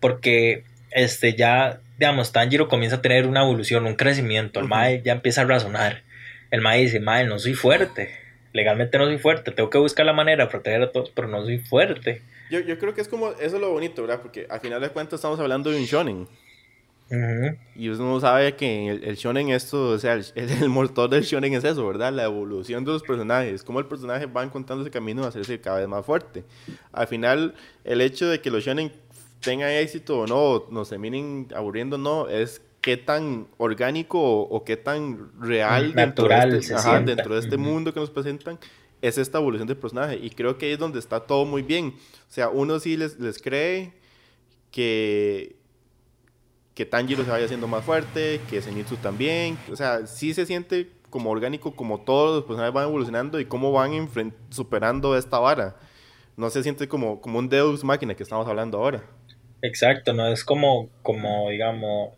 Porque 0.00 0.64
este 0.90 1.34
ya, 1.34 1.78
digamos, 1.98 2.32
Tanjiro 2.32 2.68
comienza 2.68 2.96
a 2.96 3.02
tener 3.02 3.26
una 3.26 3.42
evolución, 3.42 3.86
un 3.86 3.96
crecimiento. 3.96 4.60
El 4.60 4.68
Mae 4.68 5.02
ya 5.04 5.12
empieza 5.12 5.42
a 5.42 5.44
razonar. 5.44 6.02
El 6.50 6.60
Mae 6.60 6.80
dice, 6.80 7.00
Mae, 7.00 7.26
no 7.26 7.38
soy 7.38 7.54
fuerte. 7.54 8.10
Legalmente 8.52 8.98
no 8.98 9.06
soy 9.06 9.18
fuerte. 9.18 9.50
Tengo 9.50 9.68
que 9.68 9.78
buscar 9.78 10.06
la 10.06 10.12
manera 10.12 10.44
de 10.44 10.50
proteger 10.50 10.82
a 10.82 10.92
todos, 10.92 11.10
pero 11.10 11.28
no 11.28 11.42
soy 11.42 11.58
fuerte. 11.58 12.22
Yo, 12.50 12.60
yo 12.60 12.78
creo 12.78 12.94
que 12.94 13.00
es 13.00 13.08
como, 13.08 13.32
eso 13.32 13.56
es 13.56 13.60
lo 13.60 13.70
bonito, 13.70 14.02
¿verdad? 14.02 14.20
Porque 14.22 14.46
al 14.48 14.60
final 14.60 14.80
de 14.80 14.88
cuentas 14.90 15.18
estamos 15.18 15.38
hablando 15.40 15.70
de 15.70 15.76
un 15.76 15.84
shonen. 15.84 16.28
Y 17.74 17.88
uno 17.88 18.20
sabe 18.20 18.54
que 18.54 18.88
el, 18.88 19.02
el, 19.02 19.16
shonen 19.16 19.48
esto, 19.48 19.90
o 19.90 19.98
sea, 19.98 20.12
el, 20.12 20.24
el, 20.34 20.68
motor 20.68 21.08
del 21.08 21.22
shonen 21.22 21.54
es 21.54 21.64
eso, 21.64 21.86
¿verdad? 21.86 22.12
La 22.12 22.24
evolución 22.24 22.84
de 22.84 22.92
los 22.92 23.02
personajes, 23.02 23.64
cómo 23.64 23.78
el 23.78 23.86
personaje 23.86 24.26
va 24.26 24.44
encontrando 24.44 24.84
ese 24.84 24.90
camino 24.90 25.24
a 25.24 25.28
hacerse 25.28 25.58
cada 25.58 25.78
vez 25.78 25.88
más 25.88 26.04
fuerte. 26.04 26.44
Al 26.92 27.06
final, 27.06 27.54
el 27.84 28.02
hecho 28.02 28.28
de 28.28 28.40
que 28.42 28.50
los 28.50 28.62
shonen 28.62 28.92
tengan 29.40 29.70
éxito 29.70 30.20
o 30.20 30.26
no, 30.26 30.64
nos 30.70 30.88
terminen 30.88 31.48
aburriendo 31.54 31.96
o 31.96 31.98
no, 31.98 32.28
es 32.28 32.62
qué 32.80 32.96
tan 32.96 33.48
orgánico 33.58 34.18
o, 34.20 34.64
qué 34.64 34.76
tan 34.76 35.30
real 35.40 35.94
Natural 35.94 36.50
dentro, 36.50 36.76
de 36.76 36.76
este, 36.76 37.04
dentro 37.04 37.34
de 37.34 37.40
este 37.40 37.56
mundo 37.56 37.92
que 37.92 38.00
nos 38.00 38.10
presentan 38.10 38.58
es 39.02 39.18
esta 39.18 39.38
evolución 39.38 39.68
del 39.68 39.76
personaje. 39.76 40.18
Y 40.20 40.30
creo 40.30 40.58
que 40.58 40.66
ahí 40.66 40.72
es 40.72 40.78
donde 40.78 40.98
está 40.98 41.20
todo 41.20 41.44
muy 41.44 41.62
bien. 41.62 41.94
O 42.28 42.32
sea, 42.32 42.48
uno 42.48 42.80
sí 42.80 42.96
les, 42.96 43.18
les 43.18 43.40
cree 43.40 43.92
que, 44.70 45.56
que 46.74 46.84
Tanjiro 46.84 47.24
se 47.24 47.30
vaya 47.30 47.44
haciendo 47.44 47.68
más 47.68 47.84
fuerte, 47.84 48.40
que 48.50 48.60
Zenitsu 48.60 48.96
también. 48.96 49.58
O 49.70 49.76
sea, 49.76 50.06
sí 50.06 50.34
se 50.34 50.46
siente 50.46 50.90
como 51.10 51.30
orgánico, 51.30 51.74
como 51.74 52.00
todos 52.00 52.36
los 52.36 52.44
personajes 52.44 52.74
van 52.74 52.88
evolucionando 52.88 53.40
y 53.40 53.46
cómo 53.46 53.72
van 53.72 54.10
superando 54.50 55.16
esta 55.16 55.38
vara. 55.38 55.76
No 56.36 56.50
se 56.50 56.62
siente 56.62 56.86
como, 56.86 57.20
como 57.20 57.38
un 57.38 57.48
Deus 57.48 57.82
máquina 57.84 58.14
que 58.14 58.22
estamos 58.22 58.46
hablando 58.46 58.78
ahora. 58.78 59.04
Exacto, 59.62 60.12
no 60.12 60.28
es 60.28 60.44
como, 60.44 60.88
como 61.02 61.50
digamos, 61.50 62.12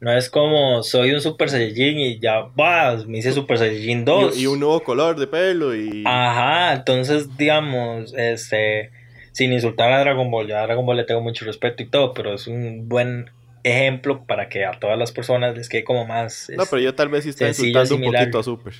no 0.00 0.16
es 0.16 0.30
como 0.30 0.82
soy 0.82 1.12
un 1.12 1.20
Super 1.20 1.50
Saiyajin 1.50 1.98
y 1.98 2.18
ya 2.18 2.46
vas, 2.54 3.06
me 3.06 3.18
hice 3.18 3.32
Super 3.32 3.58
Saiyajin 3.58 4.04
2. 4.04 4.38
Y, 4.38 4.46
un 4.46 4.60
nuevo 4.60 4.80
color 4.82 5.18
de 5.18 5.26
pelo 5.26 5.76
y. 5.76 6.04
Ajá, 6.06 6.72
entonces, 6.72 7.36
digamos, 7.36 8.14
este. 8.14 8.90
Sin 9.32 9.52
insultar 9.52 9.92
a 9.92 10.00
Dragon 10.00 10.28
Ball, 10.30 10.48
ya 10.48 10.60
a 10.60 10.66
Dragon 10.66 10.84
Ball 10.84 10.96
le 10.96 11.04
tengo 11.04 11.20
mucho 11.20 11.44
respeto 11.44 11.84
y 11.84 11.86
todo, 11.86 12.14
pero 12.14 12.34
es 12.34 12.48
un 12.48 12.88
buen 12.88 13.30
ejemplo 13.62 14.24
para 14.24 14.48
que 14.48 14.64
a 14.64 14.72
todas 14.72 14.98
las 14.98 15.12
personas 15.12 15.56
les 15.56 15.68
quede 15.68 15.84
como 15.84 16.04
más. 16.04 16.50
No, 16.56 16.64
pero 16.68 16.82
yo 16.82 16.94
tal 16.94 17.10
vez 17.10 17.22
sí 17.24 17.30
estoy 17.30 17.48
insultando 17.48 17.94
un 17.94 18.02
poquito 18.02 18.38
a 18.40 18.42
Super. 18.42 18.74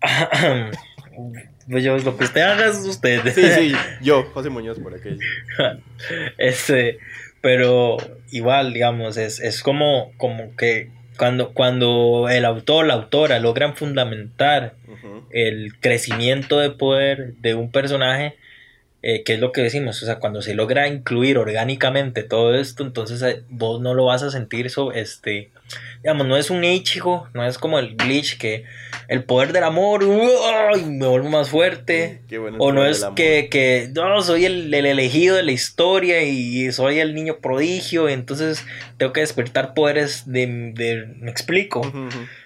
pues 1.70 1.84
yo, 1.84 1.96
lo 1.98 2.16
que 2.16 2.24
usted 2.24 2.40
haga 2.40 2.66
es 2.66 2.76
usted. 2.78 3.20
Sí, 3.34 3.42
sí, 3.50 3.72
yo, 4.00 4.24
José 4.32 4.50
Muñoz, 4.50 4.78
por 4.78 4.94
aquello. 4.94 5.18
este. 6.38 6.98
Pero 7.40 7.98
igual, 8.32 8.72
digamos, 8.72 9.16
es, 9.16 9.38
es 9.38 9.62
como, 9.62 10.12
como 10.16 10.56
que 10.56 10.90
cuando, 11.18 11.52
cuando 11.52 12.28
el 12.30 12.44
autor, 12.44 12.86
la 12.86 12.94
autora 12.94 13.38
logran 13.38 13.76
fundamentar 13.76 14.74
el 15.30 15.78
crecimiento 15.78 16.58
de 16.58 16.70
poder 16.70 17.34
de 17.34 17.54
un 17.54 17.70
personaje, 17.70 18.36
eh, 19.02 19.22
que 19.24 19.34
es 19.34 19.40
lo 19.40 19.52
que 19.52 19.62
decimos, 19.62 20.02
o 20.02 20.06
sea, 20.06 20.18
cuando 20.18 20.42
se 20.42 20.54
logra 20.54 20.88
incluir 20.88 21.38
orgánicamente 21.38 22.22
todo 22.22 22.54
esto, 22.54 22.84
entonces 22.84 23.22
eh, 23.22 23.42
vos 23.48 23.80
no 23.80 23.94
lo 23.94 24.06
vas 24.06 24.22
a 24.22 24.30
sentir 24.30 24.66
eso, 24.66 24.92
este, 24.92 25.50
digamos, 26.02 26.26
no 26.26 26.36
es 26.36 26.50
un 26.50 26.64
Ichigo, 26.64 27.28
no 27.34 27.44
es 27.46 27.58
como 27.58 27.78
el 27.78 27.96
glitch 27.96 28.38
que 28.38 28.64
el 29.08 29.24
poder 29.24 29.52
del 29.52 29.64
amor, 29.64 30.04
me 30.06 31.06
vuelvo 31.06 31.28
más 31.28 31.48
fuerte, 31.48 32.22
o 32.58 32.72
no 32.72 32.86
es 32.86 33.04
que, 33.16 33.48
que, 33.50 33.90
no, 33.94 34.22
soy 34.22 34.44
el, 34.44 34.72
elegido 34.72 35.36
de 35.36 35.42
la 35.42 35.52
historia 35.52 36.22
y 36.22 36.70
soy 36.72 36.98
el 36.98 37.14
niño 37.14 37.38
prodigio, 37.38 38.08
entonces 38.08 38.64
tengo 38.96 39.12
que 39.12 39.20
despertar 39.20 39.74
poderes 39.74 40.24
de, 40.26 40.72
de 40.74 41.06
me 41.20 41.30
explico, 41.30 41.82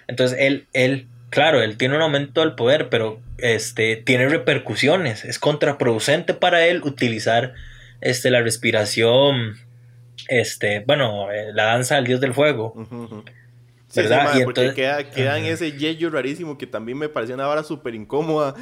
entonces 0.06 0.38
él, 0.40 0.66
él 0.72 1.08
claro, 1.32 1.62
él 1.62 1.76
tiene 1.76 1.96
un 1.96 2.02
aumento 2.02 2.42
del 2.42 2.54
poder, 2.54 2.88
pero 2.90 3.20
este, 3.38 3.96
tiene 3.96 4.28
repercusiones. 4.28 5.24
Es 5.24 5.38
contraproducente 5.38 6.34
para 6.34 6.66
él 6.66 6.82
utilizar 6.84 7.54
este, 8.00 8.30
la 8.30 8.42
respiración, 8.42 9.56
este, 10.28 10.80
bueno, 10.80 11.30
eh, 11.30 11.52
la 11.52 11.64
danza 11.64 11.96
del 11.96 12.04
dios 12.04 12.20
del 12.20 12.34
fuego. 12.34 12.74
¿Verdad? 13.94 14.38
y 14.38 14.44
porque 14.44 14.72
queda, 14.74 15.38
en 15.38 15.44
ese 15.44 15.72
yello 15.72 16.08
rarísimo 16.08 16.56
que 16.56 16.66
también 16.66 16.96
me 16.96 17.08
pareció 17.08 17.34
una 17.34 17.46
vara 17.46 17.62
súper 17.62 17.94
incómoda. 17.94 18.54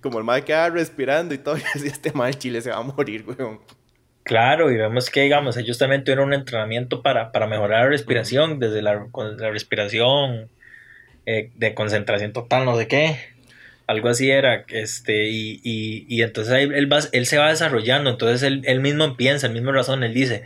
Como 0.00 0.18
el 0.18 0.24
madre 0.24 0.44
queda 0.44 0.70
respirando 0.70 1.34
y 1.34 1.38
todo. 1.38 1.56
Y 1.76 1.86
este 1.86 2.12
mal 2.12 2.36
chile 2.38 2.60
se 2.62 2.70
va 2.70 2.78
a 2.78 2.82
morir, 2.82 3.24
weón. 3.26 3.60
Claro, 4.22 4.70
y 4.70 4.76
vemos 4.76 5.08
que, 5.08 5.22
digamos, 5.22 5.56
ellos 5.56 5.78
también 5.78 6.04
tuvieron 6.04 6.28
un 6.28 6.34
entrenamiento 6.34 7.02
para, 7.02 7.32
para 7.32 7.46
mejorar 7.46 7.84
la 7.84 7.88
respiración, 7.88 8.58
desde 8.58 8.82
la, 8.82 9.06
la 9.38 9.50
respiración 9.50 10.50
eh, 11.24 11.50
de 11.56 11.74
concentración 11.74 12.34
total, 12.34 12.66
no 12.66 12.76
sé 12.76 12.88
qué. 12.88 13.16
Algo 13.86 14.10
así 14.10 14.30
era, 14.30 14.66
este, 14.68 15.28
y, 15.30 15.62
y, 15.64 16.04
y 16.08 16.20
entonces 16.20 16.52
él, 16.54 16.92
va, 16.92 16.98
él 17.12 17.24
se 17.24 17.38
va 17.38 17.48
desarrollando, 17.48 18.10
entonces 18.10 18.42
él, 18.42 18.60
él 18.66 18.80
mismo 18.80 19.16
piensa, 19.16 19.46
el 19.46 19.54
mismo 19.54 19.72
razón, 19.72 20.04
él 20.04 20.12
dice, 20.12 20.44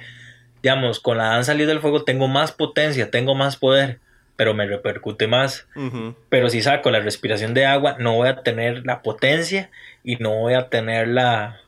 digamos, 0.62 1.00
con 1.00 1.18
la 1.18 1.24
danza 1.24 1.52
salir 1.52 1.66
del 1.66 1.80
fuego 1.80 2.04
tengo 2.04 2.28
más 2.28 2.52
potencia, 2.52 3.10
tengo 3.10 3.34
más 3.34 3.56
poder, 3.56 3.98
pero 4.36 4.54
me 4.54 4.66
repercute 4.66 5.26
más. 5.26 5.66
Pero 6.28 6.48
si 6.48 6.62
saco 6.62 6.90
la 6.90 7.00
respiración 7.00 7.52
de 7.54 7.66
agua, 7.66 7.96
no 7.98 8.14
voy 8.14 8.28
a 8.28 8.42
tener 8.42 8.86
la 8.86 9.02
potencia 9.02 9.70
y 10.04 10.16
no 10.16 10.30
voy 10.30 10.54
a 10.54 10.68
tener 10.68 11.08
la, 11.08 11.60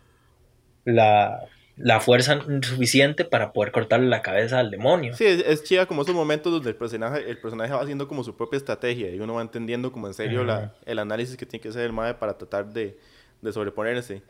la, 0.85 1.49
la 1.77 2.01
fuerza 2.01 2.41
suficiente 2.63 3.25
para 3.25 3.53
poder 3.53 3.73
cortarle 3.73 4.09
la 4.09 4.23
cabeza 4.23 4.61
al 4.61 4.71
demonio. 4.71 5.15
Sí, 5.15 5.25
es, 5.25 5.65
chida 5.65 5.87
como 5.87 6.03
esos 6.03 6.15
momentos 6.15 6.53
donde 6.53 6.71
el 6.71 6.77
personaje, 6.77 7.29
el 7.29 7.39
personaje 7.39 7.73
va 7.73 7.83
haciendo 7.83 8.07
como 8.07 8.23
su 8.23 8.37
propia 8.37 8.59
estrategia 8.59 9.11
y 9.11 9.19
uno 9.19 9.35
va 9.35 9.43
entendiendo 9.43 9.91
como 9.91 10.07
en 10.07 10.15
serio 10.15 10.45
la, 10.45 10.73
el 10.87 11.01
análisis 11.01 11.37
que 11.37 11.47
tiene 11.47 11.63
que 11.63 11.69
hacer 11.71 11.83
el 11.83 11.93
MAE 11.93 12.15
para 12.15 12.39
tratar 12.39 12.73
de, 12.73 12.97
de, 13.43 13.53
sobreponerse. 13.53 14.23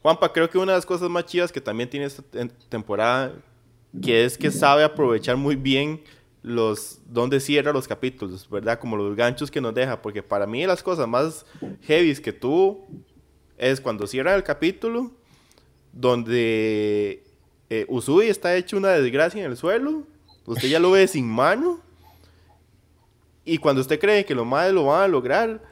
Juanpa, 0.00 0.32
creo 0.32 0.48
que 0.48 0.56
una 0.56 0.72
de 0.72 0.78
las 0.78 0.86
cosas 0.86 1.10
más 1.10 1.26
chidas 1.26 1.52
que 1.52 1.60
también 1.60 1.90
tiene 1.90 2.06
esta 2.06 2.22
temporada, 2.68 3.32
que 4.02 4.24
es 4.24 4.36
que 4.38 4.50
sabe 4.50 4.84
aprovechar 4.84 5.36
muy 5.36 5.56
bien 5.56 6.02
los 6.42 7.00
donde 7.06 7.40
cierra 7.40 7.72
los 7.72 7.88
capítulos, 7.88 8.48
¿verdad? 8.48 8.78
Como 8.78 8.96
los 8.96 9.16
ganchos 9.16 9.50
que 9.50 9.60
nos 9.60 9.74
deja, 9.74 10.00
porque 10.00 10.22
para 10.22 10.46
mí 10.46 10.64
las 10.66 10.82
cosas 10.82 11.08
más 11.08 11.44
heavy 11.82 12.14
que 12.16 12.32
tuvo 12.32 12.86
es 13.58 13.80
cuando 13.80 14.06
cierra 14.06 14.34
el 14.34 14.44
capítulo, 14.44 15.10
donde 15.92 17.24
eh, 17.68 17.84
Usui 17.88 18.28
está 18.28 18.54
hecho 18.54 18.76
una 18.76 18.90
desgracia 18.90 19.44
en 19.44 19.50
el 19.50 19.56
suelo, 19.56 20.04
usted 20.44 20.68
ya 20.68 20.78
lo 20.78 20.92
ve 20.92 21.08
sin 21.08 21.26
mano, 21.26 21.80
y 23.44 23.58
cuando 23.58 23.80
usted 23.80 23.98
cree 23.98 24.24
que 24.24 24.34
los 24.34 24.46
madres 24.46 24.74
lo 24.74 24.86
van 24.86 25.02
a 25.02 25.08
lograr, 25.08 25.62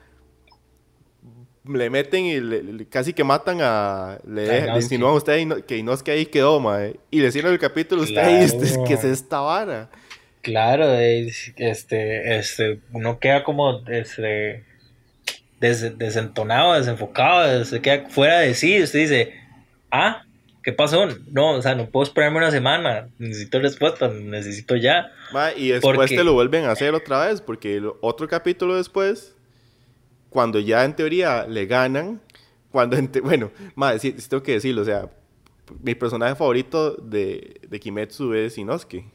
le 1.67 1.89
meten 1.89 2.25
y 2.25 2.85
casi 2.85 3.13
que 3.13 3.23
matan 3.23 3.59
a. 3.61 4.19
Le, 4.27 4.67
le 4.67 4.75
insinúan 4.75 5.13
a 5.13 5.17
usted 5.17 5.63
que 5.65 5.77
Inosuke 5.77 6.11
ahí 6.11 6.25
quedó, 6.25 6.59
mae. 6.59 6.99
Y 7.11 7.19
le 7.19 7.31
cierran 7.31 7.53
el 7.53 7.59
capítulo, 7.59 8.03
usted 8.03 8.17
ahí, 8.17 8.43
este, 8.43 8.83
que 8.87 8.97
se 8.97 9.11
esta 9.11 9.39
vara. 9.39 9.89
Claro, 10.41 10.93
este, 10.93 12.37
este, 12.37 12.79
uno 12.91 13.19
queda 13.19 13.43
como 13.43 13.81
este, 13.87 14.63
desentonado, 15.59 16.73
desenfocado, 16.73 17.65
se 17.65 17.81
queda 17.81 18.07
fuera 18.09 18.39
de 18.39 18.53
sí. 18.53 18.81
Usted 18.81 18.99
dice, 18.99 19.33
ah, 19.89 20.23
¿qué 20.63 20.71
pasó? 20.71 21.07
No, 21.31 21.51
o 21.53 21.61
sea, 21.61 21.73
no 21.73 21.87
puedo 21.89 22.03
esperarme 22.03 22.37
una 22.37 22.51
semana, 22.51 23.07
necesito 23.17 23.59
respuesta, 23.59 24.07
necesito 24.07 24.75
ya. 24.75 25.11
y 25.57 25.69
después 25.69 26.09
te 26.09 26.23
lo 26.23 26.33
vuelven 26.33 26.65
a 26.65 26.71
hacer 26.71 26.93
otra 26.93 27.25
vez, 27.25 27.41
porque 27.41 27.81
otro 28.01 28.27
capítulo 28.27 28.75
después 28.75 29.34
cuando 30.35 30.59
ya 30.59 30.83
en 30.83 30.93
teoría 30.93 31.47
le 31.47 31.65
ganan, 31.65 32.19
cuando, 32.69 32.97
bueno, 33.23 33.51
madre, 33.73 33.99
sí, 33.99 34.11
tengo 34.11 34.43
que 34.43 34.51
decirlo, 34.51 34.81
o 34.81 34.85
sea, 34.85 35.09
mi 35.81 35.95
personaje 35.95 36.35
favorito 36.35 36.91
de, 36.91 37.61
de 37.65 37.79
Kimetsu 37.79 38.33
es 38.33 38.57
Inosuke. 38.57 39.05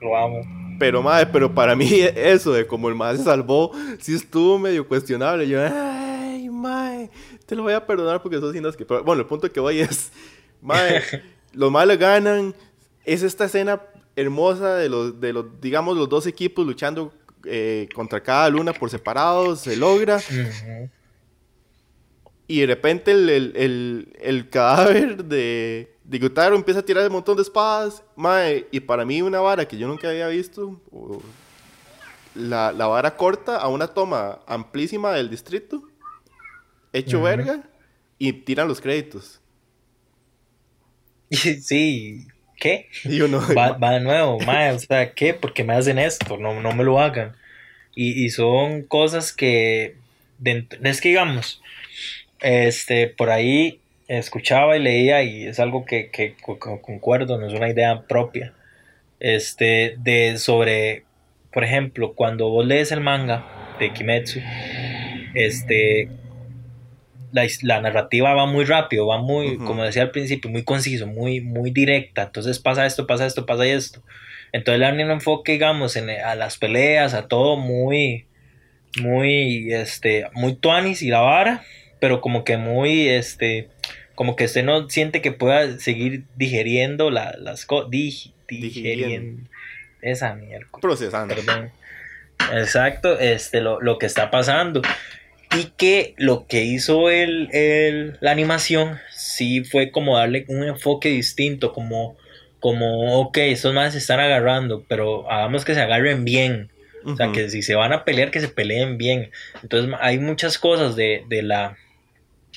Lo 0.00 0.16
amo. 0.16 0.42
Pero, 0.78 1.02
madre, 1.02 1.26
pero 1.26 1.52
para 1.52 1.74
mí 1.74 1.90
eso 2.14 2.52
de 2.52 2.68
como 2.68 2.88
el 2.88 2.94
madre 2.94 3.18
se 3.18 3.24
salvó, 3.24 3.72
sí 3.98 4.14
estuvo 4.14 4.60
medio 4.60 4.86
cuestionable. 4.86 5.48
Yo, 5.48 5.60
ay, 5.60 6.48
madre, 6.50 7.10
te 7.44 7.56
lo 7.56 7.64
voy 7.64 7.72
a 7.72 7.84
perdonar 7.84 8.22
porque 8.22 8.38
sos 8.38 8.54
Inosuke. 8.54 8.86
Pero 8.86 9.02
bueno, 9.02 9.22
el 9.22 9.26
punto 9.26 9.50
que 9.50 9.58
voy 9.58 9.80
es, 9.80 10.12
madre, 10.62 11.02
los 11.52 11.72
le 11.84 11.96
ganan. 11.96 12.54
Es 13.04 13.24
esta 13.24 13.46
escena 13.46 13.82
hermosa 14.14 14.76
de 14.76 14.88
los, 14.88 15.20
de 15.20 15.32
los, 15.32 15.60
digamos, 15.60 15.96
los 15.96 16.08
dos 16.08 16.28
equipos 16.28 16.64
luchando 16.64 17.12
eh, 17.46 17.88
contra 17.94 18.22
cada 18.22 18.48
luna 18.50 18.72
por 18.72 18.90
separado, 18.90 19.56
se 19.56 19.76
logra. 19.76 20.20
Y 22.46 22.60
de 22.60 22.66
repente 22.66 23.12
el, 23.12 24.48
cadáver 24.50 25.24
de, 25.24 25.96
de 26.04 26.18
Gutaro 26.18 26.54
empieza 26.54 26.80
a 26.80 26.84
tirar 26.84 27.06
un 27.06 27.12
montón 27.12 27.36
de 27.36 27.42
espadas. 27.42 28.02
y 28.70 28.80
para 28.80 29.04
mí 29.04 29.22
una 29.22 29.40
vara 29.40 29.66
que 29.66 29.78
yo 29.78 29.88
nunca 29.88 30.10
había 30.10 30.28
visto, 30.28 30.80
la, 32.34 32.72
vara 32.72 33.16
corta 33.16 33.56
a 33.56 33.68
una 33.68 33.88
toma 33.88 34.40
amplísima 34.46 35.12
del 35.12 35.30
distrito, 35.30 35.82
hecho 36.92 37.22
verga, 37.22 37.62
y 38.18 38.32
tiran 38.32 38.68
los 38.68 38.80
créditos. 38.80 39.40
Sí, 41.62 42.28
¿qué? 42.64 42.88
va, 43.54 43.92
de 43.92 44.00
nuevo, 44.00 44.40
mae, 44.40 44.72
o 44.72 44.78
sea, 44.78 45.12
¿qué? 45.12 45.34
¿Por 45.34 45.52
qué 45.52 45.64
me 45.64 45.74
hacen 45.74 45.98
esto? 45.98 46.38
No, 46.38 46.62
no 46.62 46.72
me 46.72 46.82
lo 46.82 46.98
hagan. 46.98 47.36
Y, 47.94 48.30
son 48.30 48.82
cosas 48.82 49.32
que, 49.32 49.96
es 50.82 51.00
que 51.00 51.10
digamos, 51.10 51.62
este, 52.40 53.06
por 53.06 53.30
ahí 53.30 53.80
escuchaba 54.08 54.76
y 54.76 54.82
leía 54.82 55.22
y 55.22 55.46
es 55.46 55.60
algo 55.60 55.84
que, 55.84 56.10
que, 56.10 56.34
concuerdo, 56.42 57.38
no 57.38 57.46
es 57.46 57.52
una 57.52 57.68
idea 57.68 58.02
propia, 58.08 58.52
este, 59.20 59.94
de 59.98 60.38
sobre, 60.38 61.04
por 61.52 61.62
ejemplo, 61.64 62.14
cuando 62.14 62.48
vos 62.48 62.66
lees 62.66 62.90
el 62.90 63.00
manga 63.00 63.76
de 63.78 63.92
Kimetsu, 63.92 64.40
este, 65.34 66.08
la, 67.62 67.80
narrativa 67.80 68.32
va 68.34 68.46
muy 68.46 68.64
rápido, 68.64 69.06
va 69.06 69.18
muy, 69.18 69.56
como 69.58 69.82
decía 69.82 70.02
al 70.02 70.10
principio, 70.10 70.50
muy 70.50 70.62
conciso, 70.62 71.06
muy, 71.06 71.40
muy 71.40 71.70
directa. 71.70 72.22
Entonces 72.22 72.58
pasa 72.58 72.86
esto, 72.86 73.06
pasa 73.06 73.26
esto, 73.26 73.44
pasa 73.44 73.66
esto. 73.66 74.02
Entonces 74.52 74.78
le 74.78 74.86
dan 74.86 75.00
un 75.00 75.10
enfoque, 75.10 75.52
digamos, 75.52 75.96
en, 75.96 76.10
a 76.10 76.34
las 76.36 76.58
peleas, 76.58 77.12
a 77.14 77.26
todo 77.26 77.56
muy, 77.56 78.26
muy, 79.00 79.72
este, 79.72 80.26
muy 80.34 80.54
tuanis 80.54 81.02
y 81.02 81.08
la 81.08 81.20
vara, 81.20 81.64
pero 81.98 82.20
como 82.20 82.44
que 82.44 82.56
muy, 82.56 83.08
este, 83.08 83.68
como 84.14 84.36
que 84.36 84.44
usted 84.44 84.64
no 84.64 84.88
siente 84.88 85.20
que 85.20 85.32
pueda 85.32 85.78
seguir 85.80 86.24
digeriendo 86.36 87.10
las 87.10 87.66
cosas, 87.66 87.90
digiriendo. 87.90 89.48
Esa 90.00 90.34
mierda. 90.34 90.68
Procesando. 90.80 91.34
Perdón. 91.34 91.70
Exacto, 92.52 93.18
este, 93.18 93.60
lo, 93.60 93.80
lo 93.80 93.98
que 93.98 94.06
está 94.06 94.30
pasando 94.30 94.82
y 95.58 95.72
que 95.76 96.14
lo 96.16 96.46
que 96.46 96.64
hizo 96.64 97.10
el, 97.10 98.16
la 98.20 98.30
animación 98.30 98.98
sí 99.14 99.64
fue 99.64 99.90
como 99.90 100.16
darle 100.16 100.44
un 100.48 100.64
enfoque 100.64 101.08
distinto, 101.08 101.72
como, 101.72 102.16
como 102.60 103.20
ok, 103.20 103.38
estos 103.38 103.74
más 103.74 103.92
se 103.92 103.98
están 103.98 104.20
agarrando, 104.20 104.84
pero 104.88 105.30
hagamos 105.30 105.64
que 105.64 105.74
se 105.74 105.80
agarren 105.80 106.24
bien. 106.24 106.70
O 107.06 107.16
sea, 107.16 107.32
que 107.32 107.50
si 107.50 107.62
se 107.62 107.74
van 107.74 107.92
a 107.92 108.04
pelear, 108.04 108.30
que 108.30 108.40
se 108.40 108.48
peleen 108.48 108.96
bien. 108.96 109.30
Entonces 109.62 109.94
hay 110.00 110.18
muchas 110.18 110.56
cosas 110.56 110.96
de, 110.96 111.22
la, 111.42 111.76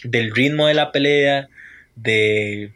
del 0.04 0.34
ritmo 0.34 0.68
de 0.68 0.74
la 0.74 0.94
pelea, 0.94 1.50
de, 1.96 2.72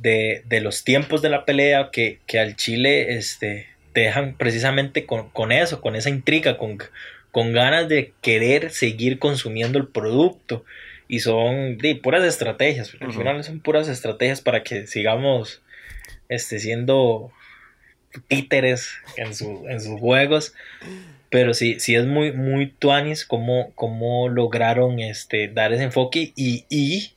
de, 0.00 0.60
los 0.60 0.82
tiempos 0.82 1.22
de 1.22 1.28
la 1.28 1.44
pelea, 1.44 1.90
que, 1.92 2.18
al 2.36 2.56
Chile 2.56 3.14
este, 3.14 3.68
te 3.92 4.00
dejan 4.00 4.36
precisamente 4.36 5.06
con, 5.06 5.30
con 5.30 5.52
eso, 5.52 5.80
con 5.80 5.94
esa 5.94 6.10
intriga, 6.10 6.58
con, 6.58 6.78
con 7.32 7.52
ganas 7.52 7.88
de 7.88 8.12
querer 8.20 8.70
seguir 8.70 9.18
consumiendo 9.18 9.78
el 9.78 9.88
producto. 9.88 10.64
Y 11.08 11.18
son 11.20 11.76
de, 11.78 11.96
puras 11.96 12.22
estrategias. 12.24 12.94
Al 13.00 13.12
final 13.12 13.42
son 13.42 13.60
puras 13.60 13.88
estrategias 13.88 14.40
para 14.40 14.62
que 14.62 14.86
sigamos 14.86 15.60
este, 16.28 16.58
siendo 16.58 17.32
títeres 18.28 18.90
en, 19.16 19.34
su, 19.34 19.64
en 19.68 19.80
sus 19.80 19.98
juegos. 19.98 20.54
Pero 21.28 21.54
sí, 21.54 21.80
sí 21.80 21.94
es 21.96 22.06
muy, 22.06 22.32
muy 22.32 22.66
tuanis 22.66 23.24
cómo, 23.24 23.72
cómo 23.74 24.28
lograron 24.28 25.00
este, 25.00 25.48
dar 25.48 25.72
ese 25.72 25.84
enfoque 25.84 26.32
y, 26.36 26.66
y, 26.68 27.12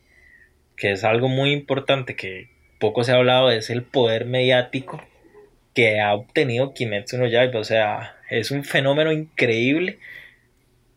que 0.77 0.91
es 0.91 1.03
algo 1.03 1.27
muy 1.27 1.51
importante 1.51 2.15
que 2.15 2.49
poco 2.79 3.03
se 3.03 3.11
ha 3.11 3.15
hablado, 3.15 3.51
es 3.51 3.69
el 3.69 3.83
poder 3.83 4.25
mediático 4.25 5.01
que 5.73 5.99
ha 5.99 6.13
obtenido 6.13 6.73
Kimetsu 6.73 7.17
no 7.17 7.27
Yaiba. 7.27 7.59
O 7.59 7.65
sea, 7.65 8.14
es 8.29 8.51
un 8.51 8.63
fenómeno 8.63 9.11
increíble 9.11 9.99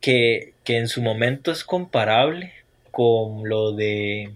que, 0.01 0.53
en 0.65 0.87
su 0.87 1.01
momento 1.01 1.51
es 1.51 1.63
comparable 1.63 2.53
con 2.91 3.49
lo 3.49 3.71
de 3.71 4.29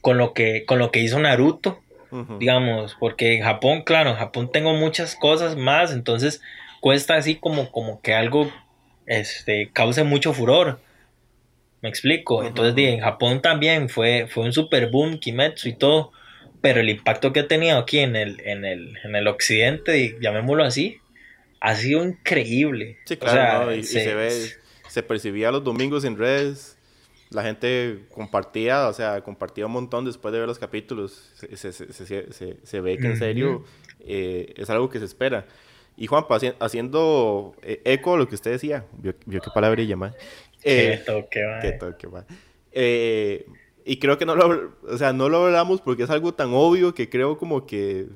con 0.00 0.16
lo 0.16 0.32
que 0.32 0.64
con 0.64 0.78
lo 0.78 0.92
que 0.92 1.00
hizo 1.00 1.18
Naruto 1.18 1.82
digamos 2.38 2.96
porque 3.00 3.34
en 3.34 3.42
Japón 3.42 3.82
claro 3.82 4.10
en 4.10 4.16
Japón 4.16 4.50
tengo 4.52 4.74
muchas 4.74 5.16
cosas 5.16 5.56
más 5.56 5.92
entonces 5.92 6.40
cuesta 6.80 7.16
así 7.16 7.34
como 7.34 7.72
como 7.72 8.00
que 8.00 8.14
algo 8.14 8.52
este 9.06 9.70
cause 9.72 10.04
mucho 10.04 10.32
furor. 10.32 10.78
Me 11.80 11.88
explico 11.88 12.44
entonces 12.44 12.76
en 12.86 13.00
Japón 13.00 13.42
también 13.42 13.88
fue 13.88 14.28
fue 14.28 14.44
un 14.44 14.52
super 14.52 14.88
boom 14.88 15.18
Kimetsu 15.18 15.68
y 15.68 15.72
todo 15.72 16.12
pero 16.60 16.78
el 16.78 16.90
impacto 16.90 17.32
que 17.32 17.40
ha 17.40 17.48
tenido 17.48 17.76
aquí 17.76 17.98
en 17.98 18.14
el 18.14 18.40
en 18.44 18.64
el 18.64 18.98
en 19.02 19.16
el 19.16 19.26
occidente 19.26 20.16
llamémoslo 20.20 20.62
así 20.62 21.00
ha 21.62 21.76
sido 21.76 22.04
increíble. 22.04 22.98
Sí, 23.04 23.16
claro, 23.16 23.72
y, 23.72 23.84
se, 23.84 24.14
ve, 24.14 24.30
se 24.88 25.02
percibía 25.04 25.52
los 25.52 25.62
domingos 25.62 26.04
en 26.04 26.18
redes, 26.18 26.76
la 27.30 27.44
gente 27.44 28.00
compartía, 28.10 28.88
o 28.88 28.92
sea, 28.92 29.22
compartía 29.22 29.66
un 29.66 29.72
montón 29.72 30.04
después 30.04 30.32
de 30.32 30.40
ver 30.40 30.48
los 30.48 30.58
capítulos, 30.58 31.32
se, 31.36 31.72
se, 31.72 32.56
se 32.62 32.80
ve 32.80 32.98
que 32.98 33.06
en 33.06 33.16
serio 33.16 33.64
eh, 34.00 34.52
es 34.56 34.70
algo 34.70 34.90
que 34.90 34.98
se 34.98 35.04
espera. 35.04 35.46
Y 35.96 36.08
Juan, 36.08 36.24
haciendo 36.58 37.54
eh, 37.62 37.80
eco 37.84 38.14
a 38.14 38.18
lo 38.18 38.28
que 38.28 38.34
usted 38.34 38.50
decía, 38.50 38.84
vio, 38.98 39.14
qué 39.16 39.50
palabrilla 39.54 39.96
más. 39.96 40.14
Eh, 40.64 40.98
qué 40.98 41.12
toque, 41.12 41.40
Qué 41.60 41.72
toque, 41.72 42.08
Eh, 42.72 43.46
y 43.84 43.98
creo 43.98 44.18
que 44.18 44.26
no 44.26 44.34
lo, 44.34 44.74
o 44.82 44.98
sea, 44.98 45.12
no 45.12 45.28
lo 45.28 45.46
hablamos 45.46 45.80
porque 45.80 46.02
es 46.02 46.10
algo 46.10 46.34
tan 46.34 46.50
obvio 46.52 46.92
que 46.92 47.08
creo 47.08 47.38
como 47.38 47.66
que 47.66 48.08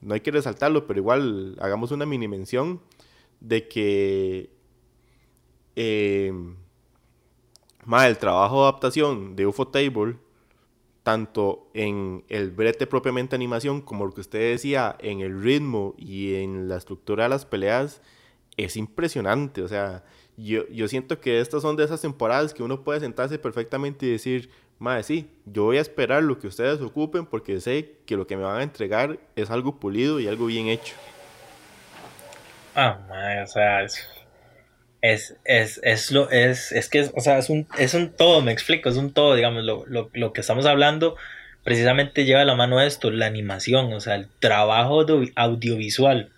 no 0.00 0.14
hay 0.14 0.20
que 0.20 0.30
resaltarlo, 0.30 0.86
pero 0.86 1.00
igual 1.00 1.56
hagamos 1.60 1.90
una 1.90 2.06
mini 2.06 2.28
mención 2.28 2.80
de 3.40 3.68
que 3.68 4.50
eh, 5.76 6.32
el 8.06 8.18
trabajo 8.18 8.56
de 8.56 8.62
adaptación 8.62 9.36
de 9.36 9.46
UFO 9.46 9.68
Table, 9.68 10.16
tanto 11.02 11.70
en 11.74 12.24
el 12.28 12.50
brete 12.50 12.86
propiamente 12.86 13.34
animación, 13.34 13.80
como 13.80 14.04
lo 14.04 14.12
que 14.12 14.20
usted 14.20 14.50
decía, 14.50 14.96
en 15.00 15.20
el 15.20 15.42
ritmo 15.42 15.94
y 15.96 16.34
en 16.34 16.68
la 16.68 16.76
estructura 16.76 17.24
de 17.24 17.30
las 17.30 17.46
peleas, 17.46 18.02
es 18.56 18.76
impresionante. 18.76 19.62
O 19.62 19.68
sea, 19.68 20.04
yo, 20.36 20.68
yo 20.68 20.86
siento 20.88 21.20
que 21.20 21.40
estas 21.40 21.62
son 21.62 21.76
de 21.76 21.84
esas 21.84 22.00
temporadas 22.02 22.52
que 22.52 22.62
uno 22.62 22.84
puede 22.84 23.00
sentarse 23.00 23.38
perfectamente 23.38 24.06
y 24.06 24.10
decir, 24.10 24.50
Madre, 24.78 25.02
sí, 25.02 25.30
yo 25.44 25.64
voy 25.64 25.78
a 25.78 25.80
esperar 25.80 26.22
lo 26.22 26.38
que 26.38 26.46
ustedes 26.46 26.80
ocupen 26.80 27.26
porque 27.26 27.60
sé 27.60 27.98
que 28.06 28.16
lo 28.16 28.26
que 28.26 28.36
me 28.36 28.44
van 28.44 28.60
a 28.60 28.62
entregar 28.62 29.18
es 29.36 29.50
algo 29.50 29.80
pulido 29.80 30.20
y 30.20 30.28
algo 30.28 30.46
bien 30.46 30.68
hecho. 30.68 30.96
Ah, 32.74 33.04
madre, 33.08 33.42
o 33.42 33.46
sea, 33.46 33.82
es, 33.82 34.08
Es, 35.00 35.36
es, 35.44 35.80
es, 35.84 36.10
lo, 36.10 36.30
es, 36.30 36.72
es 36.72 36.88
que, 36.88 37.10
o 37.14 37.20
sea, 37.20 37.38
es 37.38 37.50
un, 37.50 37.68
es 37.76 37.94
un 37.94 38.16
todo, 38.16 38.42
me 38.42 38.52
explico, 38.52 38.88
es 38.88 38.96
un 38.96 39.12
todo, 39.12 39.34
digamos, 39.36 39.64
lo, 39.64 39.84
lo, 39.86 40.10
lo 40.12 40.32
que 40.32 40.40
estamos 40.40 40.66
hablando 40.66 41.16
precisamente 41.62 42.24
lleva 42.24 42.42
a 42.42 42.44
la 42.44 42.56
mano 42.56 42.80
esto, 42.80 43.10
la 43.10 43.26
animación, 43.26 43.92
o 43.92 44.00
sea, 44.00 44.16
el 44.16 44.28
trabajo 44.40 45.04
audiovisual 45.36 46.32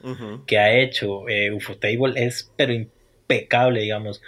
que 0.46 0.58
ha 0.58 0.72
hecho 0.78 1.28
eh, 1.28 1.52
Ufotable 1.52 2.14
es 2.26 2.52
pero 2.56 2.72
impecable, 2.72 3.80
digamos. 3.80 4.22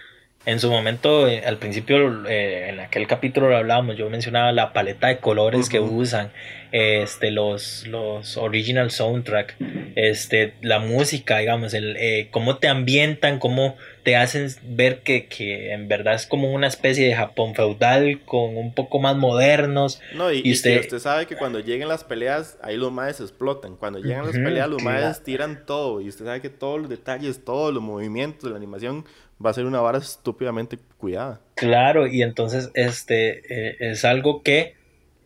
En 0.44 0.58
su 0.58 0.70
momento, 0.70 1.28
eh, 1.28 1.44
al 1.46 1.58
principio, 1.58 2.26
eh, 2.26 2.70
en 2.70 2.80
aquel 2.80 3.06
capítulo 3.06 3.48
lo 3.48 3.56
hablábamos, 3.58 3.96
yo 3.96 4.10
mencionaba 4.10 4.50
la 4.50 4.72
paleta 4.72 5.06
de 5.06 5.18
colores 5.18 5.68
que 5.68 5.78
usan, 5.78 6.32
este, 6.72 7.30
los, 7.30 7.86
los 7.86 8.36
original 8.36 8.90
soundtrack, 8.90 9.54
este, 9.94 10.54
la 10.60 10.80
música, 10.80 11.38
digamos, 11.38 11.74
el, 11.74 11.96
eh, 11.96 12.28
cómo 12.32 12.56
te 12.56 12.66
ambientan, 12.66 13.38
cómo 13.38 13.76
te 14.02 14.16
hacen 14.16 14.48
ver 14.64 15.02
que, 15.02 15.26
que, 15.26 15.72
en 15.72 15.86
verdad 15.86 16.14
es 16.14 16.26
como 16.26 16.52
una 16.52 16.66
especie 16.66 17.06
de 17.06 17.14
Japón 17.14 17.54
feudal 17.54 18.20
con 18.24 18.56
un 18.56 18.74
poco 18.74 18.98
más 18.98 19.16
modernos. 19.16 20.00
No, 20.14 20.32
y, 20.32 20.50
usted... 20.50 20.80
usted 20.80 20.98
sabe 20.98 21.26
que 21.26 21.36
cuando 21.36 21.60
lleguen 21.60 21.86
las 21.86 22.02
peleas, 22.02 22.58
ahí 22.62 22.76
los 22.76 22.90
maes 22.90 23.20
explotan. 23.20 23.76
Cuando 23.76 24.00
llegan 24.00 24.26
las 24.26 24.34
peleas, 24.34 24.68
los 24.68 24.82
maes 24.82 25.22
tiran 25.22 25.64
todo. 25.66 26.00
Y 26.00 26.08
usted 26.08 26.24
sabe 26.24 26.40
que 26.40 26.50
todos 26.50 26.80
los 26.80 26.90
detalles, 26.90 27.44
todos 27.44 27.72
los 27.72 27.82
movimientos, 27.82 28.50
la 28.50 28.56
animación 28.56 29.04
va 29.44 29.50
a 29.50 29.54
ser 29.54 29.64
una 29.64 29.80
vara 29.80 29.98
estúpidamente 29.98 30.78
cuidada. 30.98 31.40
Claro, 31.54 32.06
y 32.06 32.22
entonces 32.22 32.70
este 32.74 33.42
eh, 33.48 33.76
es 33.80 34.04
algo 34.04 34.42
que 34.42 34.74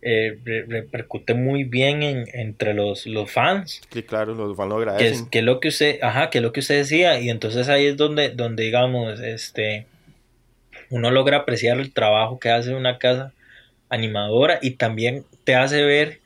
eh, 0.03 0.39
repercute 0.69 1.35
muy 1.35 1.65
bien 1.65 2.03
en, 2.03 2.27
entre 2.33 2.75
los, 2.75 3.07
los 3.07 3.31
fans. 3.31 3.81
Sí, 3.91 4.03
claro, 4.03 4.35
los 4.35 4.57
fans 4.57 4.69
lo 4.69 4.77
agradecen. 4.77 5.29
Que 5.31 5.41
es, 5.41 5.45
lo 5.45 5.59
que 5.59 5.69
usted, 5.69 5.99
ajá, 6.03 6.31
que 6.31 6.41
lo 6.41 6.53
que 6.53 6.61
usted 6.61 6.77
decía, 6.77 7.19
y 7.19 7.29
entonces 7.29 7.69
ahí 7.69 7.87
es 7.87 7.97
donde, 7.97 8.31
donde 8.31 8.65
digamos, 8.65 9.19
este, 9.21 9.87
uno 10.91 11.11
logra 11.11 11.39
apreciar 11.39 11.81
el 11.81 11.93
trabajo 11.93 12.39
que 12.39 12.51
hace 12.51 12.75
una 12.75 12.99
casa 12.99 13.33
animadora 13.89 14.59
y 14.63 14.73
también 14.73 15.25
te 15.45 15.55
hace 15.55 15.83
ver 15.83 16.21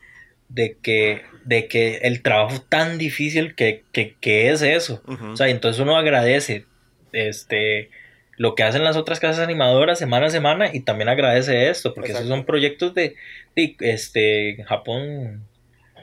de 0.48 0.76
que, 0.82 1.22
de 1.44 1.66
que 1.66 1.98
el 2.02 2.22
trabajo 2.22 2.60
tan 2.68 2.98
difícil 2.98 3.54
que, 3.54 3.84
es 4.22 4.62
eso. 4.62 5.00
O 5.32 5.36
sea, 5.36 5.48
entonces 5.48 5.80
uno 5.80 5.96
agradece 5.96 6.66
este, 7.12 7.90
lo 8.36 8.54
que 8.54 8.62
hacen 8.62 8.84
las 8.84 8.96
otras 8.96 9.20
casas 9.20 9.44
animadoras 9.44 9.98
semana 9.98 10.26
a 10.26 10.30
semana 10.30 10.70
y 10.72 10.80
también 10.80 11.08
agradece 11.08 11.68
esto, 11.68 11.92
porque 11.92 12.12
esos 12.12 12.26
son 12.26 12.44
proyectos 12.44 12.94
de, 12.94 13.14
este, 13.54 14.64
Japón, 14.66 15.44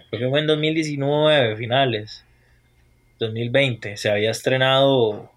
creo 0.09 0.21
que 0.21 0.29
fue 0.29 0.39
en 0.41 0.47
2019, 0.47 1.55
finales, 1.55 2.25
2020, 3.19 3.97
se 3.97 4.11
había 4.11 4.29
estrenado 4.29 5.31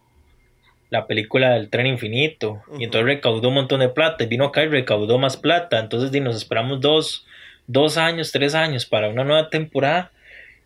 la 0.90 1.06
película 1.06 1.52
del 1.52 1.70
tren 1.70 1.86
infinito 1.86 2.62
y 2.78 2.84
entonces 2.84 3.06
recaudó 3.06 3.48
un 3.48 3.54
montón 3.54 3.80
de 3.80 3.88
plata 3.88 4.24
y 4.24 4.26
vino 4.26 4.44
acá 4.44 4.64
y 4.64 4.68
recaudó 4.68 5.18
más 5.18 5.36
plata, 5.38 5.78
entonces 5.78 6.20
nos 6.20 6.36
esperamos 6.36 6.82
dos, 6.82 7.26
dos 7.66 7.96
años, 7.96 8.30
tres 8.30 8.54
años 8.54 8.84
para 8.84 9.08
una 9.08 9.24
nueva 9.24 9.48
temporada 9.48 10.12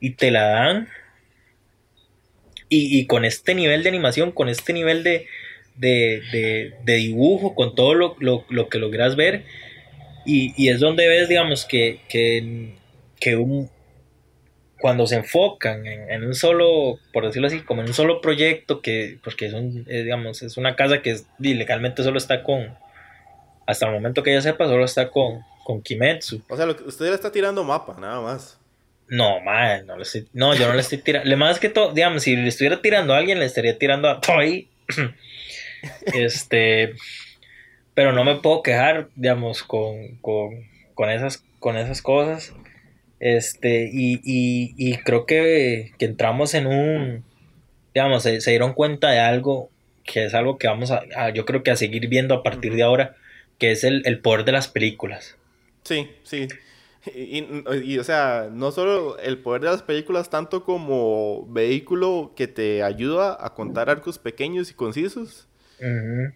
y 0.00 0.10
te 0.10 0.30
la 0.30 0.48
dan 0.48 0.88
y, 2.76 3.06
con 3.06 3.24
este 3.24 3.54
nivel 3.54 3.82
de 3.82 3.88
animación, 3.88 4.32
con 4.32 4.48
este 4.48 4.72
nivel 4.72 5.02
de, 5.02 5.26
de, 5.76 6.74
dibujo, 6.84 7.54
con 7.54 7.74
todo 7.74 7.94
lo, 7.94 8.68
que 8.68 8.78
logras 8.78 9.16
ver. 9.16 9.44
Y, 10.26 10.68
es 10.68 10.80
donde 10.80 11.08
ves, 11.08 11.28
digamos, 11.28 11.64
que, 11.64 12.00
que, 12.08 13.36
un, 13.36 13.70
cuando 14.80 15.06
se 15.06 15.16
enfocan 15.16 15.86
en, 15.86 16.24
un 16.24 16.34
solo, 16.34 16.98
por 17.12 17.26
decirlo 17.26 17.48
así, 17.48 17.60
como 17.60 17.82
en 17.82 17.88
un 17.88 17.94
solo 17.94 18.20
proyecto, 18.20 18.82
que, 18.82 19.18
porque 19.22 19.46
es, 19.46 19.54
un, 19.54 19.84
digamos, 19.84 20.42
es 20.42 20.56
una 20.56 20.76
casa 20.76 21.02
que 21.02 21.16
legalmente 21.38 22.02
solo 22.02 22.18
está 22.18 22.42
con, 22.42 22.76
hasta 23.66 23.86
el 23.86 23.92
momento 23.92 24.22
que 24.22 24.32
ella 24.32 24.42
sepa, 24.42 24.66
solo 24.66 24.84
está 24.84 25.10
con, 25.10 25.40
con 25.64 25.82
Kimetsu. 25.82 26.42
O 26.48 26.56
sea, 26.56 26.66
lo 26.66 26.76
que 26.76 26.84
usted 26.84 27.06
le 27.06 27.14
está 27.14 27.32
tirando 27.32 27.64
mapa, 27.64 27.96
nada 27.98 28.20
más. 28.20 28.58
No, 29.08 29.40
man, 29.40 29.86
no, 29.86 29.96
le 29.96 30.02
estoy, 30.02 30.26
no, 30.32 30.54
yo 30.54 30.66
no 30.66 30.74
le 30.74 30.80
estoy 30.80 30.98
tirando. 30.98 31.28
Le 31.28 31.36
más 31.36 31.58
que 31.58 31.68
todo, 31.68 31.92
digamos, 31.92 32.22
si 32.22 32.36
le 32.36 32.48
estuviera 32.48 32.80
tirando 32.80 33.14
a 33.14 33.18
alguien, 33.18 33.38
le 33.38 33.44
estaría 33.44 33.78
tirando 33.78 34.08
a 34.08 34.20
Toy. 34.20 34.68
este. 36.14 36.94
Pero 37.94 38.12
no 38.12 38.24
me 38.24 38.36
puedo 38.36 38.62
quejar, 38.62 39.08
digamos, 39.14 39.62
con, 39.62 40.16
con, 40.16 40.68
con, 40.94 41.10
esas, 41.10 41.44
con 41.60 41.76
esas 41.76 42.02
cosas. 42.02 42.52
Este, 43.20 43.88
y, 43.92 44.14
y, 44.24 44.74
y 44.76 44.96
creo 44.98 45.26
que, 45.26 45.92
que, 45.98 46.06
entramos 46.06 46.54
en 46.54 46.66
un. 46.66 47.24
Digamos, 47.94 48.24
se, 48.24 48.50
dieron 48.50 48.72
cuenta 48.72 49.10
de 49.10 49.20
algo 49.20 49.70
que 50.02 50.24
es 50.24 50.34
algo 50.34 50.58
que 50.58 50.66
vamos 50.66 50.90
a, 50.90 51.30
yo 51.30 51.46
creo 51.46 51.62
que 51.62 51.70
a 51.70 51.76
seguir 51.76 52.08
viendo 52.08 52.34
a 52.34 52.42
partir 52.42 52.74
de 52.74 52.82
ahora, 52.82 53.16
que 53.58 53.70
es 53.70 53.84
el, 53.84 54.02
el 54.04 54.18
poder 54.18 54.44
de 54.44 54.52
las 54.52 54.68
películas. 54.68 55.36
Sí, 55.84 56.10
sí. 56.24 56.48
Y, 57.12 57.98
o 57.98 58.04
sea, 58.04 58.48
no 58.50 58.70
solo 58.70 59.18
el 59.18 59.38
poder 59.38 59.62
de 59.62 59.68
las 59.68 59.82
películas, 59.82 60.30
tanto 60.30 60.64
como 60.64 61.46
vehículo 61.48 62.32
que 62.34 62.46
te 62.48 62.82
ayuda 62.82 63.36
a 63.38 63.52
contar 63.52 63.90
arcos 63.90 64.18
pequeños 64.18 64.70
y 64.70 64.74
concisos, 64.74 65.46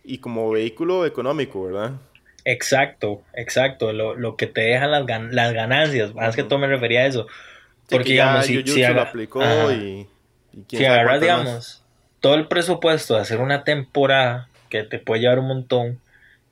y 0.05 0.19
como 0.19 0.51
vehículo 0.51 1.07
económico, 1.07 1.65
¿verdad? 1.65 1.93
Exacto, 2.45 3.23
exacto, 3.35 3.93
lo, 3.93 4.15
lo 4.15 4.37
que 4.37 4.47
te 4.47 4.61
dejan 4.63 4.91
las, 4.91 5.05
las 5.33 5.53
ganancias, 5.53 6.15
más 6.15 6.37
que 6.37 6.43
todo 6.43 6.59
me 6.59 6.67
refería 6.67 7.01
a 7.01 7.07
eso. 7.07 7.27
Porque, 7.89 8.13
digamos, 8.13 8.47
si, 8.47 8.63
si, 8.63 8.81
lo 8.83 9.01
aplicó 9.01 9.43
y, 9.73 10.07
si 10.69 10.85
agarras, 10.85 11.21
digamos, 11.21 11.83
todo 12.21 12.35
el 12.35 12.49
presupuesto 12.49 13.15
de 13.15 13.21
hacer 13.21 13.41
una 13.41 13.65
temporada 13.65 14.49
que 14.69 14.83
te 14.83 14.99
puede 14.99 15.23
llevar 15.23 15.39
un 15.39 15.49
montón, 15.49 16.01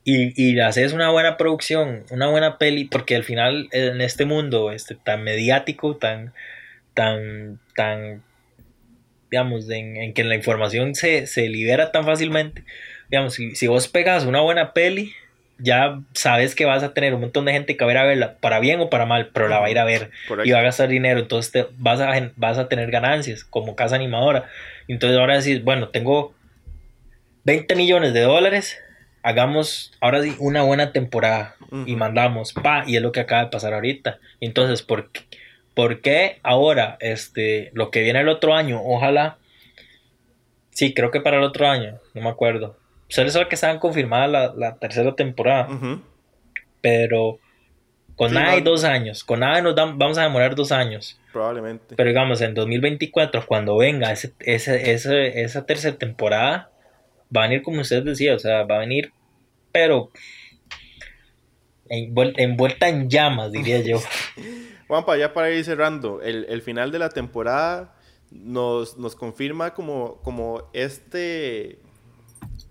y, 0.08 0.40
y 0.40 0.60
haces 0.60 0.92
una 0.92 1.10
buena 1.10 1.36
producción, 1.36 2.04
una 2.12 2.28
buena 2.28 2.58
peli, 2.58 2.84
porque 2.84 3.16
al 3.16 3.24
final 3.24 3.68
en 3.72 4.00
este 4.00 4.24
mundo 4.24 4.70
este, 4.70 4.94
tan 4.94 5.24
mediático, 5.24 5.96
tan, 5.96 6.32
tan, 6.94 7.58
tan, 7.74 8.22
digamos, 9.32 9.68
en, 9.68 10.14
que 10.14 10.22
la 10.22 10.36
información 10.36 10.94
se, 10.94 11.26
libera 11.48 11.90
tan 11.90 12.04
fácilmente, 12.04 12.62
digamos, 13.10 13.34
si, 13.34 13.56
si, 13.56 13.66
vos 13.66 13.88
pegas 13.88 14.26
una 14.26 14.40
buena 14.42 14.72
peli, 14.74 15.12
ya 15.58 16.00
sabes 16.12 16.54
que 16.54 16.66
vas 16.66 16.84
a 16.84 16.94
tener 16.94 17.12
un 17.12 17.22
montón 17.22 17.44
de 17.44 17.52
gente 17.54 17.76
que 17.76 17.84
va 17.84 17.90
a 17.90 17.94
ir 17.94 17.98
a 17.98 18.04
verla, 18.04 18.36
para 18.38 18.60
bien 18.60 18.78
o 18.78 18.88
para 18.88 19.06
mal, 19.06 19.30
pero 19.34 19.48
la 19.48 19.58
va 19.58 19.66
a 19.66 19.70
ir 19.70 19.78
a 19.80 19.84
ver 19.84 20.12
y 20.44 20.52
va 20.52 20.60
a 20.60 20.62
gastar 20.62 20.88
dinero, 20.88 21.18
entonces 21.18 21.50
te, 21.50 21.66
vas, 21.78 22.00
a, 22.00 22.30
vas 22.36 22.58
a 22.58 22.68
tener 22.68 22.92
ganancias 22.92 23.42
como 23.42 23.74
casa 23.74 23.96
animadora. 23.96 24.48
Entonces 24.86 25.18
ahora 25.18 25.36
decís, 25.36 25.64
bueno, 25.64 25.88
tengo 25.88 26.32
20 27.42 27.74
millones 27.74 28.12
de 28.12 28.20
dólares 28.20 28.78
hagamos 29.26 29.92
ahora 30.00 30.22
sí 30.22 30.36
una 30.38 30.62
buena 30.62 30.92
temporada 30.92 31.56
y 31.84 31.96
mandamos, 31.96 32.52
pa, 32.52 32.84
y 32.86 32.94
es 32.94 33.02
lo 33.02 33.10
que 33.10 33.18
acaba 33.18 33.42
de 33.42 33.50
pasar 33.50 33.74
ahorita. 33.74 34.20
Entonces, 34.40 34.82
¿por 34.82 35.10
qué, 35.10 35.22
¿por 35.74 36.00
qué 36.00 36.38
ahora, 36.44 36.96
este, 37.00 37.72
lo 37.74 37.90
que 37.90 38.02
viene 38.02 38.20
el 38.20 38.28
otro 38.28 38.54
año, 38.54 38.80
ojalá, 38.84 39.38
sí, 40.70 40.94
creo 40.94 41.10
que 41.10 41.20
para 41.20 41.38
el 41.38 41.42
otro 41.42 41.68
año, 41.68 41.98
no 42.14 42.22
me 42.22 42.28
acuerdo. 42.28 42.76
Solo 43.08 43.28
es 43.28 43.36
que 43.48 43.56
estaban 43.56 43.80
confirmadas 43.80 44.30
la, 44.30 44.54
la 44.56 44.76
tercera 44.76 45.16
temporada, 45.16 45.68
pero 46.80 47.40
con 48.14 48.32
nada 48.32 48.56
y 48.56 48.60
dos 48.60 48.84
años, 48.84 49.24
con 49.24 49.40
nada 49.40 49.60
nos 49.60 49.74
vamos 49.74 50.18
a 50.18 50.22
demorar 50.22 50.54
dos 50.54 50.70
años. 50.70 51.18
Probablemente. 51.32 51.96
Pero 51.96 52.08
digamos, 52.08 52.40
en 52.42 52.54
2024, 52.54 53.44
cuando 53.44 53.76
venga 53.76 54.12
ese, 54.12 54.34
ese, 54.38 55.42
esa 55.42 55.66
tercera 55.66 55.98
temporada, 55.98 56.70
va 57.34 57.44
a 57.44 57.48
venir 57.48 57.62
como 57.62 57.80
usted 57.80 58.02
decía, 58.02 58.34
o 58.34 58.38
sea, 58.38 58.64
va 58.64 58.76
a 58.76 58.80
venir, 58.80 59.12
pero 59.72 60.10
envuelta 61.88 62.88
en 62.88 63.08
llamas, 63.08 63.52
diría 63.52 63.80
yo. 63.80 64.00
Juanpa, 64.88 65.16
ya 65.16 65.32
para 65.32 65.50
ir 65.50 65.64
cerrando, 65.64 66.20
el, 66.22 66.62
final 66.62 66.92
de 66.92 66.98
la 66.98 67.08
temporada 67.08 67.96
nos, 68.30 68.96
nos 68.98 69.16
confirma 69.16 69.74
como, 69.74 70.20
como 70.22 70.70
este, 70.72 71.80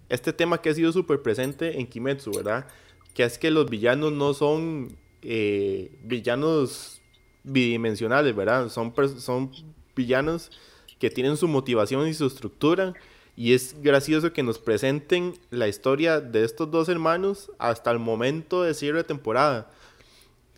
este 0.09 0.33
tema 0.33 0.61
que 0.61 0.69
ha 0.69 0.73
sido 0.73 0.91
súper 0.91 1.21
presente 1.21 1.79
en 1.79 1.87
Kimetsu, 1.87 2.31
¿verdad? 2.31 2.67
Que 3.13 3.23
es 3.23 3.37
que 3.37 3.51
los 3.51 3.69
villanos 3.69 4.13
no 4.13 4.33
son 4.33 4.97
eh, 5.21 5.91
villanos 6.03 7.01
bidimensionales, 7.43 8.35
¿verdad? 8.35 8.69
Son, 8.69 8.93
son 9.19 9.51
villanos 9.95 10.51
que 10.99 11.09
tienen 11.09 11.37
su 11.37 11.47
motivación 11.47 12.07
y 12.07 12.13
su 12.13 12.27
estructura 12.27 12.93
y 13.35 13.53
es 13.53 13.81
gracioso 13.81 14.31
que 14.31 14.43
nos 14.43 14.59
presenten 14.59 15.33
la 15.49 15.67
historia 15.67 16.21
de 16.21 16.43
estos 16.45 16.71
dos 16.71 16.87
hermanos 16.87 17.51
hasta 17.57 17.91
el 17.91 17.99
momento 17.99 18.63
de 18.63 18.73
cierre 18.73 18.99
de 18.99 19.03
temporada. 19.03 19.69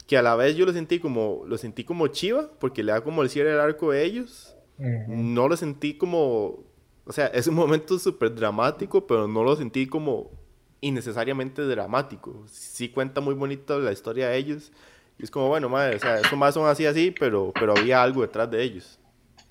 Que 0.06 0.18
a 0.18 0.22
la 0.22 0.36
vez 0.36 0.56
yo 0.56 0.66
lo 0.66 0.74
sentí 0.74 1.00
como, 1.00 1.44
lo 1.48 1.58
sentí 1.58 1.84
como 1.84 2.08
chiva, 2.08 2.50
porque 2.60 2.84
le 2.84 2.92
da 2.92 3.02
como 3.02 3.24
el 3.24 3.30
cierre 3.30 3.50
del 3.50 3.60
arco 3.60 3.92
de 3.92 4.04
ellos. 4.04 4.56
No 4.78 5.48
lo 5.48 5.58
sentí 5.58 5.96
como, 5.96 6.60
o 7.06 7.12
sea, 7.12 7.28
es 7.28 7.48
un 7.48 7.56
momento 7.56 7.98
súper 7.98 8.34
dramático, 8.36 9.08
pero 9.08 9.28
no 9.28 9.44
lo 9.44 9.56
sentí 9.56 9.88
como 9.88 10.30
innecesariamente 10.82 11.64
dramático. 11.64 12.46
Sí 12.48 12.90
cuenta 12.90 13.22
muy 13.22 13.34
bonito 13.34 13.80
la 13.80 13.92
historia 13.92 14.30
de 14.30 14.38
ellos. 14.38 14.72
Y 15.18 15.24
es 15.24 15.32
como, 15.32 15.48
bueno, 15.48 15.68
madre, 15.68 15.96
o 15.96 16.00
sea, 16.00 16.20
esos 16.20 16.38
más 16.38 16.54
son 16.54 16.68
así, 16.68 16.86
así, 16.86 17.10
pero, 17.20 17.52
pero 17.60 17.76
había 17.76 18.04
algo 18.04 18.22
detrás 18.22 18.52
de 18.52 18.62
ellos. 18.62 19.00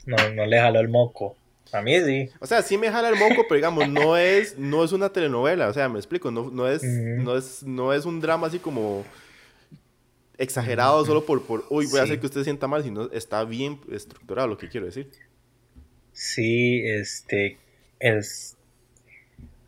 No, 0.06 0.16
no 0.32 0.46
le 0.46 0.60
jaló 0.60 0.78
el 0.78 0.88
moco. 0.88 1.36
A 1.72 1.82
mí 1.82 2.00
sí. 2.00 2.30
O 2.40 2.46
sea, 2.46 2.62
sí 2.62 2.78
me 2.78 2.90
jala 2.90 3.08
el 3.08 3.16
moco, 3.16 3.44
pero 3.48 3.56
digamos, 3.56 3.88
no 3.88 4.16
es, 4.16 4.58
no 4.58 4.84
es 4.84 4.92
una 4.92 5.10
telenovela. 5.10 5.68
O 5.68 5.72
sea, 5.72 5.88
me 5.88 5.98
explico, 5.98 6.30
no, 6.30 6.50
no, 6.50 6.68
es, 6.68 6.82
no, 6.82 7.36
es, 7.36 7.62
no 7.62 7.92
es 7.92 8.04
un 8.04 8.20
drama 8.20 8.46
así 8.46 8.58
como 8.58 9.04
exagerado 10.38 11.04
solo 11.04 11.24
por, 11.24 11.44
por 11.44 11.64
uy, 11.70 11.86
voy 11.86 12.00
a 12.00 12.02
hacer 12.02 12.20
que 12.20 12.26
usted 12.26 12.44
sienta 12.44 12.66
mal, 12.66 12.82
sino 12.82 13.10
está 13.10 13.44
bien 13.44 13.80
estructurado 13.90 14.48
lo 14.48 14.58
que 14.58 14.68
quiero 14.68 14.86
decir. 14.86 15.10
Sí, 16.12 16.82
este, 16.84 17.58
es, 18.00 18.56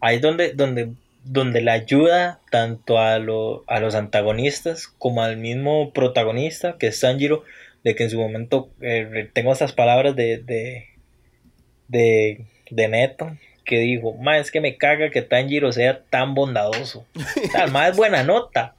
ahí 0.01 0.18
donde, 0.18 0.53
donde, 0.53 0.92
donde 1.24 1.62
la 1.62 1.72
ayuda 1.72 2.40
tanto 2.51 2.99
a, 2.99 3.18
lo, 3.18 3.64
a 3.66 3.80
los 3.80 3.94
antagonistas 3.94 4.88
como 4.88 5.22
al 5.22 5.36
mismo 5.36 5.92
protagonista, 5.92 6.76
que 6.78 6.88
es 6.88 7.01
Sanjiro, 7.01 7.44
de 7.84 7.94
que 7.94 8.05
en 8.05 8.11
su 8.11 8.18
momento 8.18 8.70
eh, 8.80 9.30
tengo 9.32 9.53
estas 9.53 9.72
palabras 9.72 10.16
de, 10.16 10.38
de, 10.38 10.88
de, 11.89 12.45
de 12.70 12.89
Neto, 12.89 13.36
que 13.64 13.78
dijo, 13.78 14.14
ma, 14.14 14.39
es 14.39 14.51
que 14.51 14.61
me 14.61 14.76
caga 14.76 15.11
que 15.11 15.22
Tanjiro 15.22 15.72
sea 15.72 16.01
tan 16.11 16.34
bondadoso. 16.34 17.07
el 17.62 17.70
ma 17.70 17.89
es 17.89 17.97
buena 17.97 18.22
nota. 18.22 18.74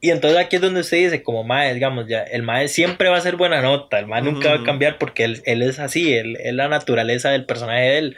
Y 0.00 0.10
entonces 0.10 0.38
aquí 0.38 0.56
es 0.56 0.62
donde 0.62 0.80
usted 0.80 0.96
dice, 0.96 1.22
como 1.22 1.44
mae, 1.44 1.74
digamos, 1.74 2.06
ya, 2.08 2.22
el 2.22 2.42
mae 2.42 2.68
siempre 2.68 3.10
va 3.10 3.18
a 3.18 3.20
ser 3.20 3.36
buena 3.36 3.60
nota, 3.60 3.98
el 3.98 4.06
mae 4.06 4.22
nunca 4.22 4.54
va 4.54 4.60
a 4.62 4.64
cambiar 4.64 4.96
porque 4.96 5.24
él, 5.24 5.42
él 5.44 5.60
es 5.60 5.78
así, 5.78 6.14
él 6.14 6.38
es 6.40 6.54
la 6.54 6.68
naturaleza 6.68 7.30
del 7.30 7.44
personaje 7.44 7.82
de 7.82 7.98
él. 7.98 8.16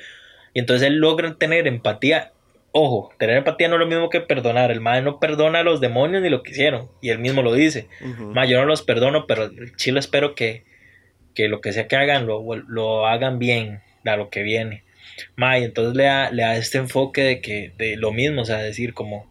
Y 0.54 0.60
entonces 0.60 0.86
él 0.86 0.98
logra 0.98 1.34
tener 1.34 1.66
empatía. 1.66 2.30
Ojo, 2.70 3.10
tener 3.18 3.38
empatía 3.38 3.68
no 3.68 3.74
es 3.74 3.80
lo 3.80 3.86
mismo 3.86 4.10
que 4.10 4.20
perdonar. 4.20 4.70
El 4.70 4.80
mae 4.80 5.02
no 5.02 5.18
perdona 5.18 5.60
a 5.60 5.64
los 5.64 5.80
demonios 5.80 6.22
ni 6.22 6.28
lo 6.28 6.42
que 6.42 6.52
hicieron. 6.52 6.88
Y 7.00 7.08
él 7.08 7.18
mismo 7.18 7.42
lo 7.42 7.52
dice. 7.52 7.88
yo 8.00 8.60
no 8.60 8.66
los 8.66 8.82
perdono, 8.82 9.26
pero 9.26 9.50
chilo 9.76 9.98
espero 9.98 10.34
que, 10.34 10.64
que 11.34 11.48
lo 11.48 11.60
que 11.60 11.72
sea 11.72 11.88
que 11.88 11.96
hagan 11.96 12.26
lo, 12.26 12.44
lo 12.54 13.06
hagan 13.06 13.38
bien 13.38 13.80
a 14.04 14.16
lo 14.16 14.30
que 14.30 14.42
viene. 14.42 14.84
Mae, 15.36 15.64
entonces 15.64 15.94
le 15.94 16.04
da, 16.04 16.30
le 16.30 16.42
da 16.42 16.56
este 16.56 16.78
enfoque 16.78 17.22
de 17.22 17.40
que, 17.40 17.72
de 17.76 17.96
lo 17.96 18.12
mismo, 18.12 18.42
o 18.42 18.44
sea, 18.44 18.58
decir 18.58 18.94
como, 18.94 19.26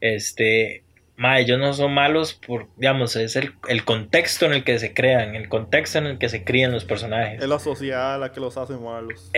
este, 0.00 0.82
ma, 1.16 1.38
ellos 1.40 1.58
no 1.58 1.72
son 1.72 1.92
malos 1.92 2.34
por, 2.34 2.68
digamos, 2.76 3.16
es 3.16 3.36
el, 3.36 3.84
contexto 3.84 4.46
en 4.46 4.52
el 4.52 4.64
que 4.64 4.78
se 4.78 4.94
crean, 4.94 5.34
el 5.34 5.48
contexto 5.48 5.98
en 5.98 6.06
el 6.06 6.18
que 6.18 6.28
se 6.28 6.44
crían 6.44 6.72
los 6.72 6.84
personajes. 6.84 7.42
Es 7.42 7.48
la 7.48 7.58
sociedad 7.58 8.20
la 8.20 8.32
que 8.32 8.40
los 8.40 8.56
hace 8.56 8.74
malos. 8.74 9.30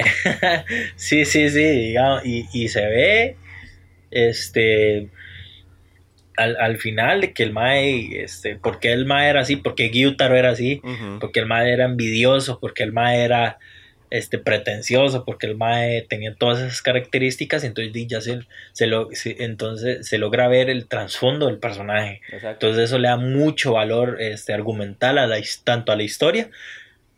sí, 0.97 1.25
sí, 1.25 1.49
sí, 1.49 1.65
digamos, 1.65 2.23
y, 2.25 2.69
se 2.69 2.87
ve, 2.87 3.37
este, 4.11 5.09
al, 6.37 6.79
final 6.79 7.21
de 7.21 7.33
que 7.33 7.43
el 7.43 7.53
Mae, 7.53 8.23
este, 8.23 8.57
porque 8.57 8.93
el 8.93 9.07
Mae 9.07 9.29
era 9.29 9.41
así, 9.41 9.57
porque 9.57 9.91
Gyutaro 9.91 10.37
era 10.37 10.51
así, 10.51 10.81
porque 11.21 11.41
el 11.41 11.47
Mae 11.47 11.73
era 11.73 11.85
envidioso, 11.85 12.59
porque 12.61 12.83
el 12.83 12.93
Mae 12.93 13.23
era 13.23 13.59
este, 14.11 14.39
pretencioso, 14.39 15.25
porque 15.25 15.47
el 15.47 15.57
Mae 15.57 16.03
tenía 16.09 16.35
todas 16.35 16.61
esas 16.61 16.83
características, 16.83 17.65
entonces 17.65 17.93
ya 18.07 18.21
se, 18.21 18.41
se, 18.73 18.87
lo, 18.87 19.09
entonces 19.25 20.07
se 20.07 20.19
logra 20.19 20.49
ver 20.49 20.71
el 20.71 20.87
trasfondo 20.87 21.47
del 21.47 21.59
personaje. 21.59 22.21
Entonces 22.31 22.85
eso 22.85 22.99
le 22.99 23.09
da 23.09 23.17
mucho 23.17 23.73
valor 23.73 24.21
este, 24.21 24.53
argumental 24.53 25.19
a 25.19 25.27
la, 25.27 25.39
tanto 25.65 25.93
a 25.93 25.97
la 25.97 26.03
historia 26.03 26.51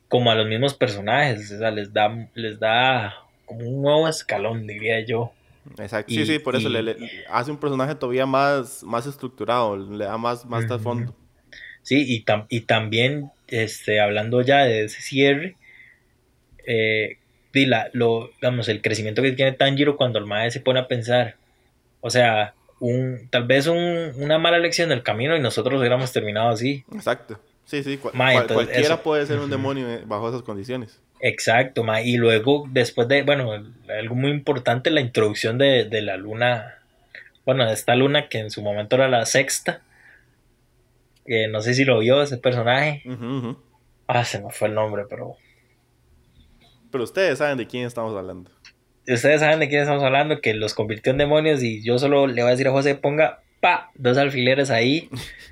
como 0.08 0.30
a 0.30 0.34
los 0.34 0.46
mismos 0.46 0.74
personajes. 0.74 1.52
O 1.52 1.58
sea, 1.58 1.70
les 1.70 1.92
da, 1.92 2.28
les 2.34 2.58
da 2.58 3.14
como 3.46 3.68
un 3.68 3.82
nuevo 3.82 4.08
escalón, 4.08 4.66
diría 4.66 5.00
yo. 5.04 5.32
Exacto. 5.78 6.12
sí, 6.12 6.26
sí, 6.26 6.38
por 6.38 6.56
eso 6.56 6.68
le, 6.68 6.96
hace 7.28 7.50
un 7.50 7.58
personaje 7.58 7.94
todavía 7.94 8.26
más, 8.26 8.82
más 8.82 9.06
estructurado, 9.06 9.76
le 9.76 10.04
da 10.04 10.16
más, 10.18 10.44
más 10.46 10.66
trasfondo. 10.66 11.14
Sí, 11.82 12.04
y, 12.06 12.24
y 12.48 12.60
también, 12.62 13.30
este, 13.46 14.00
hablando 14.00 14.42
ya 14.42 14.64
de 14.64 14.84
ese 14.84 15.00
cierre, 15.00 15.56
eh, 16.66 17.18
lo, 17.92 18.30
digamos, 18.40 18.68
el 18.68 18.82
crecimiento 18.82 19.22
que 19.22 19.32
tiene 19.32 19.52
Tanjiro 19.52 19.96
cuando 19.96 20.18
el 20.18 20.26
maestro 20.26 20.60
se 20.60 20.64
pone 20.64 20.80
a 20.80 20.88
pensar. 20.88 21.36
O 22.00 22.10
sea, 22.10 22.54
un, 22.78 23.28
tal 23.30 23.46
vez 23.46 23.66
una 23.66 24.38
mala 24.38 24.58
lección 24.58 24.88
del 24.88 25.02
camino 25.02 25.36
y 25.36 25.40
nosotros 25.40 25.78
hubiéramos 25.78 26.12
terminado 26.12 26.48
así. 26.48 26.84
Exacto. 26.94 27.38
Sí, 27.66 27.84
sí, 27.84 27.98
cualquiera 27.98 29.02
puede 29.02 29.26
ser 29.26 29.38
un 29.38 29.48
demonio 29.48 29.86
bajo 30.06 30.28
esas 30.28 30.42
condiciones. 30.42 31.00
Exacto, 31.20 31.84
ma. 31.84 32.02
y 32.02 32.16
luego 32.16 32.66
después 32.70 33.06
de, 33.06 33.22
bueno, 33.22 33.52
algo 33.88 34.14
muy 34.14 34.30
importante, 34.30 34.90
la 34.90 35.00
introducción 35.00 35.58
de, 35.58 35.86
la 36.02 36.16
luna, 36.16 36.78
bueno, 37.44 37.64
de 37.66 37.74
esta 37.74 37.94
luna 37.94 38.28
que 38.28 38.38
en 38.38 38.50
su 38.50 38.62
momento 38.62 38.96
era 38.96 39.08
la 39.08 39.24
sexta, 39.26 39.82
que 41.26 41.46
no 41.46 41.60
sé 41.60 41.74
si 41.74 41.84
lo 41.84 42.00
vio 42.00 42.22
ese 42.22 42.38
personaje. 42.38 43.04
Ah, 44.08 44.24
se 44.24 44.40
me 44.40 44.50
fue 44.50 44.66
el 44.68 44.74
nombre, 44.74 45.04
pero 45.08 45.36
pero 46.90 47.04
ustedes 47.04 47.38
saben 47.38 47.58
de 47.58 47.66
quién 47.66 47.86
estamos 47.86 48.16
hablando. 48.16 48.50
Ustedes 49.08 49.40
saben 49.40 49.60
de 49.60 49.68
quién 49.68 49.82
estamos 49.82 50.02
hablando, 50.02 50.40
que 50.40 50.54
los 50.54 50.74
convirtió 50.74 51.12
en 51.12 51.18
demonios 51.18 51.62
y 51.62 51.82
yo 51.82 51.98
solo 51.98 52.26
le 52.26 52.42
voy 52.42 52.48
a 52.48 52.52
decir 52.52 52.68
a 52.68 52.72
José, 52.72 52.94
ponga, 52.94 53.42
pa, 53.60 53.90
dos 53.94 54.18
alfileres 54.18 54.70
ahí 54.70 55.08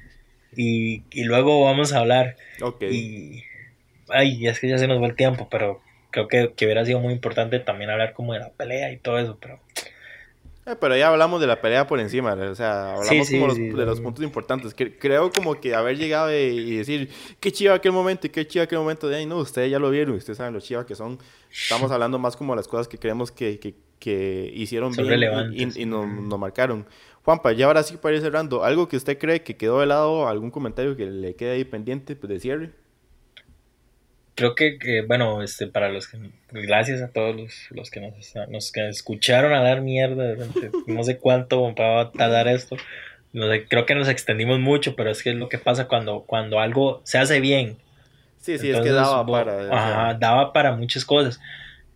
y, 0.57 1.03
luego 1.25 1.65
vamos 1.65 1.93
a 1.93 1.99
hablar. 1.99 2.37
Ok. 2.61 2.83
Y, 2.83 3.45
ay, 4.09 4.47
es 4.47 4.61
que 4.61 4.69
ya 4.69 4.79
se 4.79 4.87
nos 4.87 5.03
va 5.03 5.07
el 5.07 5.17
tiempo, 5.17 5.49
pero 5.51 5.81
creo 6.11 6.29
que, 6.29 6.53
que 6.55 6.65
hubiera 6.67 6.85
sido 6.85 7.01
muy 7.01 7.13
importante 7.13 7.59
también 7.59 7.91
hablar 7.91 8.13
como 8.13 8.33
de 8.33 8.41
la 8.41 8.51
pelea 8.51 8.93
y 8.93 8.99
todo 8.99 9.19
eso, 9.19 9.39
pero 9.41 9.61
eh, 10.69 10.77
pero 10.79 10.97
ya 10.97 11.09
hablamos 11.09 11.41
de 11.41 11.47
la 11.47 11.61
pelea 11.61 11.87
por 11.87 11.99
encima, 11.99 12.35
o 12.35 12.55
sea, 12.55 12.95
hablamos 12.95 13.31
como 13.31 13.55
de 13.55 13.87
los 13.87 14.01
puntos 14.01 14.23
importantes. 14.23 14.75
creo 14.75 15.31
como 15.31 15.59
que 15.61 15.75
haber 15.75 15.97
llegado 15.97 16.31
y, 16.33 16.77
decir, 16.77 17.11
qué 17.41 17.51
chiva 17.51 17.75
aquel 17.75 17.93
momento 17.93 18.27
y 18.27 18.31
qué 18.31 18.47
chiva 18.47 18.65
aquel 18.65 18.79
momento, 18.79 19.09
de 19.09 19.17
ahí 19.17 19.27
no, 19.27 19.39
ustedes 19.39 19.71
ya 19.71 19.79
lo 19.79 19.91
vieron, 19.91 20.17
ustedes 20.17 20.37
saben 20.37 20.53
lo 20.53 20.61
chiva 20.61 20.85
que 20.85 20.95
son. 20.95 21.19
Estamos 21.51 21.91
hablando 21.91 22.19
más 22.19 22.37
como 22.37 22.53
de 22.53 22.57
las 22.57 22.69
cosas 22.69 22.87
que 22.87 22.99
creemos 22.99 23.33
que, 23.33 23.59
que, 23.59 23.75
que 23.99 24.53
hicieron 24.55 24.93
bien 24.93 25.53
y, 25.55 25.83
y, 25.83 25.87
nos, 25.87 26.07
nos, 26.07 26.39
marcaron. 26.39 26.87
Juanpa, 27.25 27.53
ya 27.53 27.67
ahora 27.67 27.83
sí 27.83 27.97
para 27.97 28.17
ir 28.17 28.23
cerrando, 28.23 28.65
¿algo 28.65 28.89
que 28.89 28.97
usted 28.97 29.19
cree 29.19 29.43
que 29.43 29.57
quedó 29.57 29.81
de 29.81 29.87
lado, 29.87 30.29
algún 30.29 30.51
comentario 30.51 30.97
que 30.97 31.07
le 31.07 31.35
quede 31.35 31.53
ahí 31.53 31.65
pendiente 31.65 32.15
pues, 32.15 32.29
de 32.29 32.41
cierre? 32.41 32.73
Creo 34.39 34.55
que, 34.55 35.05
bueno, 35.05 35.43
este, 35.43 35.67
para 35.67 35.89
los 35.89 36.07
que, 36.07 36.17
gracias 36.53 37.03
a 37.03 37.09
todos 37.09 37.35
los, 37.71 37.91
que 37.91 38.01
nos, 38.49 38.71
que 38.71 38.89
escucharon 38.89 39.53
a 39.53 39.65
dar 39.65 39.81
mierda, 39.81 40.37
no 40.87 41.03
sé 41.03 41.19
cuánto 41.19 41.75
va 41.75 42.03
a 42.03 42.13
tardar 42.13 42.47
esto, 42.47 42.77
no 43.33 43.49
sé, 43.49 43.67
creo 43.67 43.85
que 43.85 43.97
nos 43.97 44.09
extendimos 44.09 44.61
mucho, 44.61 44.95
pero 44.95 45.11
es 45.11 45.25
que 45.25 45.31
es 45.31 45.37
lo 45.37 45.49
que 45.49 45.59
pasa 45.59 45.89
cuando, 45.89 46.21
cuando 46.21 46.61
algo 46.61 47.01
se 47.03 47.19
hace 47.19 47.41
bien. 47.41 47.79
Sí, 48.41 48.59
sí, 48.59 48.71
es 48.71 48.81
que 48.81 48.93
daba 48.93 49.27
para. 49.27 50.15
daba 50.15 50.53
para 50.53 50.77
muchas 50.77 51.05
cosas. 51.05 51.41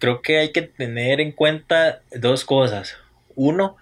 Creo 0.00 0.20
que 0.20 0.38
hay 0.38 0.50
que 0.50 0.62
tener 0.62 1.20
en 1.20 1.30
cuenta 1.30 2.00
dos 2.10 2.44
cosas. 2.44 2.96
Uno, 3.36 3.76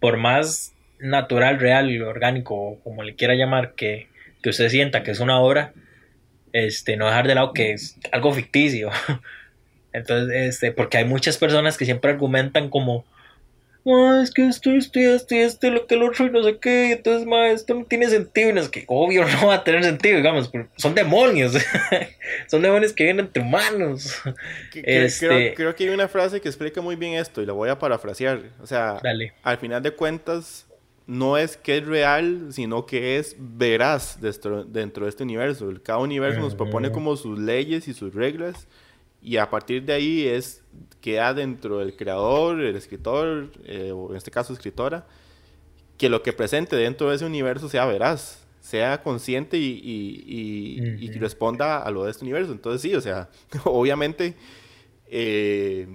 por 0.00 0.16
más 0.16 0.74
natural, 0.98 1.60
real, 1.60 2.02
orgánico, 2.02 2.80
como 2.82 3.04
le 3.04 3.14
quiera 3.14 3.34
llamar, 3.34 3.74
que, 3.74 4.08
que 4.42 4.50
usted 4.50 4.68
sienta 4.68 5.04
que 5.04 5.12
es 5.12 5.20
una 5.20 5.38
obra, 5.38 5.72
este, 6.52 6.96
no 6.96 7.06
dejar 7.06 7.26
de 7.26 7.34
lado 7.34 7.52
que 7.52 7.72
es 7.72 7.96
algo 8.12 8.32
ficticio. 8.32 8.90
Entonces, 9.92 10.54
este, 10.54 10.72
porque 10.72 10.98
hay 10.98 11.04
muchas 11.04 11.36
personas 11.36 11.76
que 11.76 11.84
siempre 11.84 12.12
argumentan 12.12 12.68
como, 12.68 13.04
es 14.22 14.30
que 14.30 14.46
esto, 14.46 14.70
esto, 14.70 14.98
esto, 15.00 15.34
esto, 15.34 15.70
lo 15.70 15.86
que 15.86 15.94
el 15.94 16.02
otro 16.02 16.26
y 16.26 16.30
no 16.30 16.42
sé 16.42 16.58
qué, 16.58 16.92
entonces, 16.92 17.26
ma, 17.26 17.48
esto 17.48 17.74
no 17.74 17.84
tiene 17.84 18.08
sentido, 18.08 18.50
y 18.50 18.52
no 18.52 18.60
es 18.60 18.68
que, 18.68 18.84
obvio, 18.86 19.24
no 19.40 19.46
va 19.46 19.54
a 19.54 19.64
tener 19.64 19.82
sentido, 19.82 20.16
digamos, 20.16 20.50
son 20.76 20.94
demonios, 20.94 21.54
son 22.46 22.62
demonios 22.62 22.92
que 22.92 23.04
vienen 23.04 23.26
entre 23.26 23.42
humanos. 23.42 24.20
Este 24.74 25.54
creo, 25.54 25.74
que 25.74 25.84
hay 25.84 25.90
una 25.90 26.08
frase 26.08 26.40
que 26.40 26.48
explica 26.48 26.80
muy 26.80 26.96
bien 26.96 27.14
esto, 27.14 27.40
y 27.40 27.46
la 27.46 27.52
voy 27.52 27.70
a 27.70 27.78
parafrasear, 27.78 28.40
o 28.62 28.66
sea, 28.66 29.00
al 29.42 29.58
final 29.58 29.82
de 29.82 29.92
cuentas, 29.92 30.66
no 31.10 31.36
es 31.36 31.56
que 31.56 31.78
es 31.78 31.86
real, 31.86 32.52
sino 32.52 32.86
que 32.86 33.18
es 33.18 33.34
veraz 33.36 34.20
dentro, 34.20 34.64
de 34.64 35.08
este 35.08 35.24
universo. 35.24 35.68
Cada 35.82 35.98
universo 35.98 36.38
nos 36.38 36.54
propone 36.54 36.92
como 36.92 37.16
sus 37.16 37.36
leyes 37.36 37.88
y 37.88 37.94
sus 37.94 38.14
reglas 38.14 38.68
y 39.20 39.36
a 39.36 39.50
partir 39.50 39.84
de 39.84 39.92
ahí 39.92 40.28
es 40.28 40.62
queda 41.00 41.34
dentro 41.34 41.78
del 41.78 41.96
creador, 41.96 42.60
el 42.60 42.76
escritor, 42.76 43.50
eh, 43.64 43.90
o 43.92 44.10
en 44.10 44.16
este 44.18 44.30
caso 44.30 44.52
escritora, 44.52 45.04
que 45.98 46.08
lo 46.08 46.22
que 46.22 46.32
presente 46.32 46.76
dentro 46.76 47.10
de 47.10 47.16
ese 47.16 47.24
universo 47.24 47.68
sea 47.68 47.86
veraz, 47.86 48.46
sea 48.60 49.02
consciente 49.02 49.58
y, 49.58 51.10
responda 51.18 51.82
a 51.82 51.90
lo 51.90 52.04
de 52.04 52.12
este 52.12 52.22
universo. 52.22 52.52
Entonces 52.52 52.82
sí, 52.82 52.94
o 52.94 53.00
sea, 53.00 53.28
obviamente 53.64 54.36
eh, 55.08 55.88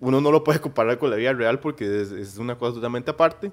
uno 0.00 0.22
no 0.22 0.32
lo 0.32 0.42
puede 0.42 0.58
comparar 0.58 0.98
con 0.98 1.10
la 1.10 1.16
vida 1.16 1.34
real 1.34 1.60
porque 1.60 2.00
es 2.00 2.38
una 2.38 2.56
cosa 2.56 2.76
totalmente 2.76 3.10
aparte 3.10 3.52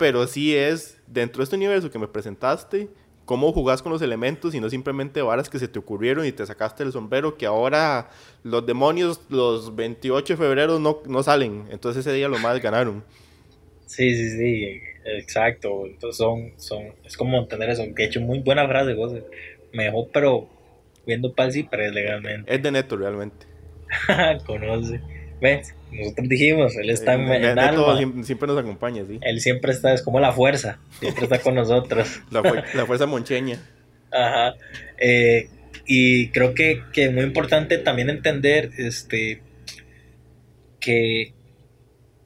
pero 0.00 0.26
sí 0.26 0.56
es 0.56 0.98
dentro 1.06 1.40
de 1.40 1.44
este 1.44 1.56
universo 1.56 1.90
que 1.90 1.98
me 1.98 2.08
presentaste, 2.08 2.88
cómo 3.26 3.52
jugás 3.52 3.82
con 3.82 3.92
los 3.92 4.00
elementos 4.00 4.54
y 4.54 4.60
no 4.60 4.70
simplemente 4.70 5.20
varas 5.20 5.50
que 5.50 5.58
se 5.58 5.68
te 5.68 5.78
ocurrieron 5.78 6.24
y 6.24 6.32
te 6.32 6.46
sacaste 6.46 6.84
el 6.84 6.90
sombrero, 6.90 7.36
que 7.36 7.44
ahora 7.44 8.08
los 8.42 8.64
demonios 8.64 9.20
los 9.28 9.76
28 9.76 10.32
de 10.32 10.36
febrero 10.38 10.78
no, 10.78 11.02
no 11.06 11.22
salen, 11.22 11.66
entonces 11.70 12.06
ese 12.06 12.16
día 12.16 12.28
los 12.28 12.40
más 12.40 12.62
ganaron. 12.62 13.04
Sí, 13.84 14.16
sí, 14.16 14.30
sí, 14.38 14.80
exacto, 15.04 15.84
entonces 15.84 16.16
son, 16.16 16.52
son, 16.56 16.94
es 17.04 17.14
como 17.14 17.46
tener 17.46 17.68
eso, 17.68 17.84
que 17.94 18.04
he 18.04 18.06
hecho 18.06 18.22
muy 18.22 18.38
buena 18.38 18.66
frase, 18.66 18.94
me 18.94 19.84
mejor, 19.84 20.08
pero 20.14 20.48
viendo 21.06 21.34
sí, 21.50 21.68
pero 21.70 21.90
legalmente. 21.90 22.54
Es 22.54 22.62
de 22.62 22.72
neto 22.72 22.96
realmente. 22.96 23.44
Conoce. 24.46 24.98
¿Ves? 25.42 25.74
Nosotros 25.92 26.28
dijimos, 26.28 26.76
él 26.76 26.90
está 26.90 27.14
en, 27.14 27.22
en 27.30 27.42
Neto 27.42 27.60
alma. 27.60 27.96
siempre, 27.96 28.24
siempre 28.24 28.48
nos 28.48 28.58
acompaña, 28.58 29.04
sí. 29.06 29.18
Él 29.22 29.40
siempre 29.40 29.72
está, 29.72 29.92
es 29.92 30.02
como 30.02 30.20
la 30.20 30.32
fuerza, 30.32 30.78
siempre 31.00 31.24
está 31.24 31.40
con 31.40 31.54
nosotros. 31.54 32.20
La 32.30 32.86
fuerza 32.86 33.06
moncheña. 33.06 33.58
Ajá. 34.12 34.54
Eh, 34.98 35.48
y 35.86 36.28
creo 36.28 36.54
que, 36.54 36.82
que 36.92 37.06
es 37.06 37.12
muy 37.12 37.24
importante 37.24 37.78
también 37.78 38.10
entender 38.10 38.70
este, 38.78 39.42
que, 40.78 41.32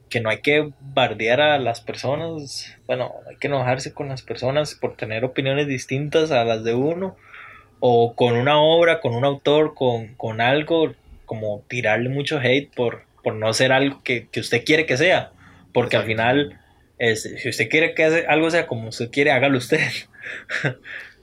que 0.08 0.20
no 0.20 0.30
hay 0.30 0.40
que 0.40 0.70
bardear 0.80 1.40
a 1.40 1.58
las 1.58 1.80
personas, 1.80 2.76
bueno, 2.86 3.12
hay 3.28 3.36
que 3.36 3.48
enojarse 3.48 3.92
con 3.92 4.08
las 4.08 4.22
personas 4.22 4.74
por 4.74 4.96
tener 4.96 5.24
opiniones 5.24 5.66
distintas 5.66 6.30
a 6.30 6.44
las 6.44 6.64
de 6.64 6.74
uno, 6.74 7.16
o 7.80 8.14
con 8.14 8.34
una 8.34 8.60
obra, 8.60 9.00
con 9.00 9.14
un 9.14 9.24
autor, 9.24 9.74
con, 9.74 10.14
con 10.14 10.40
algo, 10.40 10.94
como 11.26 11.62
tirarle 11.68 12.08
mucho 12.08 12.38
hate 12.38 12.72
por, 12.74 13.02
por 13.24 13.34
no 13.34 13.52
ser 13.54 13.72
algo 13.72 14.02
que, 14.04 14.28
que 14.28 14.38
usted 14.40 14.64
quiere 14.64 14.86
que 14.86 14.96
sea, 14.96 15.32
porque 15.72 15.96
al 15.96 16.04
final, 16.04 16.60
es, 16.98 17.22
si 17.22 17.48
usted 17.48 17.68
quiere 17.68 17.94
que 17.94 18.04
algo 18.28 18.50
sea 18.50 18.66
como 18.68 18.90
usted 18.90 19.10
quiere, 19.10 19.32
hágalo 19.32 19.58
usted. 19.58 19.80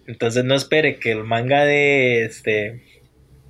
Entonces 0.07 0.43
no 0.43 0.55
espere 0.55 0.97
que 0.99 1.11
el 1.11 1.23
manga 1.23 1.63
de 1.63 2.25
este 2.25 2.83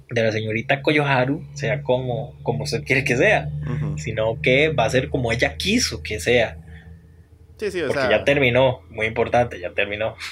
de 0.10 0.24
la 0.24 0.32
señorita 0.34 0.82
Koyoharu 0.82 1.47
sea 1.54 1.82
como, 1.84 2.38
como 2.43 2.66
usted 2.66 2.84
quiere 2.84 3.06
que 3.06 3.16
sea, 3.16 3.49
Ujú. 3.66 3.97
sino 3.97 4.41
que 4.41 4.68
va 4.70 4.84
a 4.84 4.89
ser 4.89 5.10
como 5.10 5.32
ella 5.32 5.56
quiso 5.56 6.04
que 6.04 6.20
sea, 6.20 6.58
Sí, 7.58 7.72
sí, 7.72 7.82
o 7.82 7.88
porque 7.88 8.02
sea. 8.02 8.10
ya 8.10 8.24
terminó, 8.26 8.82
muy 8.89 9.06
importante, 9.08 9.60
ya 9.60 9.72
terminó. 9.72 10.16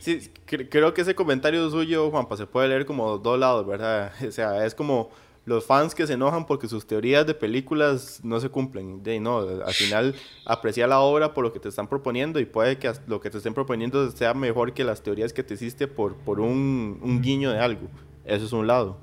Sí, 0.00 0.30
cre- 0.46 0.68
creo 0.70 0.94
que 0.94 1.00
ese 1.00 1.16
comentario 1.16 1.68
suyo, 1.70 2.08
Juanpa, 2.12 2.36
se 2.36 2.46
puede 2.46 2.68
leer 2.68 2.86
como 2.86 3.18
dos 3.18 3.36
lados, 3.38 3.66
¿verdad? 3.66 4.12
O 4.26 4.30
sea, 4.30 4.64
es 4.64 4.74
como 4.74 5.10
los 5.48 5.64
fans 5.64 5.94
que 5.94 6.06
se 6.06 6.12
enojan 6.12 6.46
porque 6.46 6.68
sus 6.68 6.86
teorías 6.86 7.26
de 7.26 7.34
películas 7.34 8.20
no 8.22 8.38
se 8.38 8.50
cumplen. 8.50 9.02
De, 9.02 9.18
no, 9.18 9.38
al 9.38 9.72
final 9.72 10.14
aprecia 10.44 10.86
la 10.86 11.00
obra 11.00 11.32
por 11.32 11.42
lo 11.42 11.52
que 11.52 11.58
te 11.58 11.70
están 11.70 11.88
proponiendo 11.88 12.38
y 12.38 12.44
puede 12.44 12.78
que 12.78 12.92
lo 13.06 13.20
que 13.20 13.30
te 13.30 13.38
estén 13.38 13.54
proponiendo 13.54 14.10
sea 14.10 14.34
mejor 14.34 14.74
que 14.74 14.84
las 14.84 15.02
teorías 15.02 15.32
que 15.32 15.42
te 15.42 15.54
hiciste 15.54 15.88
por, 15.88 16.14
por 16.16 16.40
un, 16.40 17.00
un 17.02 17.22
guiño 17.22 17.50
de 17.50 17.58
algo. 17.58 17.88
Eso 18.26 18.44
es 18.44 18.52
un 18.52 18.66
lado. 18.66 18.98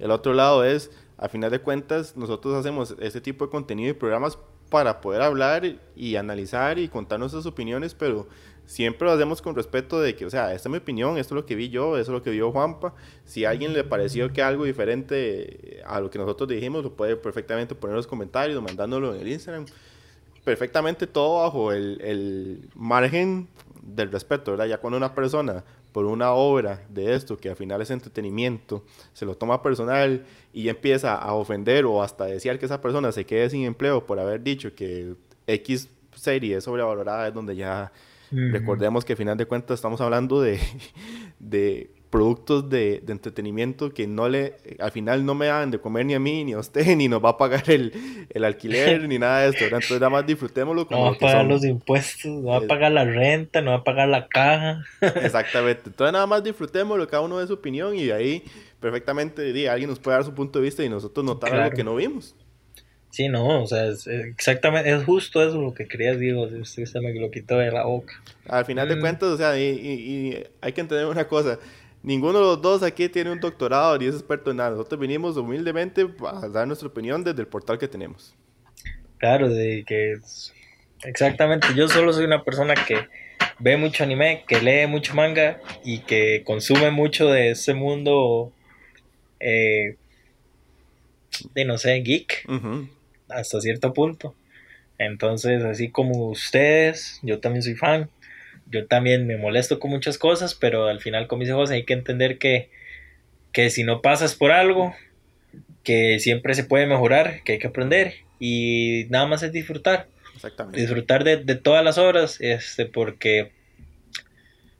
El 0.00 0.10
otro 0.10 0.34
lado 0.34 0.64
es, 0.64 0.90
a 1.16 1.28
final 1.28 1.50
de 1.52 1.60
cuentas, 1.60 2.16
nosotros 2.16 2.54
hacemos 2.54 2.96
este 2.98 3.20
tipo 3.20 3.44
de 3.44 3.50
contenido 3.52 3.90
y 3.90 3.94
programas 3.94 4.36
para 4.70 5.00
poder 5.00 5.22
hablar 5.22 5.78
y 5.94 6.16
analizar 6.16 6.78
y 6.78 6.88
contar 6.88 7.20
nuestras 7.20 7.46
opiniones, 7.46 7.94
pero 7.94 8.26
siempre 8.68 9.08
lo 9.08 9.14
hacemos 9.14 9.40
con 9.40 9.56
respeto 9.56 9.98
de 9.98 10.14
que, 10.14 10.26
o 10.26 10.30
sea, 10.30 10.52
esta 10.52 10.68
es 10.68 10.70
mi 10.70 10.76
opinión, 10.76 11.16
esto 11.16 11.34
es 11.34 11.40
lo 11.40 11.46
que 11.46 11.54
vi 11.54 11.70
yo, 11.70 11.96
esto 11.96 12.12
es 12.12 12.14
lo 12.18 12.22
que 12.22 12.30
vio 12.30 12.52
Juanpa. 12.52 12.92
Si 13.24 13.46
a 13.46 13.50
alguien 13.50 13.72
le 13.72 13.82
pareció 13.82 14.30
que 14.30 14.42
algo 14.42 14.64
diferente 14.64 15.82
a 15.86 15.98
lo 16.00 16.10
que 16.10 16.18
nosotros 16.18 16.50
dijimos, 16.50 16.84
lo 16.84 16.92
puede 16.92 17.16
perfectamente 17.16 17.74
poner 17.74 17.92
en 17.92 17.96
los 17.96 18.06
comentarios, 18.06 18.62
mandándolo 18.62 19.14
en 19.14 19.22
el 19.22 19.28
Instagram. 19.28 19.64
Perfectamente 20.44 21.06
todo 21.06 21.42
bajo 21.42 21.72
el, 21.72 21.98
el 22.02 22.68
margen 22.74 23.48
del 23.82 24.12
respeto, 24.12 24.50
¿verdad? 24.50 24.66
Ya 24.66 24.78
cuando 24.78 24.98
una 24.98 25.14
persona 25.14 25.64
por 25.92 26.04
una 26.04 26.32
obra 26.32 26.84
de 26.90 27.14
esto, 27.14 27.38
que 27.38 27.48
al 27.48 27.56
final 27.56 27.80
es 27.80 27.90
entretenimiento, 27.90 28.84
se 29.14 29.24
lo 29.24 29.34
toma 29.34 29.62
personal 29.62 30.26
y 30.52 30.68
empieza 30.68 31.14
a 31.14 31.32
ofender 31.32 31.86
o 31.86 32.02
hasta 32.02 32.26
desear 32.26 32.58
que 32.58 32.66
esa 32.66 32.82
persona 32.82 33.12
se 33.12 33.24
quede 33.24 33.48
sin 33.48 33.64
empleo 33.64 34.04
por 34.04 34.20
haber 34.20 34.42
dicho 34.42 34.74
que 34.74 35.14
X 35.46 35.88
serie 36.12 36.58
es 36.58 36.64
sobrevalorada, 36.64 37.28
es 37.28 37.34
donde 37.34 37.56
ya 37.56 37.90
recordemos 38.30 39.04
que 39.04 39.14
al 39.14 39.16
final 39.16 39.36
de 39.36 39.46
cuentas 39.46 39.76
estamos 39.76 40.00
hablando 40.00 40.40
de, 40.40 40.58
de 41.38 41.90
productos 42.10 42.70
de, 42.70 43.02
de 43.04 43.12
entretenimiento 43.12 43.92
que 43.92 44.06
no 44.06 44.30
le, 44.30 44.54
al 44.78 44.90
final 44.92 45.26
no 45.26 45.34
me 45.34 45.46
dan 45.46 45.70
de 45.70 45.78
comer 45.78 46.06
ni 46.06 46.14
a 46.14 46.18
mí, 46.18 46.42
ni 46.42 46.54
a 46.54 46.58
usted, 46.58 46.86
ni 46.96 47.06
nos 47.06 47.22
va 47.22 47.30
a 47.30 47.36
pagar 47.36 47.68
el, 47.70 47.92
el 48.30 48.44
alquiler, 48.44 49.06
ni 49.08 49.18
nada 49.18 49.40
de 49.42 49.48
esto, 49.50 49.64
¿verdad? 49.64 49.80
Entonces 49.82 50.00
nada 50.00 50.10
más 50.10 50.26
disfrutémoslo 50.26 50.86
como 50.86 51.04
No 51.04 51.10
va 51.10 51.16
a 51.16 51.18
pagar 51.18 51.44
los 51.46 51.64
impuestos, 51.64 52.30
no 52.32 52.48
va 52.48 52.56
a 52.58 52.60
pagar 52.62 52.92
la 52.92 53.04
renta, 53.04 53.60
no 53.60 53.72
va 53.72 53.76
a 53.78 53.84
pagar 53.84 54.08
la 54.08 54.26
caja. 54.28 54.82
Exactamente. 55.00 55.82
Entonces 55.86 56.12
nada 56.12 56.26
más 56.26 56.42
disfrutémoslo, 56.42 57.06
cada 57.08 57.22
uno 57.22 57.38
de 57.38 57.46
su 57.46 57.52
opinión 57.54 57.94
y 57.94 58.10
ahí 58.10 58.42
perfectamente 58.80 59.52
di, 59.52 59.66
alguien 59.66 59.90
nos 59.90 59.98
puede 59.98 60.16
dar 60.16 60.24
su 60.24 60.32
punto 60.34 60.60
de 60.60 60.64
vista 60.64 60.82
y 60.84 60.88
nosotros 60.88 61.26
notar 61.26 61.50
Claro. 61.50 61.64
algo 61.64 61.76
que 61.76 61.84
no 61.84 61.94
vimos. 61.96 62.34
Sí, 63.10 63.28
no, 63.28 63.62
o 63.62 63.66
sea, 63.66 63.86
es, 63.86 64.06
es 64.06 64.26
exactamente, 64.26 64.90
es 64.92 65.04
justo 65.04 65.42
eso 65.42 65.60
lo 65.60 65.72
que 65.74 65.88
querías, 65.88 66.18
digo, 66.18 66.42
usted 66.42 66.84
se 66.84 67.00
me 67.00 67.12
lo 67.14 67.30
quitó 67.30 67.56
de 67.58 67.70
la 67.72 67.84
boca. 67.84 68.12
Al 68.46 68.64
final 68.64 68.88
de 68.88 68.96
Mm. 68.96 69.00
cuentas, 69.00 69.28
o 69.30 69.36
sea, 69.36 69.58
y, 69.58 69.62
y- 69.64 70.28
y 70.28 70.44
hay 70.60 70.72
que 70.72 70.80
entender 70.82 71.06
una 71.06 71.26
cosa. 71.26 71.58
Ninguno 72.02 72.38
de 72.38 72.44
los 72.44 72.62
dos 72.62 72.82
aquí 72.82 73.08
tiene 73.08 73.32
un 73.32 73.40
doctorado 73.40 73.98
ni 73.98 74.06
es 74.06 74.14
experto 74.14 74.50
en 74.50 74.58
nada. 74.58 74.70
Nosotros 74.70 75.00
vinimos 75.00 75.36
humildemente 75.36 76.06
a 76.26 76.48
dar 76.48 76.66
nuestra 76.66 76.86
opinión 76.88 77.24
desde 77.24 77.40
el 77.40 77.48
portal 77.48 77.78
que 77.78 77.88
tenemos. 77.88 78.34
Claro, 79.18 79.48
de 79.48 79.84
que 79.86 80.16
exactamente, 81.04 81.68
yo 81.74 81.88
solo 81.88 82.12
soy 82.12 82.24
una 82.24 82.44
persona 82.44 82.74
que 82.74 83.08
ve 83.58 83.76
mucho 83.76 84.04
anime, 84.04 84.44
que 84.46 84.60
lee 84.60 84.86
mucho 84.86 85.14
manga 85.14 85.60
y 85.82 86.00
que 86.00 86.42
consume 86.44 86.90
mucho 86.92 87.26
de 87.28 87.50
ese 87.50 87.74
mundo 87.74 88.52
eh, 89.40 89.96
de 91.54 91.64
no 91.64 91.78
sé, 91.78 91.94
geek 92.00 92.44
Ujú. 92.48 92.88
Hasta 93.28 93.60
cierto 93.60 93.92
punto. 93.92 94.34
Entonces, 94.98 95.62
así 95.64 95.90
como 95.90 96.28
ustedes, 96.28 97.20
yo 97.22 97.38
también 97.40 97.62
soy 97.62 97.74
fan. 97.74 98.10
Yo 98.70 98.86
también 98.86 99.26
me 99.26 99.36
molesto 99.36 99.78
con 99.78 99.90
muchas 99.90 100.18
cosas, 100.18 100.54
pero 100.54 100.88
al 100.88 101.00
final, 101.00 101.26
como 101.26 101.40
dice 101.40 101.54
José, 101.54 101.74
hay 101.74 101.84
que 101.84 101.94
entender 101.94 102.38
que, 102.38 102.70
que 103.52 103.70
si 103.70 103.84
no 103.84 104.02
pasas 104.02 104.34
por 104.34 104.50
algo, 104.50 104.94
que 105.84 106.18
siempre 106.18 106.54
se 106.54 106.64
puede 106.64 106.86
mejorar, 106.86 107.42
que 107.44 107.52
hay 107.52 107.58
que 107.58 107.68
aprender 107.68 108.14
y 108.38 109.06
nada 109.08 109.26
más 109.26 109.42
es 109.42 109.52
disfrutar 109.52 110.06
Exactamente. 110.34 110.80
disfrutar 110.80 111.24
de, 111.24 111.38
de 111.38 111.54
todas 111.56 111.84
las 111.84 111.98
obras, 111.98 112.40
este, 112.40 112.86
porque 112.86 113.52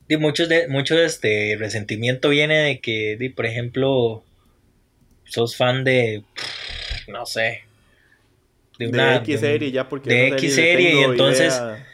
di, 0.07 0.17
muchos 0.17 0.47
de, 0.47 0.67
mucho 0.67 0.95
de 0.95 1.05
este 1.05 1.55
resentimiento 1.57 2.29
viene 2.29 2.57
de 2.59 2.79
que, 2.79 3.33
por 3.35 3.45
ejemplo, 3.45 4.23
sos 5.25 5.57
fan 5.57 5.83
de, 5.83 6.23
no 7.07 7.25
sé, 7.25 7.63
de 8.79 8.87
una... 8.87 9.17
X 9.17 9.41
de 9.41 9.47
serie, 9.47 9.71
ya 9.71 9.87
porque 9.87 10.09
de 10.09 10.27
X 10.29 10.55
serie, 10.55 10.93
y 10.95 11.03
entonces- 11.03 11.55
idea. 11.55 11.85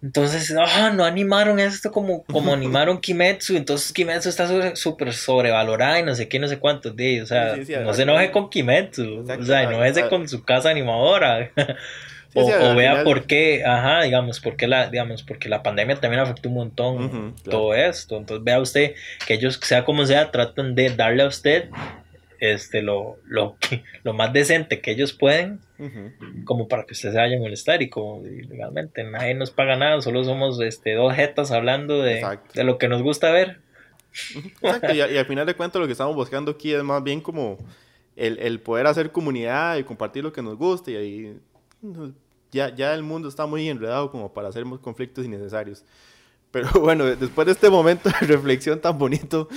Entonces, 0.00 0.54
ah, 0.56 0.92
no 0.94 1.04
animaron 1.04 1.58
esto 1.58 1.90
como, 1.90 2.22
como 2.24 2.52
animaron 2.54 3.00
Kimetsu, 3.00 3.56
entonces 3.56 3.92
Kimetsu 3.92 4.28
está 4.28 4.76
súper 4.76 5.12
sobrevalorada 5.12 5.98
y 5.98 6.04
no 6.04 6.14
sé 6.14 6.28
qué, 6.28 6.38
no 6.38 6.46
sé 6.46 6.60
cuántos 6.60 6.94
de 6.94 7.22
o 7.22 7.26
sea, 7.26 7.56
Sí, 7.56 7.64
sí, 7.64 7.72
no 7.82 7.92
se 7.92 8.02
enoje 8.02 8.30
con 8.30 8.48
Kimetsu, 8.48 9.22
Exacto, 9.22 9.42
o 9.42 9.46
sea, 9.46 9.62
enojese 9.64 10.08
con 10.08 10.28
su 10.28 10.44
casa 10.44 10.70
animadora. 10.70 11.50
O, 12.34 12.46
vea 12.74 12.90
final- 12.90 13.04
por 13.04 13.24
qué, 13.24 13.64
ajá, 13.64 14.02
digamos, 14.02 14.38
porque 14.38 14.66
la, 14.68 14.88
digamos, 14.90 15.22
porque 15.22 15.48
la 15.48 15.62
pandemia 15.62 15.96
también 15.96 16.22
afectó 16.22 16.50
un 16.50 16.56
montón 16.56 17.34
todo 17.42 17.74
esto. 17.74 18.18
Entonces 18.18 18.44
vea 18.44 18.60
usted 18.60 18.94
que 19.26 19.34
ellos, 19.34 19.58
sea 19.62 19.84
como 19.84 20.04
sea, 20.06 20.30
tratan 20.30 20.74
de 20.74 20.90
darle 20.90 21.22
a 21.22 21.26
usted 21.26 21.70
este 22.40 22.82
lo, 22.82 23.16
lo, 23.26 23.56
lo 24.04 24.12
más 24.14 24.32
decente 24.32 24.80
que 24.80 24.90
ellos 24.92 25.12
pueden, 25.12 25.60
Ujú. 25.78 26.12
como 26.44 26.68
para 26.68 26.84
que 26.84 26.92
usted 26.94 27.10
se 27.12 27.16
vaya 27.16 27.36
a 27.36 27.40
molestar. 27.40 27.82
Y 27.82 27.88
como 27.88 28.24
y 28.26 28.42
legalmente 28.42 29.04
nadie 29.04 29.34
nos 29.34 29.50
paga 29.50 29.76
nada, 29.76 30.00
solo 30.00 30.24
somos 30.24 30.60
este 30.60 30.94
dos 30.94 31.14
jetas 31.14 31.50
hablando 31.50 32.02
de, 32.02 32.26
de 32.54 32.64
lo 32.64 32.78
que 32.78 32.88
nos 32.88 33.02
gusta 33.02 33.30
ver. 33.32 33.60
Exacto, 34.34 34.94
y, 34.94 35.00
a- 35.00 35.10
y 35.10 35.16
al 35.18 35.26
final 35.26 35.46
de 35.46 35.54
cuentas 35.54 35.80
lo 35.80 35.86
que 35.86 35.92
estamos 35.92 36.14
buscando 36.16 36.50
aquí 36.52 36.72
es 36.72 36.82
más 36.82 37.02
bien 37.02 37.20
como 37.20 37.58
el, 38.16 38.38
el 38.38 38.60
poder 38.60 38.86
hacer 38.86 39.12
comunidad 39.12 39.76
y 39.76 39.84
compartir 39.84 40.24
lo 40.24 40.32
que 40.32 40.42
nos 40.42 40.56
gusta 40.56 40.90
y 40.90 40.96
ahí 40.96 41.36
ya, 42.50 42.74
ya 42.74 42.94
el 42.94 43.02
mundo 43.02 43.28
está 43.28 43.46
muy 43.46 43.68
enredado 43.68 44.10
como 44.10 44.32
para 44.32 44.48
hacer 44.48 44.64
conflictos 44.80 45.24
innecesarios. 45.24 45.84
Pero 46.50 46.68
bueno, 46.80 47.04
después 47.04 47.46
de 47.46 47.52
este 47.52 47.68
momento 47.70 48.08
de 48.20 48.26
reflexión 48.26 48.80
tan 48.80 48.98
bonito, 48.98 49.48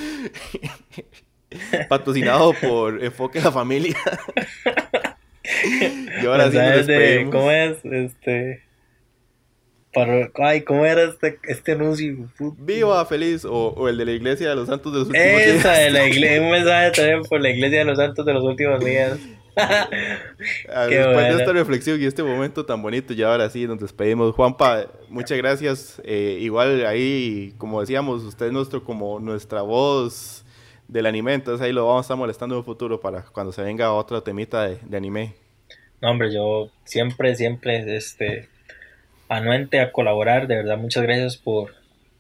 patrocinado 1.89 2.53
por 2.53 3.03
Enfoque 3.03 3.39
a 3.39 3.43
la 3.45 3.51
Familia. 3.51 3.95
y 6.21 6.25
ahora 6.25 6.49
sí 6.51 6.57
nos 6.57 6.65
¿Sabes 6.65 6.87
de- 6.87 6.97
despedimos. 6.97 7.35
¿Cómo 7.35 7.51
es? 7.51 7.77
Este. 7.83 8.63
Para, 9.93 10.29
ay, 10.35 10.61
¿cómo 10.61 10.85
era 10.85 11.03
este, 11.03 11.37
este 11.43 11.73
anuncio? 11.73 12.15
Viva 12.57 13.05
feliz 13.05 13.43
o, 13.43 13.73
o 13.75 13.89
el 13.89 13.97
de 13.97 14.05
la 14.05 14.11
Iglesia 14.13 14.49
de 14.49 14.55
los 14.55 14.69
Santos 14.69 14.93
de 14.93 14.99
los 14.99 15.07
Últimos 15.09 15.27
Esa 15.41 15.73
Días. 15.73 15.79
de 15.83 15.91
la 15.91 16.05
iglesia, 16.07 16.41
un 16.41 16.51
mensaje 16.51 16.91
también 16.91 17.21
por 17.23 17.41
la 17.41 17.49
iglesia 17.49 17.79
de 17.79 17.85
los 17.85 17.97
santos 17.97 18.25
de 18.25 18.33
los 18.33 18.43
últimos 18.43 18.79
días. 18.85 19.19
Después 19.53 21.13
bueno. 21.13 21.35
de 21.35 21.41
esta 21.41 21.51
reflexión 21.51 22.01
y 22.01 22.05
este 22.05 22.23
momento 22.23 22.65
tan 22.65 22.81
bonito, 22.81 23.11
y 23.11 23.21
ahora 23.21 23.49
sí 23.49 23.67
nos 23.67 23.79
despedimos. 23.79 24.33
Juanpa, 24.33 24.87
muchas 25.09 25.37
gracias. 25.37 26.01
Eh, 26.05 26.37
igual 26.39 26.85
ahí, 26.85 27.53
como 27.57 27.81
decíamos, 27.81 28.23
usted 28.23 28.45
es 28.45 28.53
nuestro, 28.53 28.85
como 28.85 29.19
nuestra 29.19 29.61
voz 29.61 30.45
del 30.91 31.05
anime, 31.05 31.33
entonces 31.33 31.65
ahí 31.65 31.71
lo 31.71 31.87
vamos 31.87 31.99
a 31.99 32.01
estar 32.01 32.17
molestando 32.17 32.55
en 32.55 32.59
el 32.59 32.65
futuro 32.65 32.99
para 32.99 33.21
cuando 33.23 33.53
se 33.53 33.63
venga 33.63 33.93
otro 33.93 34.21
temita 34.23 34.67
de, 34.67 34.77
de 34.83 34.97
anime. 34.97 35.33
No, 36.01 36.11
hombre, 36.11 36.33
yo 36.33 36.69
siempre, 36.83 37.33
siempre, 37.35 37.95
este, 37.95 38.49
anuente 39.29 39.79
a 39.79 39.93
colaborar. 39.93 40.47
De 40.47 40.57
verdad, 40.57 40.77
muchas 40.77 41.03
gracias 41.03 41.37
por, 41.37 41.75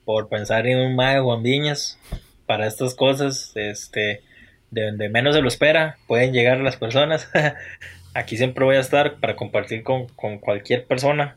por 0.05 0.29
pensar 0.29 0.67
en 0.67 0.79
un 0.79 0.95
mae 0.95 1.19
Juan 1.19 1.43
Viñas 1.43 1.99
para 2.45 2.65
estas 2.65 2.95
cosas. 2.95 3.51
Este, 3.55 4.21
de 4.69 4.85
donde 4.85 5.09
menos 5.09 5.35
se 5.35 5.41
lo 5.41 5.49
espera, 5.49 5.97
pueden 6.07 6.31
llegar 6.31 6.57
las 6.59 6.77
personas. 6.77 7.29
Aquí 8.13 8.37
siempre 8.37 8.63
voy 8.63 8.77
a 8.77 8.81
estar 8.81 9.15
para 9.19 9.35
compartir 9.35 9.83
con, 9.83 10.07
con 10.09 10.39
cualquier 10.39 10.85
persona. 10.85 11.35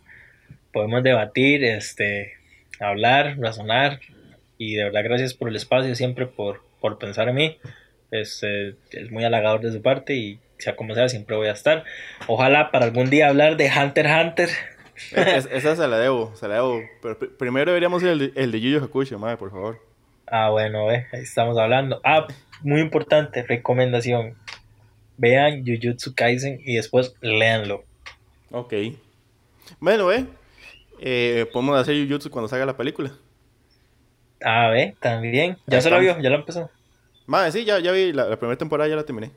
Podemos 0.72 1.03
debatir, 1.03 1.64
este, 1.64 2.35
hablar, 2.78 3.39
razonar. 3.41 3.99
Y 4.57 4.74
de 4.74 4.85
verdad, 4.85 5.03
gracias 5.03 5.35
por 5.35 5.49
el 5.49 5.57
espacio, 5.57 5.97
siempre 5.97 6.26
por, 6.26 6.62
por 6.85 6.99
pensar 6.99 7.30
en 7.30 7.35
mí. 7.35 7.59
Este, 8.11 8.76
es 8.91 9.11
muy 9.11 9.24
halagador 9.24 9.62
de 9.62 9.72
su 9.72 9.80
parte 9.80 10.16
y 10.16 10.39
sea 10.59 10.76
como 10.76 10.95
sea, 10.95 11.09
siempre 11.09 11.35
voy 11.35 11.49
a 11.49 11.53
estar. 11.53 11.82
Ojalá 12.26 12.70
para 12.70 12.85
algún 12.85 13.09
día 13.09 13.28
hablar 13.28 13.57
de 13.57 13.70
Hunter 13.74 14.07
Hunter. 14.07 14.51
esa 15.51 15.76
se 15.76 15.89
la 15.89 15.99
debo, 15.99 16.37
se 16.37 16.47
la 16.47 16.57
debo. 16.57 16.82
Pero 17.01 17.18
primero 17.39 17.70
deberíamos 17.70 18.03
ir 18.03 18.11
el 18.11 18.18
de, 18.18 18.32
el 18.35 18.53
de 18.53 18.61
Yu 18.61 18.68
Yu 18.68 18.85
Hakusho, 18.85 19.18
madre, 19.18 19.39
por 19.39 19.51
favor. 19.51 19.80
Ah, 20.26 20.51
bueno, 20.51 20.91
eh, 20.93 21.07
ahí 21.11 21.22
estamos 21.22 21.57
hablando. 21.57 22.03
Ah, 22.05 22.26
muy 22.61 22.82
importante, 22.82 23.43
recomendación. 23.45 24.35
Vean 25.16 25.64
Jujutsu 25.64 26.14
Kaisen 26.14 26.61
y 26.66 26.74
después 26.74 27.14
léanlo. 27.22 27.85
Ok. 28.51 28.74
Bueno, 29.80 30.12
eh, 30.12 30.26
eh 31.01 31.47
podemos 31.51 31.80
hacer 31.80 31.97
Jujutsu 31.97 32.28
cuando 32.28 32.49
salga 32.49 32.66
la 32.66 32.76
película. 32.76 33.11
Ah, 34.45 34.68
ve, 34.68 34.95
también. 35.01 35.57
Ya 35.66 35.80
se 35.80 35.89
lo 35.89 35.99
vio, 35.99 36.20
ya 36.20 36.28
lo 36.28 36.37
empezó. 36.37 36.70
Madre, 37.27 37.53
sí, 37.53 37.64
ya, 37.64 37.79
ya 37.79 37.93
vi, 37.93 38.12
la, 38.12 38.37
primera 38.37 38.59
temporada 38.59 38.89
ya 38.89 38.97
la 38.97 39.05
terminé. 39.05 39.31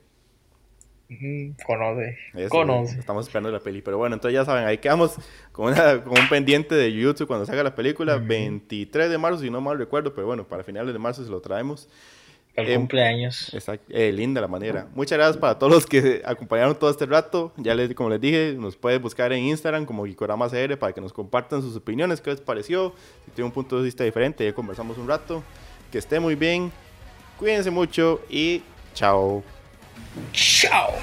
conoce, 1.65 2.17
conoce. 2.49 2.99
Estamos 2.99 3.25
esperando 3.25 3.51
la 3.51 3.59
peli. 3.59 3.81
Pero 3.81 3.97
bueno, 3.97 4.15
entonces 4.15 4.33
ya 4.33 4.43
saben, 4.43 4.65
ahí 4.65 4.77
quedamos 4.77 5.15
con, 5.53 5.71
una, 5.71 6.03
con 6.03 6.19
un 6.19 6.27
pendiente 6.27 6.75
de 6.75 6.91
Jujutsu 6.91 7.27
cuando 7.27 7.45
salga 7.45 7.63
la 7.63 7.75
película. 7.75 8.17
23 8.17 9.09
de 9.09 9.17
marzo, 9.17 9.39
si 9.39 9.49
no 9.49 9.61
mal 9.61 9.77
recuerdo. 9.77 10.13
Pero 10.13 10.27
bueno, 10.27 10.45
para 10.45 10.63
finales 10.63 10.91
de 10.91 10.99
marzo 10.99 11.23
se 11.23 11.29
lo 11.29 11.39
traemos. 11.39 11.88
El 12.57 12.69
em, 12.69 12.79
cumpleaños. 12.81 13.53
Exacto. 13.53 13.85
Eh, 13.89 14.11
linda 14.11 14.41
la 14.41 14.47
manera. 14.47 14.88
Muchas 14.95 15.17
gracias 15.17 15.38
para 15.38 15.59
todos 15.59 15.71
los 15.71 15.85
que 15.85 16.23
acompañaron 16.25 16.77
todo 16.77 16.89
este 16.89 17.05
rato. 17.05 17.53
Ya 17.55 17.75
les, 17.75 17.93
como 17.93 18.09
les 18.09 18.19
dije, 18.19 18.55
nos 18.57 18.75
pueden 18.75 18.99
buscar 19.01 19.31
en 19.31 19.45
Instagram 19.45 19.85
como 19.85 20.05
Gikorama 20.07 20.49
CR 20.49 20.75
para 20.77 20.91
que 20.91 20.99
nos 20.99 21.13
compartan 21.13 21.61
sus 21.61 21.75
opiniones, 21.75 22.19
qué 22.19 22.31
les 22.31 22.41
pareció. 22.41 22.95
Si 23.25 23.31
tienen 23.31 23.49
un 23.49 23.53
punto 23.53 23.77
de 23.77 23.83
vista 23.83 24.03
diferente, 24.03 24.43
ya 24.43 24.53
conversamos 24.53 24.97
un 24.97 25.07
rato. 25.07 25.43
Que 25.91 25.99
esté 25.99 26.19
muy 26.19 26.33
bien. 26.33 26.71
Cuídense 27.38 27.69
mucho 27.71 28.21
y 28.29 28.63
chao. 28.93 29.43
Chao. 30.33 30.93